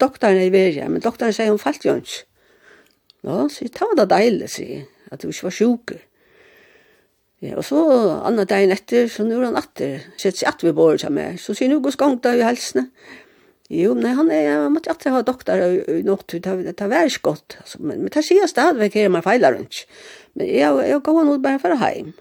Doktoren 0.00 0.40
er 0.40 0.48
i 0.48 0.52
verja, 0.54 0.86
men 0.88 1.04
doktoren 1.04 1.34
sier 1.36 1.52
hun 1.52 1.60
falt 1.60 1.84
jo 1.84 1.98
ikke. 2.00 2.22
Nå, 3.28 3.42
sier 3.52 3.68
jeg, 3.68 3.74
det 3.76 3.88
var 3.90 3.98
det 4.00 4.06
deilig, 4.14 4.48
sier 4.54 4.72
jeg, 4.78 4.86
at 5.12 5.20
du 5.20 5.28
ikke 5.28 5.48
var 5.50 5.56
sjuk. 5.58 5.94
Ja, 7.44 7.58
og 7.60 7.66
så 7.68 7.82
andre 8.24 8.46
dagen 8.48 8.72
etter, 8.72 9.04
så 9.12 9.26
nå 9.28 9.36
er 9.36 9.50
han 9.50 9.60
atter, 9.60 10.08
sett 10.16 10.40
seg 10.40 10.48
at 10.48 10.64
vi 10.64 10.72
bor 10.72 10.96
sammen. 11.00 11.36
Så 11.36 11.52
sier 11.52 11.68
han, 11.68 11.84
hvordan 11.84 12.00
gang 12.00 12.16
da 12.24 12.32
i 12.38 12.46
helsene? 12.46 12.88
Ja 12.88 13.23
Jo, 13.74 13.94
nei, 13.98 14.12
han 14.14 14.30
er, 14.30 14.42
jeg 14.46 14.72
måtte 14.72 14.92
alltid 14.92 15.14
ha 15.14 15.22
doktor 15.26 15.62
i 15.90 16.02
nått, 16.06 16.36
det 16.44 16.74
er 16.74 16.90
veldig 16.90 17.22
godt, 17.26 17.56
altså, 17.62 17.80
men, 17.82 18.04
men 18.04 18.12
det 18.14 18.22
sier 18.22 18.46
stadigvæk 18.50 18.98
her, 19.00 19.08
man 19.10 19.24
feiler 19.24 19.56
rundt. 19.56 19.80
Men 20.38 20.50
jeg, 20.50 20.76
jeg 20.90 21.00
går 21.06 21.24
nå 21.26 21.38
bare 21.42 21.62
for 21.62 21.80
heim. 21.80 22.12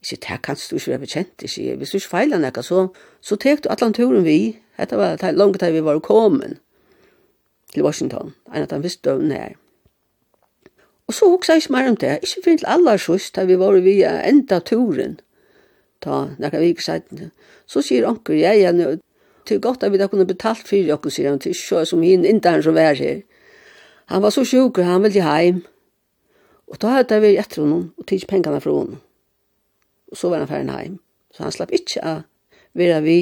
Jeg 0.00 0.10
sier, 0.10 0.20
det 0.24 0.38
kan 0.46 0.56
du 0.60 0.76
ikke 0.78 0.92
være 0.94 1.02
bekjent, 1.02 1.34
jeg 1.44 1.52
sier, 1.52 1.76
hvis 1.80 1.92
du 1.92 1.98
ikke 2.00 2.12
feiler 2.14 2.40
noe, 2.40 2.64
så, 2.64 2.86
så 3.24 3.38
tek 3.40 3.64
du 3.64 3.68
alle 3.74 3.90
turen 3.96 4.24
vi, 4.24 4.38
dette 4.78 5.00
var 5.00 5.18
det 5.20 5.34
langt 5.36 5.60
da 5.60 5.70
vi 5.74 5.84
var 5.84 6.00
kommet 6.04 6.60
til 7.74 7.84
Washington, 7.84 8.32
en 8.54 8.64
av 8.64 8.70
den 8.70 8.84
visste 8.84 9.10
døvn 9.10 9.34
her. 9.34 9.58
Og 11.04 11.16
så 11.16 11.28
hoksa 11.28 11.56
jeg 11.56 11.64
ikke 11.64 11.74
mer 11.74 11.90
om 11.90 11.96
det, 12.00 12.14
ikke 12.24 12.44
fint 12.46 12.62
til 12.62 12.70
aller 12.70 13.00
sørst, 13.00 13.34
da 13.36 13.44
vi 13.48 13.58
var 13.60 13.76
via 13.84 14.16
enda 14.28 14.62
turen, 14.64 15.18
Da, 16.04 16.26
når 16.36 16.50
vi 16.52 16.58
viker 16.58 16.84
siden. 16.84 17.30
Så 17.66 17.80
sier 17.80 18.04
onker, 18.04 18.34
jeg, 18.36 18.60
jeg, 18.60 18.98
til 19.46 19.60
godt 19.60 19.82
at 19.82 19.92
vi 19.92 19.98
da 20.00 20.06
kunne 20.06 20.26
betalt 20.26 20.68
for 20.68 20.92
okkur, 20.96 21.12
sier 21.12 21.30
han, 21.30 21.40
til 21.40 21.54
så 21.54 21.84
som 21.88 22.02
hinn 22.02 22.24
indan 22.24 22.62
som 22.62 22.74
var 22.74 22.98
her. 22.98 23.22
Han 24.12 24.22
var 24.22 24.30
så 24.30 24.44
sjuk, 24.44 24.78
han 24.78 25.02
ville 25.02 25.24
heim. 25.24 25.64
Og 26.68 26.80
da 26.82 26.98
hadde 26.98 27.20
vi 27.20 27.36
etter 27.36 27.62
honom 27.62 27.90
og 27.98 28.06
tidsi 28.06 28.26
pengene 28.28 28.60
fra 28.60 28.72
honom. 28.72 29.00
Og 30.12 30.16
så 30.16 30.28
var 30.32 30.44
han 30.44 30.48
ferdig 30.48 30.72
heim. 30.72 30.98
Så 31.32 31.42
han 31.42 31.52
slapp 31.52 31.72
ikke 31.72 32.02
av 32.04 32.22
være 32.74 33.02
vi 33.04 33.18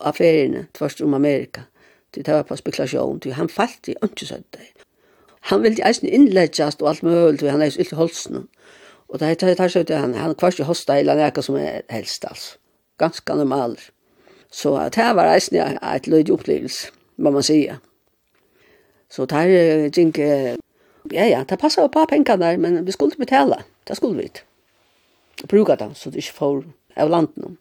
av 0.00 0.16
feriene 0.18 0.66
tvers 0.74 1.00
om 1.04 1.14
Amerika. 1.14 1.68
Det 2.14 2.26
var 2.28 2.42
på 2.46 2.56
spekulasjon, 2.56 3.20
til 3.20 3.34
han 3.34 3.48
falt 3.48 3.88
i 3.88 3.96
ønskesødde. 4.02 4.68
Han 5.50 5.62
ville 5.62 5.86
eisen 5.86 6.08
innleggjast 6.08 6.82
og 6.82 6.88
alt 6.88 7.02
mulig, 7.02 7.38
til 7.38 7.50
han 7.50 7.60
leis 7.60 7.78
ylt 7.78 7.92
i 7.92 7.98
holsen. 7.98 8.46
Og 9.08 9.20
det 9.20 9.38
tar 9.38 9.68
seg 9.68 9.84
ut 9.84 9.94
han, 9.94 10.14
han 10.14 10.34
kvarst 10.38 10.62
i 10.62 10.68
hosta 10.68 10.98
eller 10.98 11.18
nekka 11.18 11.42
som 11.42 11.58
helst, 11.58 12.24
altså. 12.24 12.56
Ganske 12.98 13.34
normaler. 13.34 13.90
Så 14.54 14.76
at 14.78 14.94
her 14.94 15.10
var 15.18 15.26
reisen 15.32 15.56
et 15.58 16.06
løyde 16.06 16.32
opplevelse, 16.32 16.92
må 17.16 17.30
man 17.30 17.42
sige. 17.42 17.78
Så 19.10 19.26
der 19.26 19.88
gikk, 19.88 20.18
ja 21.12 21.26
ja, 21.26 21.44
det 21.48 21.58
passet 21.58 21.90
på 21.90 22.06
pengene 22.08 22.38
der, 22.44 22.56
men 22.56 22.86
vi 22.86 22.92
skulle 22.92 23.16
betale, 23.18 23.64
det 23.88 23.96
skulle 23.96 24.16
vi 24.16 24.22
ikke. 24.30 24.44
Bruka 25.48 25.74
det, 25.74 25.90
så 25.96 26.10
det 26.10 26.22
ikke 26.22 26.38
får 26.38 26.64
av 26.96 27.10
landet 27.10 27.56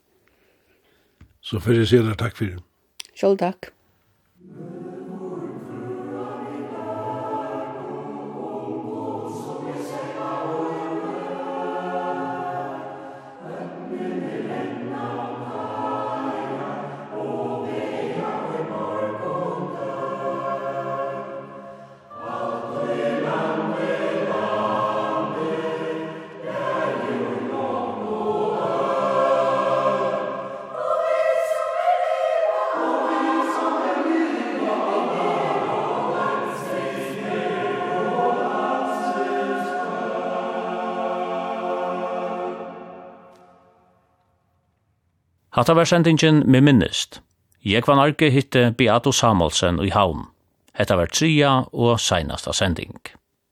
Så 1.42 1.60
får 1.60 1.74
jeg 1.74 1.88
si 1.88 1.98
deg 1.98 2.18
takk 2.18 2.38
for 2.38 2.46
det. 2.46 2.62
Selv 3.20 3.38
takk. 3.38 3.72
Takk. 3.74 4.93
Hatta 45.54 45.74
var 45.74 45.86
sendingen 45.86 46.40
med 46.50 46.64
minnest. 46.66 47.22
Jeg 47.66 47.84
var 47.88 48.00
narki 48.00 48.32
hitte 48.34 48.72
Beato 48.78 49.12
Samuelsen 49.14 49.78
i 49.86 49.92
Havn. 49.94 50.24
Hetta 50.74 50.96
var 50.98 51.12
tria 51.14 51.52
og 51.70 52.00
seinasta 52.02 52.54
sending. 52.58 52.96